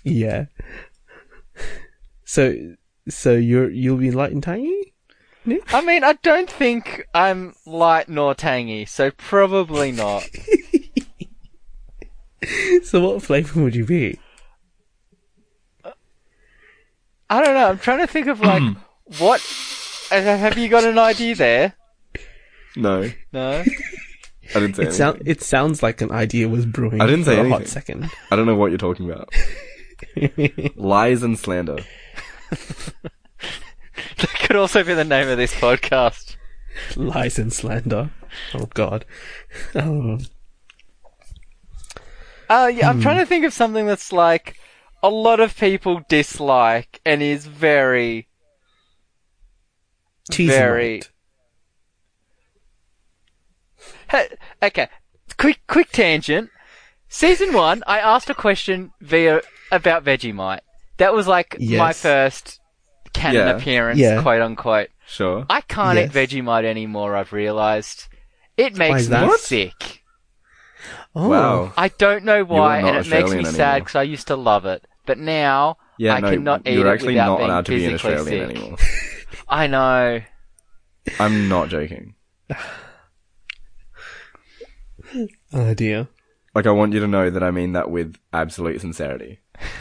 Yeah. 0.03 0.47
So, 2.25 2.75
so 3.09 3.33
you're 3.35 3.71
you'll 3.71 3.97
be 3.99 4.11
light 4.11 4.33
and 4.33 4.43
tangy. 4.43 4.93
Nick? 5.45 5.73
I 5.73 5.81
mean, 5.81 6.05
I 6.05 6.13
don't 6.15 6.51
think 6.51 7.07
I'm 7.15 7.55
light 7.67 8.09
nor 8.09 8.35
tangy, 8.35 8.85
so 8.85 9.11
probably 9.13 9.93
not. 9.93 10.29
So 12.85 13.01
what 13.01 13.23
flavor 13.23 13.63
would 13.63 13.75
you 13.75 13.85
be? 13.85 14.19
I 17.31 17.45
don't 17.45 17.55
know. 17.55 17.69
I'm 17.69 17.79
trying 17.79 17.99
to 17.99 18.07
think 18.07 18.27
of 18.29 18.41
like 18.41 18.63
what. 19.19 19.43
Have 20.11 20.57
you 20.57 20.69
got 20.69 20.85
an 20.85 20.99
idea 20.99 21.35
there? 21.35 21.75
No, 22.77 23.11
No. 23.33 23.65
I 24.55 24.61
didn't 24.61 24.77
say 24.77 24.83
It 24.85 24.87
anything. 24.87 24.93
sound 24.93 25.23
it 25.27 25.43
sounds 25.43 25.83
like 25.83 26.01
an 26.01 26.11
idea 26.11 26.49
was 26.49 26.65
brewing. 26.65 27.03
I 27.03 27.07
didn't 27.07 27.25
for 27.25 27.33
say 27.33 27.41
a 27.41 27.49
hot 27.49 27.57
anything. 27.57 27.67
second. 27.67 28.11
I 28.31 28.37
don't 28.37 28.47
know 28.47 28.55
what 28.55 28.71
you're 28.71 28.79
talking 28.79 29.11
about. 29.11 29.29
Lies 30.77 31.23
and 31.23 31.39
slander. 31.39 31.79
could 34.17 34.57
also 34.57 34.83
be 34.83 34.95
the 34.95 35.05
name 35.05 35.29
of 35.29 35.37
this 35.37 35.55
podcast. 35.55 36.37
Lies 36.97 37.39
and 37.39 37.53
slander. 37.53 38.11
Oh 38.55 38.67
God. 38.75 39.05
Um, 39.75 40.21
Uh, 42.49 42.71
yeah, 42.73 42.89
I'm 42.89 43.01
trying 43.01 43.19
to 43.19 43.27
think 43.27 43.45
of 43.45 43.53
something 43.53 43.87
that's 43.87 44.13
like 44.13 44.57
a 45.03 45.11
lot 45.11 45.39
of 45.41 45.57
people 45.57 46.01
dislike 46.09 47.01
and 47.05 47.23
is 47.23 47.47
very, 47.47 48.29
cheese 50.31 50.49
Very- 50.49 51.03
Hey, 54.11 54.29
okay, 54.63 54.89
quick 55.37 55.61
quick 55.67 55.91
tangent. 55.91 56.51
Season 57.11 57.53
one, 57.53 57.83
I 57.87 57.99
asked 57.99 58.31
a 58.31 58.35
question 58.35 58.93
via 59.01 59.43
about 59.71 60.05
Vegemite. 60.05 60.61
That 60.99 61.15
was 61.15 61.27
like 61.27 61.59
my 61.61 61.93
first 61.93 62.61
canon 63.13 63.47
Yeah. 63.47 63.57
appearance, 63.57 63.99
Yeah. 63.99 64.21
quote 64.23 64.43
unquote. 64.43 64.89
Sure. 65.07 65.47
I 65.49 65.61
can't 65.63 65.97
Yes. 65.99 66.15
eat 66.15 66.29
Vegemite 66.43 66.65
anymore. 66.65 67.17
I've 67.17 67.33
realised 67.33 68.09
it 68.57 68.77
makes 68.77 69.09
me 69.09 69.31
sick. 69.39 70.03
Oh, 71.15 71.29
Wow. 71.29 71.73
I 71.77 71.89
don't 71.89 72.25
know 72.25 72.45
why, 72.45 72.79
and 72.79 72.89
it 72.89 72.93
makes 72.95 73.11
me 73.11 73.19
Australian 73.23 73.45
sad 73.47 73.79
because 73.83 73.97
I 73.97 74.03
used 74.03 74.27
to 74.29 74.37
love 74.37 74.67
it, 74.67 74.87
but 75.07 75.19
now 75.19 75.79
Yeah, 75.97 76.15
I 76.15 76.21
no, 76.21 76.31
cannot 76.31 76.63
eat 76.67 76.75
you're 76.75 76.87
it 76.87 76.91
actually 76.93 77.15
without 77.15 77.27
not 77.27 77.39
being 77.39 77.51
allowed 77.51 77.67
to 77.67 77.73
be 77.73 77.87
an 77.87 77.95
Australian 77.95 78.25
sick. 78.25 78.57
anymore. 78.57 78.79
I 79.49 79.67
know. 79.67 80.21
I'm 81.19 81.49
not 81.49 81.69
joking. 81.71 82.15
Oh 85.53 85.75
dear. 85.75 86.09
Like, 86.55 86.67
I 86.67 86.71
want 86.71 86.93
you 86.93 87.01
to 87.01 87.07
know 87.07 87.31
that 87.31 87.43
I 87.43 87.51
mean 87.51 87.73
that 87.73 87.91
with 87.91 88.17
absolute 88.33 88.81
sincerity. 88.81 89.39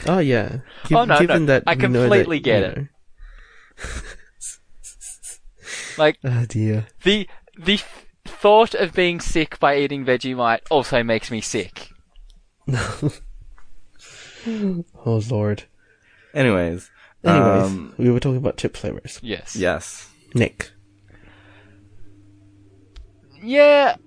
Oh 0.08 0.20
yeah. 0.20 0.60
Oh, 0.92 1.06
no, 1.06 1.20
given 1.20 1.46
no. 1.46 1.46
that 1.48 1.64
I 1.68 1.76
we 1.76 1.88
know 1.88 1.90
that, 1.94 2.00
completely 2.00 2.40
get 2.40 2.62
you 2.78 2.90
it. 3.78 4.04
Like 5.98 6.18
Oh 6.24 6.46
dear. 6.48 6.88
the 7.04 7.28
the 7.58 7.76
f- 7.76 8.06
thought 8.26 8.74
of 8.74 8.94
being 8.94 9.20
sick 9.20 9.60
by 9.60 9.78
eating 9.78 10.06
Vegemite 10.06 10.62
also 10.70 11.04
makes 11.04 11.32
me 11.32 11.42
sick. 11.42 11.90
Oh 15.06 15.22
lord. 15.30 15.64
Anyways. 16.34 16.90
Anyways, 17.24 17.64
um, 17.64 17.94
we 17.98 18.10
were 18.10 18.20
talking 18.20 18.38
about 18.38 18.56
chip 18.58 18.78
flavors. 18.78 19.20
Yes. 19.22 19.56
yes. 19.58 20.10
Nick. 20.34 20.72
Yeah. 23.42 23.98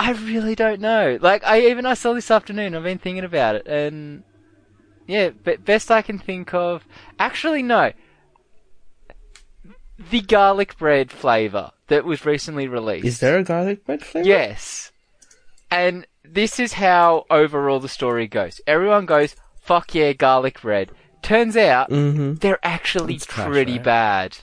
I 0.00 0.12
really 0.12 0.54
don't 0.54 0.80
know. 0.80 1.18
Like 1.20 1.44
I 1.44 1.60
even 1.66 1.84
I 1.84 1.94
saw 1.94 2.14
this 2.14 2.30
afternoon. 2.30 2.74
I've 2.74 2.84
been 2.84 2.98
thinking 2.98 3.24
about 3.24 3.56
it, 3.56 3.66
and 3.66 4.22
yeah, 5.08 5.30
but 5.42 5.64
best 5.64 5.90
I 5.90 6.02
can 6.02 6.18
think 6.20 6.54
of. 6.54 6.84
Actually, 7.18 7.64
no. 7.64 7.90
The 10.10 10.20
garlic 10.20 10.78
bread 10.78 11.10
flavor 11.10 11.72
that 11.88 12.04
was 12.04 12.24
recently 12.24 12.68
released. 12.68 13.04
Is 13.06 13.18
there 13.20 13.38
a 13.38 13.42
garlic 13.42 13.84
bread 13.84 14.04
flavor? 14.04 14.28
Yes. 14.28 14.92
And 15.70 16.06
this 16.24 16.60
is 16.60 16.74
how 16.74 17.24
overall 17.30 17.80
the 17.80 17.88
story 17.88 18.28
goes. 18.28 18.60
Everyone 18.66 19.06
goes, 19.06 19.34
fuck 19.60 19.94
yeah, 19.94 20.12
garlic 20.12 20.60
bread. 20.62 20.92
Turns 21.20 21.56
out, 21.56 21.90
Mm-hmm. 21.90 22.34
they're 22.34 22.60
actually 22.62 23.14
It's 23.16 23.26
trash, 23.26 23.48
pretty 23.48 23.72
right? 23.72 23.82
bad. 23.82 24.38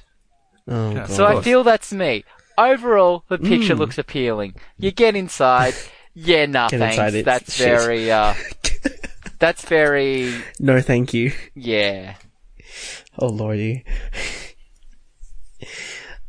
Oh 0.67 0.89
Yeah. 0.89 0.95
god. 0.95 1.09
So 1.09 1.25
I 1.25 1.41
feel 1.41 1.63
that's 1.63 1.93
me. 1.93 2.25
Overall, 2.57 3.23
the 3.29 3.37
picture 3.37 3.75
Mm. 3.75 3.79
looks 3.79 3.97
appealing. 3.97 4.55
You 4.77 4.91
get 4.91 5.15
inside, 5.15 5.73
yeah, 6.13 6.45
nah, 6.47 6.67
Get 6.69 6.79
thanks. 6.79 6.97
inside, 6.97 7.23
that's 7.25 7.53
shit. 7.55 7.65
very, 7.67 8.11
uh, 8.11 8.33
that's 9.39 9.65
very, 9.65 10.33
no, 10.59 10.81
thank 10.81 11.13
you. 11.13 11.31
yeah. 11.55 12.15
Oh 13.17 13.27
lordy. 13.27 13.85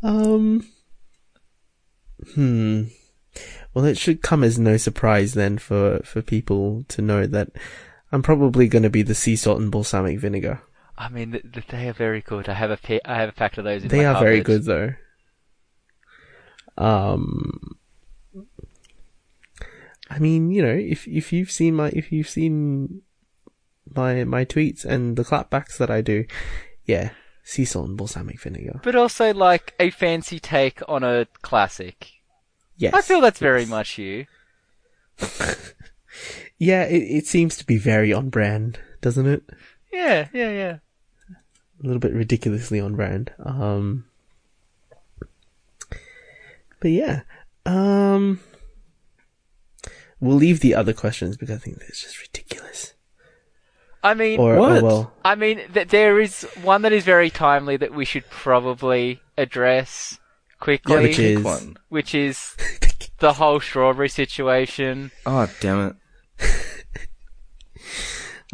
um. 0.03 0.67
Hmm. 2.35 2.85
Well, 3.75 3.85
it 3.85 3.99
should 3.99 4.23
come 4.23 4.43
as 4.43 4.59
no 4.59 4.77
surprise 4.77 5.35
then 5.35 5.59
for 5.59 6.01
for 6.05 6.23
people 6.23 6.85
to 6.89 7.03
know 7.03 7.27
that 7.27 7.51
I'm 8.13 8.23
probably 8.23 8.69
going 8.69 8.85
to 8.85 8.91
be 8.91 9.03
the 9.03 9.15
sea 9.15 9.37
salt 9.37 9.61
and 9.61 9.71
balsamic 9.71 10.19
vinegar. 10.19 10.63
I 10.97 11.09
mean, 11.09 11.33
th- 11.33 11.45
th- 11.53 11.67
they 11.67 11.89
are 11.89 11.93
very 11.93 12.23
good. 12.23 12.49
I 12.49 12.55
have 12.55 12.71
a 12.71 12.77
pa- 12.79 13.05
I 13.05 13.17
have 13.17 13.29
a 13.29 13.33
pack 13.33 13.59
of 13.59 13.65
those 13.65 13.83
in 13.83 13.89
They 13.89 14.05
are 14.05 14.19
very 14.19 14.41
good 14.41 14.65
though. 14.65 14.95
Um. 16.79 17.76
I 20.09 20.19
mean, 20.19 20.51
you 20.51 20.63
know, 20.63 20.73
if 20.73 21.07
if 21.09 21.33
you've 21.33 21.51
seen 21.51 21.75
my 21.75 21.89
if 21.89 22.13
you've 22.13 22.29
seen 22.29 23.03
my 23.95 24.25
my 24.25 24.45
tweets 24.45 24.85
and 24.85 25.17
the 25.17 25.25
clapbacks 25.25 25.77
that 25.79 25.91
I 25.91 26.01
do, 26.01 26.25
yeah, 26.85 27.11
sea 27.43 27.65
salt 27.65 27.89
and 27.89 27.97
balsamic 27.97 28.41
vinegar. 28.41 28.81
But 28.83 28.95
also, 28.95 29.35
like, 29.35 29.75
a 29.81 29.91
fancy 29.91 30.39
take 30.39 30.81
on 30.89 31.03
a 31.03 31.27
classic. 31.43 32.13
Yes, 32.77 32.95
I 32.95 33.03
feel 33.03 33.21
that's 33.21 33.41
very 33.41 33.67
much 33.67 33.99
you. 33.99 34.27
Yeah, 36.59 36.85
it, 36.85 37.03
it 37.03 37.27
seems 37.27 37.57
to 37.59 37.67
be 37.67 37.77
very 37.77 38.13
on 38.13 38.31
brand, 38.31 38.79
doesn't 39.01 39.27
it? 39.27 39.43
Yeah, 39.93 40.29
yeah, 40.33 40.51
yeah. 40.51 40.79
A 41.83 41.87
little 41.87 41.99
bit 42.01 42.15
ridiculously 42.15 42.81
on 42.81 42.97
brand. 42.97 43.33
Um, 43.45 44.07
but 46.81 46.91
yeah, 46.91 47.23
um, 47.67 48.41
we'll 50.21 50.37
leave 50.37 50.61
the 50.61 50.75
other 50.75 50.93
questions 50.93 51.37
because 51.37 51.55
I 51.55 51.59
think 51.59 51.79
it's 51.89 52.03
just 52.03 52.21
ridiculous. 52.21 52.95
I 54.03 54.15
mean, 54.15 54.39
Or, 54.39 54.57
What? 54.57 54.83
oh 54.83 54.85
well, 54.85 55.13
I 55.25 55.35
mean, 55.35 55.61
th- 55.75 55.89
there 55.89 56.21
is 56.21 56.45
one 56.63 56.83
that 56.83 56.93
is 56.93 57.03
very 57.05 57.29
timely 57.31 57.77
that 57.79 57.93
we 57.93 58.05
should 58.05 58.29
probably 58.31 59.21
address 59.37 60.19
quickly, 60.61 60.95
yeah, 60.95 61.01
which 61.03 61.19
is- 61.19 61.43
one. 61.43 61.77
which 61.89 62.15
is 62.15 62.57
the 63.19 63.33
whole 63.35 63.59
strawberry 63.61 64.09
situation. 64.09 65.11
Oh, 65.25 65.51
damn 65.61 65.89
it. 65.89 65.97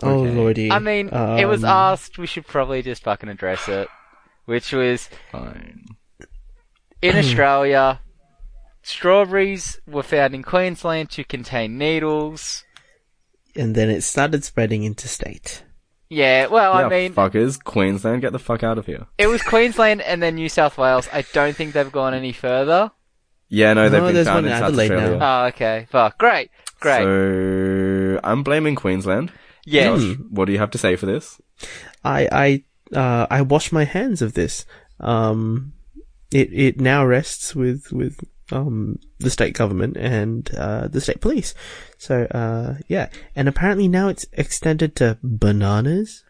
oh 0.02 0.24
Okay. 0.24 0.30
lordy. 0.34 0.70
I 0.72 0.78
mean, 0.78 1.08
it 1.08 1.46
was 1.46 1.64
Um, 1.64 1.70
asked. 1.70 2.18
We 2.18 2.26
should 2.26 2.46
probably 2.46 2.82
just 2.82 3.02
fucking 3.02 3.28
address 3.28 3.68
it, 3.68 3.88
which 4.46 4.72
was 4.72 5.10
Fine. 5.30 5.84
in 7.02 7.16
Australia. 7.22 8.00
Strawberries 8.82 9.80
were 9.86 10.02
found 10.02 10.34
in 10.34 10.42
Queensland 10.42 11.10
to 11.10 11.24
contain 11.24 11.78
needles. 11.78 12.64
and 13.54 13.74
then 13.74 13.90
it 13.90 14.02
started 14.02 14.44
spreading 14.44 14.84
interstate. 14.84 15.62
Yeah, 16.08 16.46
well, 16.48 16.74
yeah, 16.78 16.86
I 16.86 16.88
mean, 16.90 17.14
fuckers, 17.14 17.62
Queensland, 17.62 18.20
get 18.22 18.32
the 18.32 18.38
fuck 18.38 18.62
out 18.62 18.76
of 18.78 18.84
here. 18.86 19.06
it 19.16 19.28
was 19.28 19.42
Queensland 19.42 20.02
and 20.02 20.22
then 20.22 20.34
New 20.34 20.48
South 20.50 20.76
Wales. 20.76 21.08
I 21.12 21.22
don't 21.32 21.56
think 21.56 21.72
they've 21.72 21.90
gone 21.90 22.12
any 22.12 22.32
further. 22.32 22.90
Yeah, 23.48 23.72
no, 23.74 23.88
they've 23.88 24.00
No, 24.00 24.06
been 24.08 24.14
there's 24.14 24.26
found 24.26 24.44
one 24.44 24.44
in 24.46 24.52
in 24.52 24.58
South 24.58 24.68
Adelaide 24.68 24.90
Australia. 24.92 25.18
now. 25.18 25.42
Oh, 25.44 25.46
okay. 25.48 25.86
Fuck. 25.90 26.18
Great. 26.18 26.50
Great. 26.80 27.02
So, 27.02 28.20
I'm 28.24 28.42
blaming 28.42 28.74
Queensland. 28.74 29.32
yes. 29.64 30.00
Josh, 30.02 30.16
what 30.30 30.46
do 30.46 30.52
you 30.52 30.58
have 30.58 30.70
to 30.72 30.78
say 30.78 30.96
for 30.96 31.06
this? 31.06 31.40
I 32.04 32.28
I 32.92 32.98
uh, 32.98 33.26
I 33.30 33.42
wash 33.42 33.70
my 33.72 33.84
hands 33.84 34.20
of 34.22 34.34
this. 34.34 34.64
Um, 35.00 35.72
it 36.30 36.52
it 36.52 36.80
now 36.80 37.04
rests 37.06 37.54
with 37.54 37.92
with 37.92 38.20
um 38.52 38.98
the 39.18 39.30
state 39.30 39.54
government 39.54 39.96
and 39.96 40.54
uh 40.56 40.88
the 40.88 41.00
state 41.00 41.20
police. 41.20 41.54
So 41.98 42.24
uh 42.30 42.74
yeah, 42.88 43.08
and 43.34 43.48
apparently 43.48 43.88
now 43.88 44.08
it's 44.08 44.26
extended 44.32 44.94
to 44.96 45.18
bananas. 45.22 46.24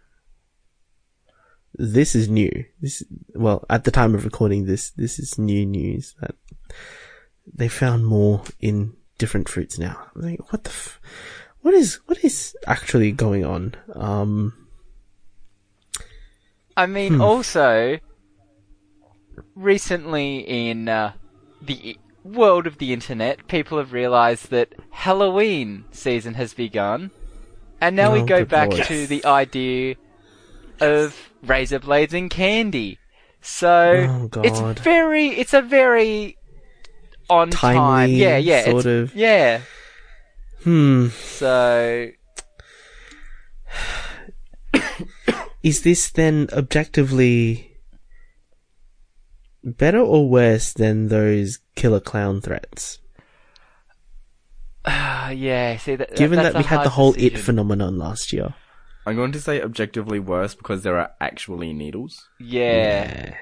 This 1.74 2.14
is 2.14 2.28
new. 2.28 2.64
This 2.80 3.02
well 3.34 3.64
at 3.68 3.84
the 3.84 3.90
time 3.90 4.14
of 4.14 4.24
recording 4.24 4.66
this 4.66 4.90
this 4.90 5.18
is 5.18 5.38
new 5.38 5.66
news 5.66 6.14
that 6.20 6.34
they 7.52 7.68
found 7.68 8.06
more 8.06 8.42
in 8.60 8.94
different 9.18 9.48
fruits 9.48 9.78
now. 9.78 10.06
I'm 10.14 10.22
Like 10.22 10.52
what 10.52 10.64
the 10.64 10.70
f- 10.70 11.00
what 11.60 11.74
is 11.74 12.00
what 12.06 12.22
is 12.24 12.56
actually 12.66 13.12
going 13.12 13.44
on? 13.44 13.74
Um 13.94 14.54
I 16.76 16.86
mean, 16.86 17.20
also, 17.20 17.98
recently 19.54 20.38
in 20.38 20.88
uh, 20.88 21.12
the 21.60 21.98
world 22.24 22.66
of 22.66 22.78
the 22.78 22.92
internet, 22.92 23.46
people 23.48 23.78
have 23.78 23.92
realized 23.92 24.50
that 24.50 24.72
Halloween 24.90 25.84
season 25.90 26.34
has 26.34 26.54
begun. 26.54 27.10
And 27.80 27.96
now 27.96 28.12
we 28.12 28.20
Oh, 28.20 28.26
go 28.26 28.44
back 28.44 28.70
lord. 28.70 28.84
to 28.84 29.06
the 29.06 29.24
idea 29.24 29.96
of 30.80 31.30
razor 31.42 31.78
blades 31.80 32.14
and 32.14 32.30
candy. 32.30 32.98
So 33.40 34.28
Oh, 34.34 34.40
it's 34.42 34.60
very, 34.80 35.28
it's 35.30 35.52
a 35.52 35.62
very 35.62 36.36
on 37.28 37.50
time. 37.50 38.10
Yeah, 38.10 38.36
yeah, 38.36 38.64
sort 38.64 38.86
of. 38.86 39.14
Yeah. 39.16 39.62
Hmm. 40.62 41.08
So 41.08 42.10
Is 45.62 45.82
this 45.82 46.10
then 46.10 46.48
objectively 46.52 47.71
better 49.64 49.98
or 49.98 50.28
worse 50.28 50.72
than 50.72 51.08
those 51.08 51.58
killer 51.74 52.00
clown 52.00 52.40
threats? 52.40 52.98
uh, 54.84 55.32
yeah, 55.36 55.76
see 55.76 55.96
that. 55.96 56.14
Given 56.16 56.38
that's 56.38 56.52
that 56.54 56.58
we 56.58 56.64
had 56.64 56.78
the 56.84 56.90
hard 56.90 57.14
whole 57.14 57.14
it 57.16 57.38
phenomenon 57.38 57.98
last 57.98 58.32
year. 58.32 58.54
I'm 59.06 59.16
going 59.16 59.32
to 59.32 59.40
say 59.40 59.60
objectively 59.60 60.20
worse 60.20 60.54
because 60.54 60.82
there 60.82 60.98
are 60.98 61.10
actually 61.20 61.72
needles. 61.72 62.28
Yeah. 62.38 63.36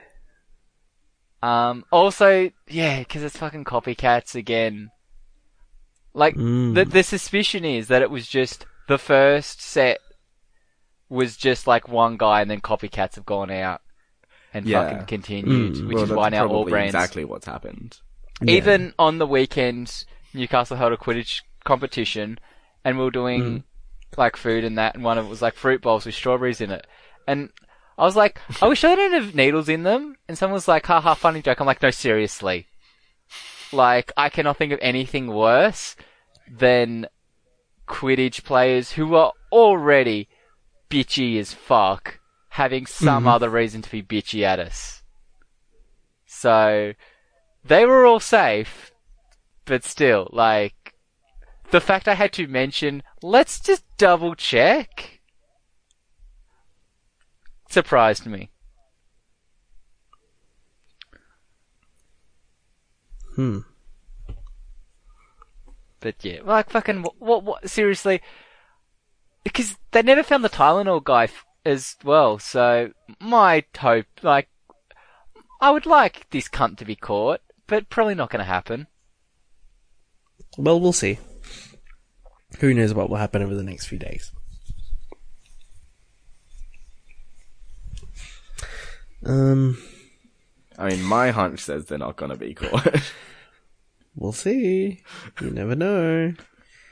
Um, 1.43 1.85
also, 1.91 2.51
yeah, 2.69 2.99
because 3.01 3.23
it's 3.23 3.37
fucking 3.37 3.65
copycats 3.65 4.35
again. 4.35 4.91
Like 6.13 6.35
Mm. 6.35 6.75
the 6.75 6.85
the 6.85 7.03
suspicion 7.03 7.65
is 7.65 7.89
that 7.89 8.03
it 8.03 8.11
was 8.11 8.27
just 8.27 8.67
the 8.89 8.99
first 8.99 9.63
set 9.63 10.01
was 11.09 11.37
just 11.37 11.67
like 11.67 11.89
one 11.89 12.17
guy, 12.17 12.41
and 12.43 12.51
then 12.51 12.61
copycats 12.61 13.15
have 13.15 13.25
gone 13.27 13.51
out 13.51 13.81
and 14.55 14.67
Yeah. 14.67 14.89
fucking 14.91 15.07
continued, 15.07 15.75
Mm. 15.75 15.87
which 15.87 15.95
Well, 15.95 16.03
is 16.05 16.09
that's 16.11 16.17
why 16.17 16.29
now 16.29 16.43
all 16.45 16.49
probably 16.49 16.71
brands. 16.71 16.95
exactly 16.95 17.25
what's 17.25 17.47
happened. 17.47 17.99
Yeah. 18.43 18.55
Even 18.55 18.95
on 18.99 19.19
the 19.19 19.27
weekend, 19.27 20.05
Newcastle 20.35 20.77
held 20.77 20.93
a 20.93 20.97
Quidditch 20.97 21.43
competition, 21.65 22.39
and 22.85 22.99
we 22.99 23.05
were 23.05 23.11
doing 23.11 23.43
Mm. 23.43 23.63
like 24.17 24.37
food 24.37 24.65
and 24.65 24.77
that, 24.79 24.95
and 24.95 25.05
one 25.05 25.19
of 25.19 25.27
it 25.27 25.29
was 25.29 25.43
like 25.43 25.55
fruit 25.55 25.83
bowls 25.83 26.07
with 26.07 26.15
strawberries 26.15 26.61
in 26.61 26.71
it, 26.71 26.87
and 27.27 27.51
I 27.99 28.05
was 28.05 28.17
like, 28.17 28.41
I 28.63 28.67
wish 28.67 28.83
I 28.83 28.95
didn't 28.95 29.23
have 29.23 29.35
needles 29.35 29.69
in 29.69 29.83
them, 29.83 30.17
and 30.27 30.39
someone 30.39 30.55
was 30.55 30.67
like, 30.69 30.87
haha, 30.87 31.13
funny 31.15 31.43
joke. 31.43 31.61
I'm 31.61 31.67
like, 31.67 31.83
no, 31.83 31.91
seriously. 31.91 32.67
Like, 33.73 34.11
I 34.17 34.31
cannot 34.31 34.57
think 34.57 34.73
of 34.73 34.79
anything 34.81 35.27
worse 35.29 35.97
than 36.51 37.07
Quidditch 37.87 38.43
players 38.45 38.93
who 38.93 39.15
are 39.17 39.33
already 39.53 40.29
bitchy 40.89 41.39
as 41.39 41.53
fuck, 41.53 42.20
having 42.61 42.85
some 42.85 43.25
Mhm. 43.25 43.29
other 43.29 43.49
reason 43.49 43.81
to 43.81 43.91
be 43.91 44.03
bitchy 44.03 44.43
at 44.43 44.59
us. 44.59 45.03
So, 46.27 46.93
they 47.65 47.87
were 47.87 48.05
all 48.05 48.21
safe, 48.21 48.93
but 49.65 49.83
still, 49.83 50.29
like, 50.31 50.95
the 51.71 51.81
fact 51.81 52.07
I 52.07 52.15
had 52.17 52.35
to 52.35 52.47
mention, 52.47 53.03
let's 53.23 53.59
just 53.61 53.83
double 53.97 54.35
check, 54.35 55.21
surprised 57.71 58.27
me. 58.27 58.51
Hmm. 63.37 63.61
But 66.01 66.23
yeah, 66.23 66.41
like 66.45 66.69
fucking 66.69 67.03
what? 67.03 67.15
What? 67.21 67.43
what 67.43 67.71
seriously? 67.71 68.21
Because 69.45 69.77
they 69.93 70.03
never 70.03 70.23
found 70.23 70.45
the 70.45 70.51
Tylenol 70.51 71.03
guy 71.03 71.25
f- 71.25 71.47
as 71.65 71.97
well. 72.05 72.39
So 72.39 72.93
my 73.21 73.65
hope, 73.79 74.07
like, 74.23 74.49
I 75.61 75.71
would 75.71 75.87
like 75.87 76.29
this 76.31 76.49
cunt 76.49 76.79
to 76.79 76.85
be 76.85 76.97
caught, 76.97 77.41
but 77.67 77.91
probably 77.91 78.15
not 78.15 78.31
going 78.31 78.41
to 78.41 78.45
happen. 78.45 78.87
Well, 80.57 80.81
we'll 80.81 80.93
see. 80.93 81.19
Who 82.59 82.75
knows 82.75 82.93
what 82.93 83.09
will 83.09 83.17
happen 83.17 83.43
over 83.43 83.55
the 83.55 83.63
next 83.63 83.87
few 83.87 83.99
days? 83.99 84.33
Um, 89.25 89.79
I 90.79 90.91
mean, 90.91 91.03
my 91.03 91.31
hunch 91.31 91.61
says 91.61 91.87
they're 91.87 91.99
not 91.99 92.17
gonna 92.17 92.37
be 92.37 92.55
caught. 92.55 93.13
we'll 94.17 94.33
see. 94.33 95.03
You 95.41 95.51
never 95.51 95.75
know. 95.75 96.33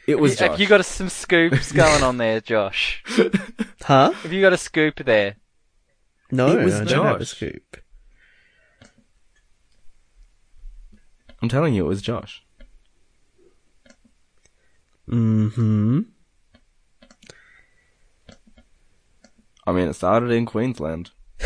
It 0.09 0.19
was 0.19 0.39
Have 0.39 0.53
Josh. 0.53 0.61
you 0.61 0.67
got 0.67 0.85
some 0.85 1.09
scoops 1.09 1.71
going 1.73 2.03
on 2.03 2.17
there, 2.17 2.41
Josh? 2.41 3.03
Huh? 3.85 4.11
Have 4.13 4.33
you 4.33 4.43
got 4.43 4.53
a 4.53 4.59
scoop 4.59 4.97
there? 5.05 5.37
No, 6.31 6.59
It 6.59 6.63
was 6.65 6.75
I 6.81 6.85
don't 6.85 7.07
have 7.07 7.17
a 7.17 7.19
Josh. 7.21 7.29
scoop. 7.29 7.77
I'm 11.41 11.49
telling 11.49 11.73
you, 11.73 11.87
it 11.87 11.89
was 11.89 12.03
Josh. 12.03 12.43
Mm-hmm. 15.09 16.01
I 19.67 19.73
mean, 19.73 19.89
it 19.89 19.95
started 19.95 20.31
in 20.33 20.45
Queensland. 20.45 21.11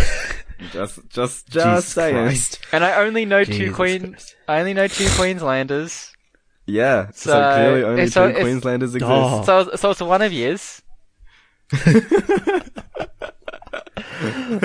just, 0.72 0.98
just, 1.10 1.48
just 1.48 1.48
Jesus 1.48 1.86
saying. 1.86 2.14
Christ. 2.14 2.58
And 2.72 2.82
I 2.84 3.04
only 3.04 3.24
know 3.24 3.44
two 3.44 3.52
Jesus 3.52 3.76
Queen. 3.76 4.10
Christ. 4.12 4.36
I 4.48 4.58
only 4.60 4.74
know 4.74 4.88
two 4.88 5.08
Queenslanders. 5.10 6.11
Yeah. 6.72 7.10
So, 7.12 7.30
So, 7.32 7.54
clearly, 7.54 7.82
only 7.84 8.06
so 8.06 8.32
two 8.32 8.40
Queenslanders 8.40 8.94
exist. 8.94 9.10
Oh. 9.12 9.42
So, 9.44 9.76
so 9.76 9.90
it's 9.90 10.00
one 10.00 10.22
of 10.22 10.32
yous. 10.32 10.80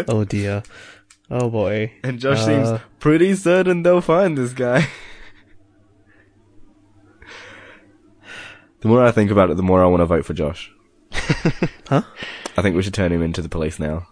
Oh 0.08 0.24
dear. 0.24 0.64
Oh 1.30 1.50
boy. 1.50 1.92
And 2.04 2.20
Josh 2.20 2.40
Uh, 2.40 2.46
seems 2.46 2.80
pretty 3.00 3.34
certain 3.36 3.82
they'll 3.84 4.02
find 4.02 4.38
this 4.38 4.54
guy. 4.54 4.88
the 8.82 8.88
more 8.88 9.04
I 9.04 9.12
think 9.12 9.32
about 9.32 9.50
it, 9.50 9.58
the 9.58 9.64
more 9.64 9.84
I 9.84 9.88
want 9.88 10.02
to 10.02 10.06
vote 10.06 10.26
for 10.26 10.34
Josh. 10.34 10.72
Huh? 11.90 12.04
I 12.56 12.62
think 12.62 12.76
we 12.76 12.84
should 12.84 12.94
turn 12.94 13.12
him 13.12 13.22
into 13.24 13.42
the 13.42 13.50
police 13.50 13.80
now. 13.80 14.08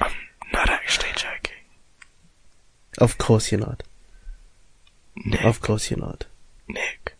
I'm 0.00 0.12
not 0.52 0.68
actually 0.68 1.10
joking. 1.16 1.52
Of 3.02 3.18
course 3.18 3.50
you're 3.50 3.60
not. 3.60 3.82
Nick, 5.16 5.44
Of 5.44 5.60
course 5.60 5.90
you're 5.90 5.98
not. 5.98 6.26
Nick, 6.68 7.16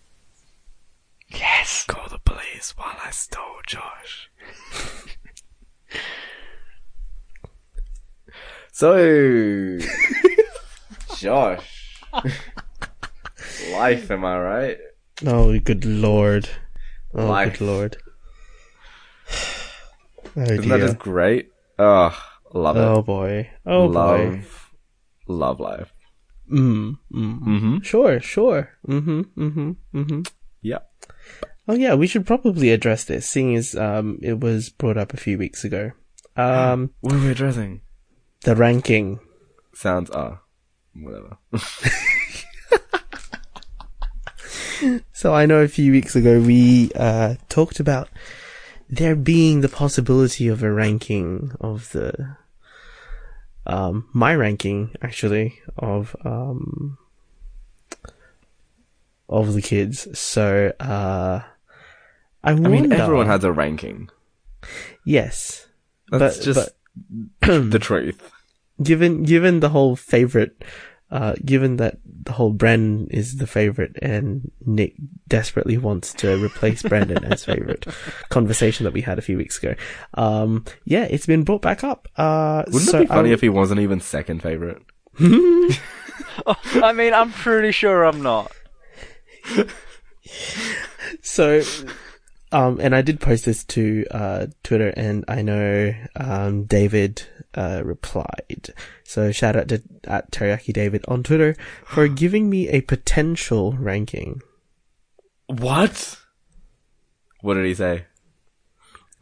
Yes. 1.29 1.85
call 1.89 2.09
the 2.09 2.21
police 2.21 2.73
while 2.77 2.95
I 3.05 3.11
stole 3.11 3.61
Josh. 3.67 4.31
so, 8.73 9.79
Josh. 11.17 12.01
Life, 13.73 14.11
am 14.11 14.25
I 14.25 14.39
right? 14.39 14.79
Oh, 15.27 15.59
good 15.59 15.85
lord. 15.85 16.49
Oh, 17.15 17.27
Life. 17.27 17.59
good 17.59 17.67
lord. 17.67 17.97
Oh 20.37 20.43
Isn't 20.43 20.69
that 20.69 20.81
just 20.81 20.99
great? 20.99 21.51
Oh, 21.79 22.17
love 22.55 22.77
it. 22.77 22.81
Oh 22.81 23.03
boy. 23.03 23.51
Oh 23.67 23.87
love, 23.87 24.33
boy. 24.33 24.43
Love 25.33 25.61
life. 25.61 25.93
Mm, 26.51 26.99
mm. 27.13 27.41
Mm-hmm. 27.41 27.79
Sure, 27.81 28.21
sure. 28.21 28.71
Mm-hmm, 28.87 29.21
mm-hmm, 29.37 29.71
mm-hmm. 29.95 30.23
Yeah. 30.61 30.79
Oh 31.69 31.75
yeah, 31.75 31.95
we 31.95 32.07
should 32.07 32.27
probably 32.27 32.71
address 32.71 33.05
this, 33.05 33.27
seeing 33.27 33.55
as 33.57 33.75
um 33.75 34.19
it 34.23 34.41
was 34.41 34.69
brought 34.71 34.99
up 34.99 35.15
a 35.15 35.17
few 35.17 35.39
weeks 35.39 35.65
ago. 35.65 35.93
Um, 36.37 36.91
What 37.01 37.15
are 37.15 37.21
we 37.21 37.31
addressing? 37.31 37.83
the 38.45 38.57
ranking. 38.57 39.21
Sounds 39.75 40.11
ah, 40.13 40.41
whatever. 40.95 41.39
So 45.13 45.33
I 45.33 45.47
know 45.47 45.61
a 45.61 45.69
few 45.69 45.93
weeks 45.93 46.17
ago 46.17 46.41
we 46.41 46.91
uh 46.97 47.37
talked 47.49 47.79
about 47.79 48.09
there 48.91 49.15
being 49.15 49.61
the 49.61 49.69
possibility 49.69 50.49
of 50.49 50.63
a 50.65 50.73
ranking 50.73 51.53
of 51.61 51.93
the 51.93 52.37
um 53.67 54.09
my 54.13 54.35
ranking 54.35 54.91
actually 55.03 55.59
of 55.77 56.15
um 56.25 56.99
of 59.29 59.55
the 59.55 59.63
kids. 59.63 60.07
So 60.19 60.73
uh 60.81 61.41
I, 62.45 62.51
I 62.51 62.55
mean, 62.55 62.93
everyone 62.93 63.27
has 63.27 63.45
a 63.45 63.53
ranking. 63.53 64.11
yes. 65.05 65.67
That's 66.11 66.39
But- 66.39 66.45
just 66.45 66.71
the 67.41 67.79
truth. 67.79 68.21
given 68.83 69.23
given 69.23 69.61
the 69.61 69.69
whole 69.71 69.95
favorite 69.97 70.63
uh 71.13 71.35
given 71.45 71.77
that 71.77 71.99
the 72.25 72.33
whole 72.33 72.51
Brandon 72.53 73.07
is 73.11 73.37
the 73.37 73.47
favorite 73.47 73.97
and 74.03 74.51
Nick 74.67 74.95
desperately 75.29 75.77
wants 75.79 76.13
to 76.15 76.43
replace 76.43 76.83
Brandon 76.83 77.23
as 77.25 77.45
favorite 77.45 77.87
conversation 78.31 78.85
that 78.85 78.93
we 78.93 79.03
had 79.03 79.19
a 79.19 79.23
few 79.23 79.37
weeks 79.37 79.59
ago. 79.59 79.75
Um 80.15 80.65
yeah, 80.85 81.05
it's 81.05 81.27
been 81.27 81.45
brought 81.45 81.63
back 81.63 81.85
up. 81.85 82.09
Uh 82.17 82.65
Wouldn't 82.67 82.91
so 82.91 82.99
it 82.99 83.03
be 83.03 83.07
funny 83.07 83.31
I- 83.31 83.35
if 83.35 83.41
he 83.43 83.49
wasn't 83.49 83.81
even 83.81 84.01
second 84.01 84.43
favorite? 84.43 84.83
I 85.21 86.93
mean, 86.95 87.13
I'm 87.13 87.31
pretty 87.33 87.73
sure 87.73 88.05
I'm 88.05 88.23
not. 88.23 88.51
so 91.23 91.61
um 92.53 92.79
and 92.81 92.95
I 92.95 93.03
did 93.03 93.21
post 93.21 93.45
this 93.45 93.65
to 93.65 94.07
uh 94.11 94.47
Twitter 94.63 94.93
and 94.97 95.25
I 95.29 95.43
know 95.43 95.95
um 96.17 96.65
David 96.65 97.23
uh 97.55 97.83
replied. 97.85 98.71
So 99.05 99.33
shout 99.33 99.57
out 99.57 99.69
to 99.69 99.83
at 100.05 100.31
Teriyaki 100.31 100.73
David 100.73 101.05
on 101.09 101.23
Twitter 101.23 101.57
for 101.85 102.09
giving 102.23 102.49
me 102.51 102.69
a 102.69 102.81
potential 102.83 103.73
ranking. 103.73 104.41
What? 105.47 106.19
What 107.41 107.55
did 107.55 107.67
he 107.67 107.75
say? 107.75 108.07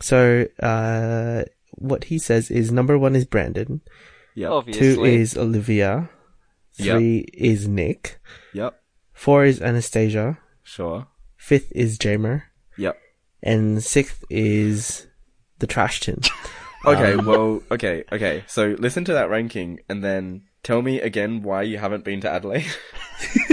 So, 0.03 0.47
uh, 0.63 1.45
what 1.73 2.05
he 2.05 2.19
says 2.19 2.51
is 2.51 2.71
number 2.73 2.97
one 2.99 3.15
is 3.17 3.25
Brandon, 3.27 3.81
Yep. 4.35 4.51
Obviously. 4.51 4.95
two 4.95 5.05
is 5.05 5.37
Olivia, 5.37 6.09
Yep. 6.79 6.97
three 6.97 7.19
is 7.35 7.69
Nick, 7.69 8.19
Yep. 8.55 8.81
four 9.13 9.45
is 9.45 9.61
Anastasia, 9.61 10.39
Sure. 10.63 11.07
fifth 11.37 11.71
is 11.75 11.99
Jamer, 11.99 12.45
Yep. 12.79 12.99
And 13.43 13.83
sixth 13.83 14.25
is 14.31 15.07
the 15.59 15.67
trash 15.67 16.01
tin. 16.01 16.21
Okay, 16.83 17.13
um, 17.13 17.27
well, 17.27 17.63
okay, 17.71 18.05
okay. 18.11 18.43
So 18.47 18.75
listen 18.79 19.05
to 19.05 19.13
that 19.13 19.29
ranking 19.29 19.81
and 19.91 20.03
then 20.03 20.45
tell 20.63 20.81
me 20.81 20.99
again 20.99 21.43
why 21.43 21.61
you 21.61 21.77
haven't 21.77 22.05
been 22.05 22.23
to 22.23 22.31
Adelaide. 22.31 22.65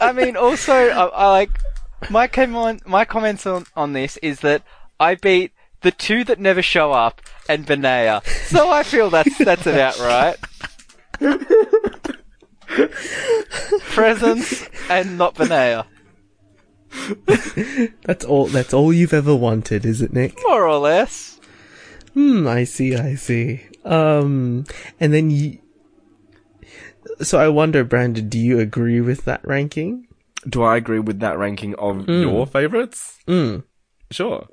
I 0.00 0.12
mean, 0.12 0.36
also, 0.36 0.72
I, 0.72 1.04
I 1.06 1.30
like, 1.30 1.50
my 2.10 2.26
comment, 2.26 2.84
my 2.84 3.04
comments 3.04 3.46
on, 3.46 3.64
on 3.76 3.92
this 3.92 4.16
is 4.16 4.40
that 4.40 4.64
I 4.98 5.14
beat 5.14 5.52
the 5.82 5.92
two 5.92 6.24
that 6.24 6.40
never 6.40 6.62
show 6.62 6.90
up 6.92 7.22
and 7.48 7.64
Benea. 7.64 8.26
So 8.46 8.70
I 8.70 8.82
feel 8.82 9.10
that's 9.10 9.38
that's 9.38 9.66
about 9.66 9.98
right. 10.00 10.36
Presence 13.80 14.68
and 14.88 15.18
not 15.18 15.34
Benea. 15.34 15.86
That's 18.04 18.24
all. 18.24 18.46
That's 18.46 18.74
all 18.74 18.92
you've 18.92 19.14
ever 19.14 19.34
wanted, 19.34 19.84
is 19.84 20.02
it, 20.02 20.12
Nick? 20.12 20.36
More 20.46 20.66
or 20.66 20.78
less. 20.78 21.40
Hmm. 22.14 22.46
I 22.46 22.64
see. 22.64 22.94
I 22.96 23.14
see. 23.14 23.62
Um. 23.84 24.64
And 25.00 25.12
then 25.12 25.30
you. 25.30 25.58
So 27.22 27.38
I 27.38 27.48
wonder, 27.48 27.84
Brandon, 27.84 28.28
do 28.28 28.38
you 28.38 28.58
agree 28.58 29.00
with 29.00 29.24
that 29.24 29.46
ranking? 29.46 30.06
Do 30.48 30.62
I 30.62 30.76
agree 30.76 30.98
with 31.00 31.20
that 31.20 31.38
ranking 31.38 31.74
of 31.76 32.08
your 32.08 32.46
favorites? 32.46 33.18
Mm. 33.28 33.64
Sure. 34.10 34.48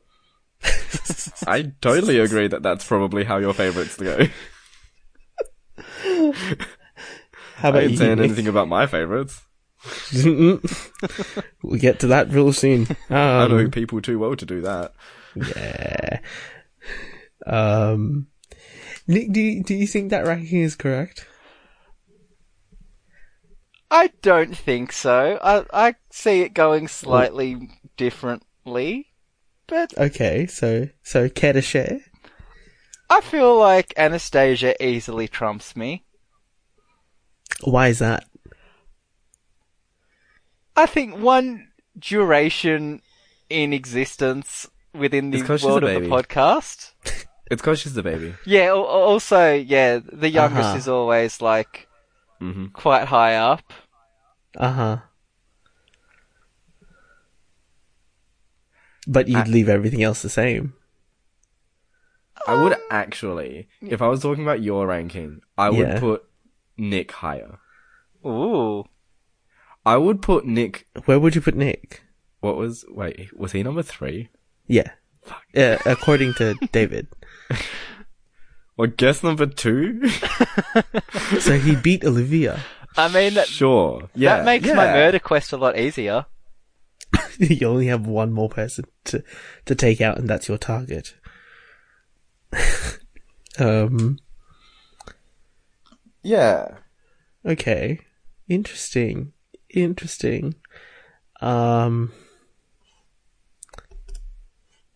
I 1.47 1.71
totally 1.81 2.19
agree 2.19 2.47
that 2.47 2.63
that's 2.63 2.85
probably 2.85 3.23
how 3.23 3.37
your 3.37 3.53
favorites 3.53 3.97
go. 3.97 4.27
How 7.59 7.71
I 7.71 7.79
about 7.79 7.83
ain't 7.83 7.91
you? 7.91 7.97
saying 7.97 8.19
Nick? 8.19 8.19
anything 8.19 8.47
about 8.47 8.67
my 8.67 8.87
favorites. 8.87 9.41
we'll 10.25 10.59
get 11.79 11.99
to 11.99 12.07
that 12.07 12.29
real 12.31 12.51
soon. 12.53 12.87
I 13.09 13.43
Um, 13.43 13.49
know 13.49 13.69
people 13.69 14.01
too 14.01 14.19
well 14.19 14.35
to 14.35 14.45
do 14.45 14.61
that. 14.61 14.93
Yeah. 15.35 16.19
Um, 17.45 18.27
Nick, 19.07 19.31
do 19.31 19.39
you, 19.39 19.63
do 19.63 19.73
you 19.73 19.87
think 19.87 20.09
that 20.09 20.25
ranking 20.25 20.61
is 20.61 20.75
correct? 20.75 21.25
I 23.91 24.07
don't 24.21 24.55
think 24.57 24.91
so. 24.91 25.39
I 25.41 25.65
I 25.89 25.95
see 26.11 26.41
it 26.41 26.53
going 26.53 26.87
slightly 26.87 27.69
differently, 27.97 29.07
but 29.67 29.93
Okay, 29.97 30.45
so 30.47 30.89
so 31.03 31.29
care 31.29 31.53
to 31.53 31.61
share? 31.61 31.99
I 33.09 33.21
feel 33.21 33.57
like 33.57 33.93
Anastasia 33.97 34.81
easily 34.83 35.27
trumps 35.27 35.75
me. 35.75 36.03
Why 37.63 37.87
is 37.89 37.99
that? 37.99 38.25
I 40.75 40.85
think 40.85 41.17
one 41.17 41.67
duration 41.97 43.01
in 43.49 43.73
existence 43.73 44.67
within 44.93 45.31
the 45.31 45.39
It's 45.39 45.47
'cause 45.47 45.59
she's 45.61 45.67
world 45.67 45.83
of 45.83 46.01
the 46.01 46.07
podcast. 46.09 46.93
It's 47.51 47.63
because 47.63 47.79
she's 47.79 47.95
the 47.95 48.03
baby. 48.03 48.35
Yeah. 48.45 48.69
Also, 48.73 49.53
yeah, 49.55 49.97
the 50.05 50.29
youngest 50.29 50.69
Uh-huh. 50.69 50.77
is 50.77 50.87
always 50.87 51.41
like 51.41 51.87
hmm 52.39 52.67
quite 52.67 53.05
high 53.05 53.35
up. 53.35 53.73
Uh 54.55 54.71
huh. 54.71 54.97
But 59.07 59.27
you'd 59.27 59.37
I- 59.37 59.43
leave 59.49 59.67
everything 59.67 60.03
else 60.03 60.21
the 60.21 60.29
same. 60.29 60.73
I 62.47 62.53
would 62.61 62.77
actually, 62.89 63.67
if 63.81 64.01
I 64.01 64.07
was 64.07 64.21
talking 64.21 64.43
about 64.43 64.61
your 64.61 64.87
ranking, 64.87 65.41
I 65.57 65.69
would 65.69 65.87
Yeah. 65.87 65.99
put 65.99 66.23
Nick 66.79 67.11
higher. 67.11 67.59
Ooh. 68.25 68.85
I 69.85 69.97
would 69.97 70.21
put 70.21 70.45
Nick. 70.45 70.87
Where 71.05 71.19
would 71.19 71.35
you 71.35 71.41
put 71.41 71.55
Nick? 71.55 72.03
What 72.41 72.57
was? 72.57 72.85
Wait, 72.89 73.35
was 73.37 73.51
he 73.51 73.63
number 73.63 73.83
three? 73.83 74.29
Yeah. 74.67 74.91
Uh, 75.55 75.77
according 75.85 76.33
to 76.35 76.55
David. 76.71 77.07
Or 78.77 78.87
guess 78.87 79.23
number 79.23 79.45
two? 79.45 80.09
So 81.39 81.57
he 81.57 81.75
beat 81.75 82.03
Olivia. 82.03 82.59
I 82.97 83.07
mean, 83.07 83.35
that, 83.35 83.47
sure. 83.47 84.09
Yeah. 84.15 84.37
that 84.37 84.45
makes 84.45 84.65
yeah. 84.65 84.73
my 84.73 84.87
murder 84.87 85.19
quest 85.19 85.53
a 85.53 85.57
lot 85.57 85.77
easier. 85.77 86.25
you 87.37 87.67
only 87.67 87.87
have 87.87 88.05
one 88.05 88.31
more 88.31 88.49
person 88.49 88.85
to 89.05 89.23
to 89.65 89.75
take 89.75 90.01
out, 90.01 90.17
and 90.17 90.29
that's 90.29 90.47
your 90.47 90.57
target. 90.57 91.15
um. 93.57 94.19
Yeah. 96.23 96.75
Okay. 97.45 97.99
Interesting. 98.47 99.33
Interesting. 99.69 100.55
Um. 101.41 102.11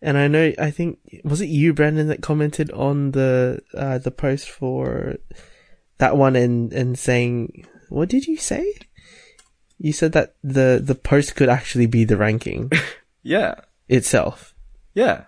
And 0.02 0.18
I 0.18 0.28
know, 0.28 0.52
I 0.58 0.70
think, 0.70 0.98
was 1.24 1.40
it 1.40 1.46
you, 1.48 1.72
Brandon, 1.72 2.08
that 2.08 2.20
commented 2.20 2.70
on 2.72 3.12
the, 3.12 3.62
uh, 3.72 3.96
the 3.96 4.10
post 4.10 4.50
for 4.50 5.16
that 5.96 6.14
one 6.18 6.36
and, 6.36 6.70
and 6.74 6.98
saying, 6.98 7.64
what 7.88 8.10
did 8.10 8.26
you 8.26 8.36
say? 8.36 8.74
You 9.78 9.94
said 9.94 10.12
that 10.12 10.34
the, 10.44 10.78
the 10.84 10.94
post 10.94 11.36
could 11.36 11.48
actually 11.48 11.86
be 11.86 12.04
the 12.04 12.18
ranking 12.18 12.70
Yeah. 13.22 13.54
itself. 13.88 14.54
Yeah. 14.92 15.24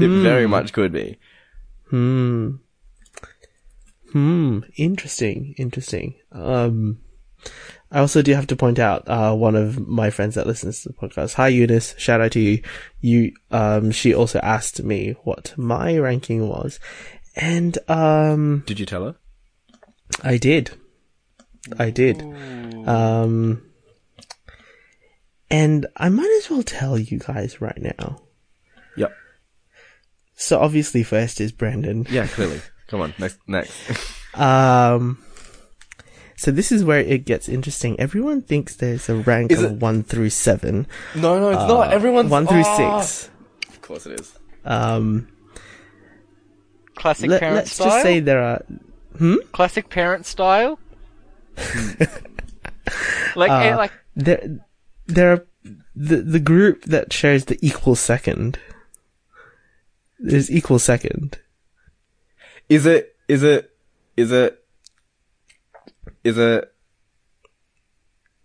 It 0.00 0.08
very 0.08 0.46
much 0.46 0.72
could 0.72 0.92
be. 0.92 1.18
Hmm. 1.90 2.52
Hmm. 4.12 4.60
Interesting. 4.76 5.54
Interesting. 5.56 6.14
Um, 6.30 7.00
I 7.90 7.98
also 8.00 8.22
do 8.22 8.34
have 8.34 8.46
to 8.48 8.56
point 8.56 8.78
out, 8.78 9.08
uh, 9.08 9.34
one 9.34 9.54
of 9.56 9.86
my 9.86 10.10
friends 10.10 10.34
that 10.36 10.46
listens 10.46 10.82
to 10.82 10.88
the 10.90 10.94
podcast. 10.94 11.34
Hi, 11.34 11.48
Eunice. 11.48 11.94
Shout 11.98 12.20
out 12.20 12.32
to 12.32 12.40
you. 12.40 12.62
You, 13.00 13.32
um, 13.50 13.90
she 13.90 14.14
also 14.14 14.38
asked 14.40 14.82
me 14.82 15.16
what 15.24 15.54
my 15.56 15.98
ranking 15.98 16.48
was. 16.48 16.78
And, 17.34 17.78
um, 17.88 18.62
Did 18.66 18.78
you 18.80 18.86
tell 18.86 19.04
her? 19.04 19.16
I 20.22 20.36
did. 20.36 20.70
I 21.78 21.90
did. 21.90 22.22
Um, 22.86 23.62
and 25.50 25.86
I 25.96 26.08
might 26.08 26.34
as 26.42 26.50
well 26.50 26.62
tell 26.62 26.98
you 26.98 27.18
guys 27.18 27.60
right 27.60 27.80
now. 27.80 28.22
Yep. 28.96 29.12
So 30.34 30.58
obviously 30.58 31.02
first 31.02 31.40
is 31.40 31.52
Brandon. 31.52 32.06
Yeah, 32.10 32.26
clearly. 32.26 32.60
Come 32.92 33.00
on, 33.00 33.14
next, 33.18 33.38
next. 33.48 33.72
Um, 34.34 35.18
so 36.36 36.50
this 36.50 36.72
is 36.72 36.84
where 36.84 37.00
it 37.00 37.24
gets 37.26 37.48
interesting. 37.48 37.98
Everyone 38.00 38.40
thinks 38.40 38.76
there's 38.76 39.08
a 39.10 39.16
rank 39.16 39.50
Is 39.52 39.62
of 39.62 39.72
it- 39.72 39.78
one 39.78 40.02
through 40.04 40.30
seven. 40.30 40.86
no, 41.14 41.38
no, 41.40 41.50
it's 41.50 41.58
Uh, 41.60 41.66
not. 41.68 41.92
Everyone's 41.92 42.30
one 42.30 42.46
through 42.46 42.62
Ah. 42.64 43.00
six. 43.02 43.30
Of 43.68 43.80
course 43.82 44.06
it 44.06 44.20
is. 44.20 44.32
Um, 44.64 45.28
Classic 46.94 47.28
let, 47.28 47.40
parent 47.40 47.58
us 47.66 47.72
style. 47.72 47.86
just 47.88 48.02
say 48.02 48.20
there 48.20 48.40
are. 48.42 48.64
Hmm? 49.18 49.36
Classic 49.52 49.88
parent 49.90 50.24
style. 50.24 50.78
like, 53.36 53.50
Uh, 53.50 53.54
eh, 53.60 53.76
like 53.76 53.92
there 54.16 54.40
there 55.06 55.32
are 55.32 55.46
the 55.94 56.16
the 56.22 56.40
group 56.40 56.84
that 56.84 57.12
shares 57.12 57.46
the 57.46 57.58
equal 57.60 57.94
second. 57.96 58.58
There's 60.18 60.50
equal 60.50 60.78
second. 60.78 61.38
Is 62.72 62.86
it? 62.86 63.14
Is 63.28 63.42
it? 63.42 63.70
Is 64.16 64.32
it? 64.32 64.64
Is 66.24 66.38
it? 66.38 66.72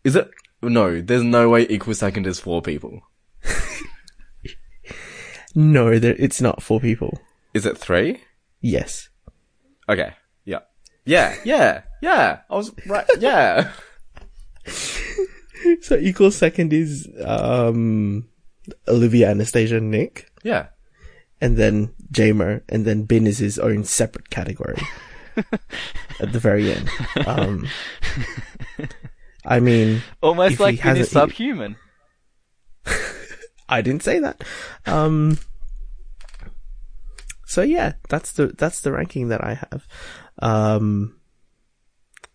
Is 0.03 0.15
it? 0.17 0.29
No, 0.61 0.99
there's 0.99 1.23
no 1.23 1.47
way 1.49 1.65
equal 1.69 1.93
second 1.93 2.27
is 2.27 2.37
four 2.39 2.61
people. 2.61 3.01
No, 5.55 5.97
there, 5.97 6.15
it's 6.19 6.39
not 6.39 6.61
four 6.61 6.79
people. 6.79 7.19
Is 7.55 7.65
it 7.65 7.79
three? 7.79 8.21
Yes. 8.61 9.09
Okay. 9.89 10.13
Yeah. 10.45 10.59
Yeah. 11.03 11.35
Yeah. 11.43 11.81
Yeah. 11.99 12.41
I 12.47 12.55
was 12.55 12.71
right. 12.85 13.05
Yeah. 13.19 13.71
So 15.81 15.95
equal 15.95 16.29
second 16.29 16.71
is 16.71 17.09
um 17.25 18.27
Olivia, 18.87 19.31
Anastasia, 19.31 19.81
Nick, 19.81 20.29
Yeah. 20.43 20.67
And 21.41 21.57
then 21.57 21.93
Jamer, 22.11 22.61
and 22.69 22.85
then 22.85 23.03
Bin 23.03 23.27
is 23.27 23.37
his 23.39 23.59
own 23.59 23.83
separate 23.83 24.29
category 24.29 24.81
at 26.19 26.31
the 26.31 26.39
very 26.39 26.71
end. 26.73 26.89
Um, 27.25 27.67
I 29.45 29.59
mean, 29.59 30.01
almost 30.21 30.59
like 30.59 30.79
hasn't- 30.79 31.09
subhuman. 31.09 31.75
I 33.69 33.81
didn't 33.81 34.03
say 34.03 34.19
that. 34.19 34.43
Um, 34.85 35.39
so 37.45 37.61
yeah, 37.61 37.93
that's 38.09 38.31
the 38.31 38.47
that's 38.47 38.81
the 38.81 38.91
ranking 38.91 39.29
that 39.29 39.43
I 39.43 39.55
have, 39.55 39.87
um, 40.39 41.17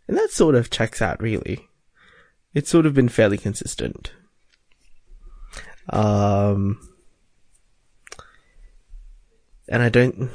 and 0.08 0.16
that 0.16 0.30
sort 0.30 0.54
of 0.54 0.70
checks 0.70 1.00
out. 1.02 1.20
Really, 1.22 1.68
it's 2.54 2.70
sort 2.70 2.86
of 2.86 2.94
been 2.94 3.08
fairly 3.08 3.38
consistent. 3.38 4.12
Um, 5.88 6.78
and 9.68 9.82
I 9.82 9.88
don't. 9.88 10.30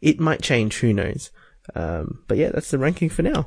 It 0.00 0.20
might 0.20 0.42
change. 0.42 0.78
Who 0.78 0.92
knows? 0.92 1.30
Um, 1.74 2.24
but 2.28 2.38
yeah, 2.38 2.50
that's 2.50 2.70
the 2.70 2.78
ranking 2.78 3.08
for 3.08 3.22
now. 3.22 3.46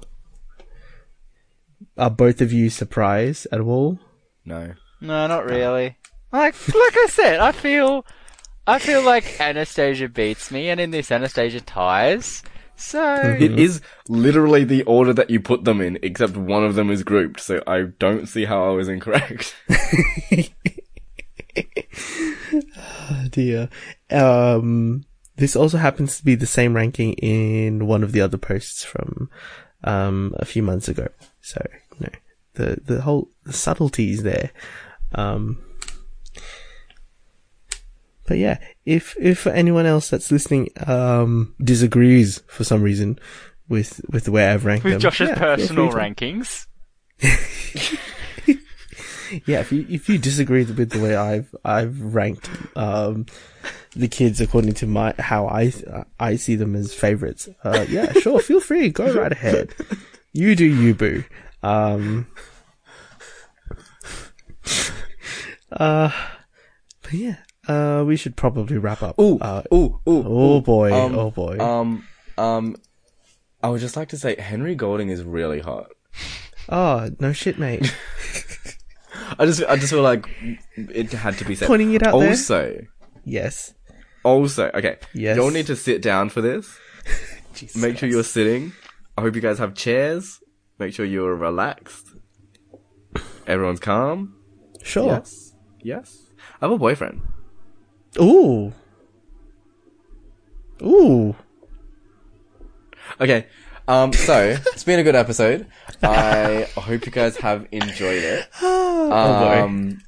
Are 1.98 2.10
both 2.10 2.42
of 2.42 2.54
you 2.54 2.70
surprised 2.70 3.48
at 3.52 3.60
all? 3.60 4.00
No. 4.46 4.74
No, 5.00 5.28
not 5.28 5.46
really. 5.46 5.98
Like, 6.32 6.56
like 6.68 6.98
I 6.98 7.08
said, 7.10 7.40
I 7.40 7.52
feel, 7.52 8.06
I 8.68 8.80
feel 8.80 9.04
like 9.04 9.42
Anastasia 9.42 10.08
beats 10.08 10.52
me, 10.52 10.70
and 10.70 10.80
in 10.80 10.92
this 10.92 11.12
Anastasia 11.12 11.62
ties. 11.62 12.44
So 12.76 13.16
It 13.40 13.60
is 13.60 13.82
literally 14.08 14.64
the 14.64 14.84
order 14.84 15.14
that 15.14 15.30
you 15.30 15.40
put 15.40 15.66
them 15.66 15.82
in, 15.82 16.00
except 16.02 16.38
one 16.38 16.64
of 16.64 16.76
them 16.76 16.90
is 16.90 17.04
grouped, 17.04 17.40
so 17.40 17.62
I 17.68 17.84
don't 18.00 18.28
see 18.28 18.46
how 18.46 18.64
I 18.66 18.70
was 18.70 18.88
incorrect. 18.88 19.56
Dear. 23.32 23.70
Um, 24.10 25.06
this 25.38 25.56
also 25.56 25.78
happens 25.78 26.18
to 26.18 26.26
be 26.26 26.36
the 26.36 26.46
same 26.46 26.76
ranking 26.76 27.14
in 27.14 27.88
one 27.88 28.04
of 28.04 28.12
the 28.12 28.22
other 28.22 28.38
posts 28.38 28.84
from 28.84 29.30
um, 29.84 30.36
a 30.38 30.46
few 30.46 30.62
months 30.62 30.88
ago. 30.88 31.08
So, 31.42 31.66
you 32.00 32.06
know, 32.06 32.20
the 32.54 32.82
the 32.86 33.02
whole 33.02 33.30
the 33.44 33.54
subtleties 33.54 34.24
there. 34.24 34.52
Um, 35.14 35.60
but 38.28 38.38
yeah, 38.38 38.60
if 38.86 39.16
if 39.20 39.48
anyone 39.48 39.86
else 39.86 40.10
that's 40.10 40.32
listening 40.32 40.70
um, 40.86 41.56
disagrees 41.62 42.42
for 42.48 42.64
some 42.64 42.82
reason 42.82 43.20
with 43.68 44.02
with 44.10 44.26
the 44.26 44.32
way 44.32 44.48
I've 44.48 44.66
ranked 44.66 44.84
with 44.84 44.94
them, 44.94 45.02
Josh's 45.02 45.30
yeah, 45.30 45.38
personal 45.38 45.90
rankings. 45.90 46.68
Yeah, 49.46 49.60
if 49.62 49.72
you 49.72 49.86
if 49.90 50.10
you 50.10 50.18
disagree 50.18 50.64
with 50.66 50.90
the 50.92 51.00
way 51.00 51.16
I've 51.16 51.54
I've 51.64 52.00
ranked 52.02 52.50
um, 52.76 53.26
the 53.96 54.08
kids 54.08 54.42
according 54.42 54.74
to 54.76 54.88
my 54.88 55.14
how 55.20 55.48
I 55.48 55.74
I 56.20 56.36
see 56.36 56.56
them 56.56 56.76
as 56.76 56.94
favorites, 56.94 57.48
uh, 57.64 57.86
yeah, 57.90 58.12
sure, 58.14 58.40
feel 58.40 58.60
free, 58.60 58.90
go 58.90 59.14
right 59.14 59.32
ahead. 59.32 59.74
You 60.34 60.56
do 60.56 60.66
you, 60.66 60.94
boo. 60.94 61.24
Um, 61.64 62.28
uh, 65.72 66.12
but 67.02 67.14
yeah, 67.14 67.36
uh, 67.68 68.04
we 68.06 68.16
should 68.16 68.36
probably 68.36 68.78
wrap 68.78 69.02
up. 69.04 69.20
Ooh, 69.20 69.38
uh, 69.40 69.64
ooh, 69.74 70.00
ooh, 70.08 70.24
oh 70.26 70.58
ooh. 70.58 70.62
boy, 70.62 70.94
Um, 70.94 71.18
oh 71.18 71.32
boy. 71.32 71.58
Um, 71.60 72.08
um, 72.38 72.76
I 73.64 73.70
would 73.70 73.82
just 73.82 73.96
like 73.96 74.10
to 74.10 74.18
say 74.18 74.40
Henry 74.40 74.76
Golding 74.76 75.10
is 75.10 75.24
really 75.24 75.60
hot. 75.60 75.92
oh 76.70 77.10
no 77.20 77.32
shit, 77.34 77.60
mate. 77.60 77.94
I 79.40 79.46
just, 79.46 79.64
I 79.64 79.76
just 79.76 79.92
feel 79.92 80.02
like 80.02 80.28
it 80.76 81.12
had 81.12 81.38
to 81.38 81.46
be 81.46 81.56
said. 81.56 81.68
Pointing 81.68 81.94
it 81.94 82.04
out 82.04 82.18
there? 82.20 82.30
Also, 82.30 82.86
yes. 83.26 83.74
also, 84.24 84.72
okay. 84.74 84.98
Yes. 85.14 85.36
You'll 85.36 85.52
need 85.52 85.68
to 85.68 85.76
sit 85.76 86.02
down 86.02 86.30
for 86.30 86.42
this. 86.42 86.78
Jesus 87.54 87.82
Make 87.82 87.98
sure 87.98 88.10
you're 88.10 88.24
sitting. 88.24 88.74
I 89.18 89.22
hope 89.22 89.36
you 89.36 89.42
guys 89.42 89.60
have 89.60 89.74
chairs. 89.74 90.40
Make 90.80 90.94
sure 90.94 91.06
you're 91.06 91.36
relaxed. 91.36 92.08
Everyone's 93.48 93.80
calm. 93.80 94.36
sure. 94.84 95.08
Yes. 95.08 95.54
Yes. 95.84 96.18
I 96.62 96.66
have 96.66 96.72
a 96.72 96.78
boyfriend. 96.78 97.22
Ooh. 98.20 98.74
Ooh. 100.82 101.36
Okay. 103.20 103.48
Um, 103.88 104.14
so 104.14 104.58
it's 104.74 104.84
been 104.84 105.00
a 105.00 105.04
good 105.04 105.16
episode. 105.16 105.68
I 106.04 106.68
hope 106.76 107.06
you 107.06 107.12
guys 107.12 107.38
have 107.38 107.68
enjoyed 107.72 108.24
it. 108.24 108.48
Oh. 109.14 109.64
Um, 109.64 110.00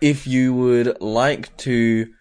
if 0.00 0.24
you 0.26 0.54
would 0.54 1.00
like 1.00 1.56
to 1.58 2.12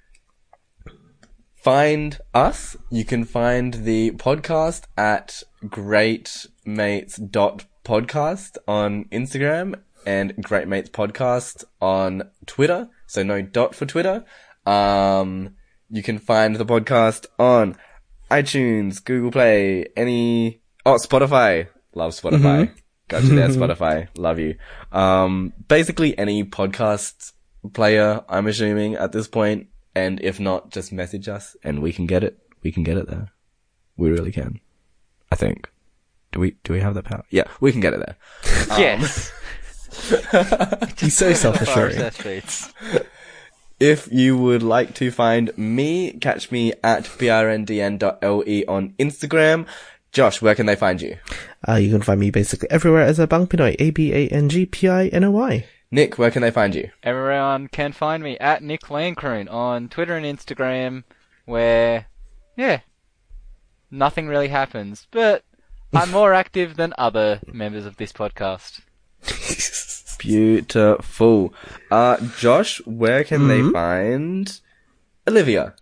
find 1.55 2.19
us, 2.33 2.75
you 2.89 3.05
can 3.05 3.23
find 3.23 3.75
the 3.75 4.11
podcast 4.11 4.83
at 4.97 5.43
greatmates.podcast 5.65 8.57
on 8.67 9.05
Instagram 9.05 9.75
and 10.05 10.35
Greatmates 10.37 10.89
Podcast 10.89 11.63
on 11.79 12.23
Twitter. 12.45 12.89
So 13.05 13.23
no 13.23 13.41
dot 13.41 13.75
for 13.75 13.85
Twitter. 13.85 14.25
Um, 14.65 15.55
you 15.89 16.03
can 16.03 16.19
find 16.19 16.55
the 16.55 16.65
podcast 16.65 17.25
on 17.37 17.75
iTunes, 18.31 19.03
Google 19.03 19.31
Play, 19.31 19.87
any, 19.95 20.61
oh, 20.85 20.95
Spotify. 20.95 21.67
Love 21.93 22.11
Spotify. 22.11 22.71
Got 23.07 23.23
you 23.23 23.35
there, 23.35 23.49
Spotify. 23.49 24.07
Love 24.17 24.37
you. 24.39 24.55
Um, 24.91 25.53
basically 25.67 26.17
any 26.17 26.43
podcast 26.43 27.33
player, 27.73 28.23
I'm 28.29 28.47
assuming 28.47 28.95
at 28.95 29.11
this 29.11 29.27
point. 29.27 29.67
And 29.95 30.21
if 30.21 30.39
not, 30.39 30.69
just 30.69 30.93
message 30.93 31.27
us 31.27 31.57
and 31.63 31.81
we 31.81 31.91
can 31.91 32.05
get 32.05 32.23
it. 32.23 32.37
We 32.61 32.71
can 32.71 32.83
get 32.83 32.97
it 32.97 33.09
there. 33.09 33.31
We 33.97 34.09
really 34.09 34.31
can. 34.31 34.59
I 35.31 35.35
think. 35.35 35.69
Do 36.31 36.39
we, 36.39 36.51
do 36.63 36.73
we 36.73 36.81
have 36.81 36.93
the 36.93 37.01
power? 37.01 37.23
Yeah, 37.31 37.45
we 37.59 37.71
can 37.71 37.81
get 37.81 37.93
it 37.93 37.99
there. 37.99 38.15
yes. 38.77 39.31
He's 40.99 41.17
so 41.17 41.29
As 41.29 41.41
far 41.41 41.87
as 41.87 41.95
self-assuring. 41.95 42.43
If 43.79 44.11
you 44.11 44.37
would 44.37 44.61
like 44.61 44.93
to 44.95 45.09
find 45.09 45.57
me, 45.57 46.11
catch 46.11 46.51
me 46.51 46.73
at 46.83 47.05
brndn.le 47.05 48.63
on 48.67 48.93
Instagram. 48.99 49.65
Josh, 50.11 50.41
where 50.41 50.55
can 50.55 50.65
they 50.65 50.75
find 50.75 51.01
you? 51.01 51.17
Uh, 51.67 51.75
you 51.75 51.91
can 51.91 52.01
find 52.01 52.19
me 52.19 52.31
basically 52.31 52.69
everywhere 52.71 53.03
as 53.03 53.19
a 53.19 53.27
Bang 53.27 53.45
Bangpinoy, 53.47 53.75
A-B-A-N-G-P-I-N-O-Y. 53.79 55.65
Nick, 55.91 56.17
where 56.17 56.31
can 56.31 56.41
they 56.41 56.51
find 56.51 56.75
you? 56.75 56.89
Everyone 57.03 57.67
can 57.67 57.91
find 57.91 58.23
me 58.23 58.37
at 58.39 58.63
Nick 58.63 58.89
Lancroon 58.89 59.51
on 59.51 59.89
Twitter 59.89 60.15
and 60.15 60.25
Instagram, 60.25 61.03
where, 61.45 62.07
yeah, 62.55 62.81
nothing 63.91 64.27
really 64.27 64.49
happens. 64.49 65.07
But 65.11 65.43
I'm 65.93 66.11
more 66.19 66.33
active 66.33 66.75
than 66.75 66.93
other 66.97 67.39
members 67.47 67.85
of 67.85 67.97
this 67.97 68.11
podcast. 68.11 68.81
Beautiful. 70.19 71.53
Uh, 71.89 72.17
Josh, 72.37 72.85
where 72.85 73.23
can 73.23 73.47
they 73.47 73.61
find 73.71 74.59
Olivia? 75.27 75.75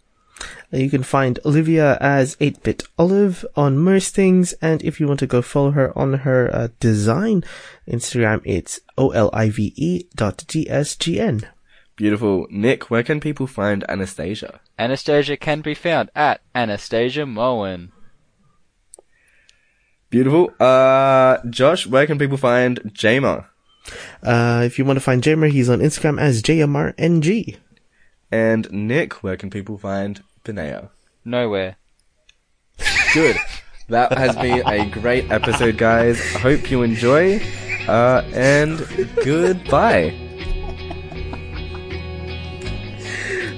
You 0.71 0.89
can 0.89 1.03
find 1.03 1.39
Olivia 1.45 1.97
as 2.01 2.35
8-Bit 2.37 2.83
Olive 2.99 3.45
on 3.55 3.77
most 3.77 4.13
things, 4.13 4.51
and 4.61 4.83
if 4.83 4.99
you 4.99 5.07
want 5.07 5.21
to 5.21 5.27
go 5.27 5.41
follow 5.41 5.71
her 5.71 5.97
on 5.97 6.13
her 6.13 6.53
uh, 6.53 6.67
design 6.81 7.45
Instagram, 7.87 8.41
it's 8.43 8.81
O-L-I-V-E 8.97 10.09
dot 10.15 10.43
G-S-G-N. 10.45 11.47
Beautiful. 11.95 12.47
Nick, 12.49 12.91
where 12.91 13.01
can 13.01 13.21
people 13.21 13.47
find 13.47 13.85
Anastasia? 13.89 14.59
Anastasia 14.77 15.37
can 15.37 15.61
be 15.61 15.73
found 15.73 16.11
at 16.13 16.41
Anastasia 16.53 17.25
Moen. 17.25 17.93
Beautiful. 20.09 20.51
Uh, 20.59 21.37
Josh, 21.49 21.87
where 21.87 22.05
can 22.05 22.19
people 22.19 22.37
find 22.37 22.79
Jamer? 22.93 23.45
Uh, 24.21 24.63
if 24.65 24.77
you 24.77 24.83
want 24.83 24.97
to 24.97 25.01
find 25.01 25.23
Jamer, 25.23 25.49
he's 25.49 25.69
on 25.69 25.79
Instagram 25.79 26.19
as 26.19 26.43
JMRNG. 26.43 27.57
And 28.31 28.69
Nick, 28.71 29.23
where 29.23 29.37
can 29.37 29.49
people 29.49 29.77
find 29.77 30.21
Benea? 30.47 30.89
Nowhere. 31.25 31.75
Good. 33.13 33.37
That 33.89 34.17
has 34.17 34.35
been 34.37 34.65
a 34.65 34.89
great 34.89 35.29
episode, 35.29 35.77
guys. 35.77 36.19
I 36.35 36.39
hope 36.39 36.71
you 36.71 36.83
enjoy. 36.83 37.41
Uh, 37.87 38.23
and 38.33 38.79
goodbye. 39.23 40.13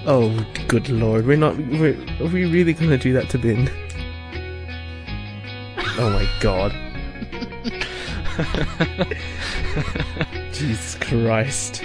Oh, 0.06 0.46
good 0.68 0.90
lord, 0.90 1.28
we're 1.28 1.38
not, 1.38 1.56
we're, 1.58 1.96
are 2.20 2.28
we 2.28 2.46
really 2.46 2.74
gonna 2.74 2.98
do 2.98 3.14
that 3.14 3.30
to 3.30 3.38
Bin? 3.38 3.70
Oh 6.00 6.10
my 6.10 6.28
god. 6.40 6.72
Jesus 10.54 10.96
Christ. 10.96 11.84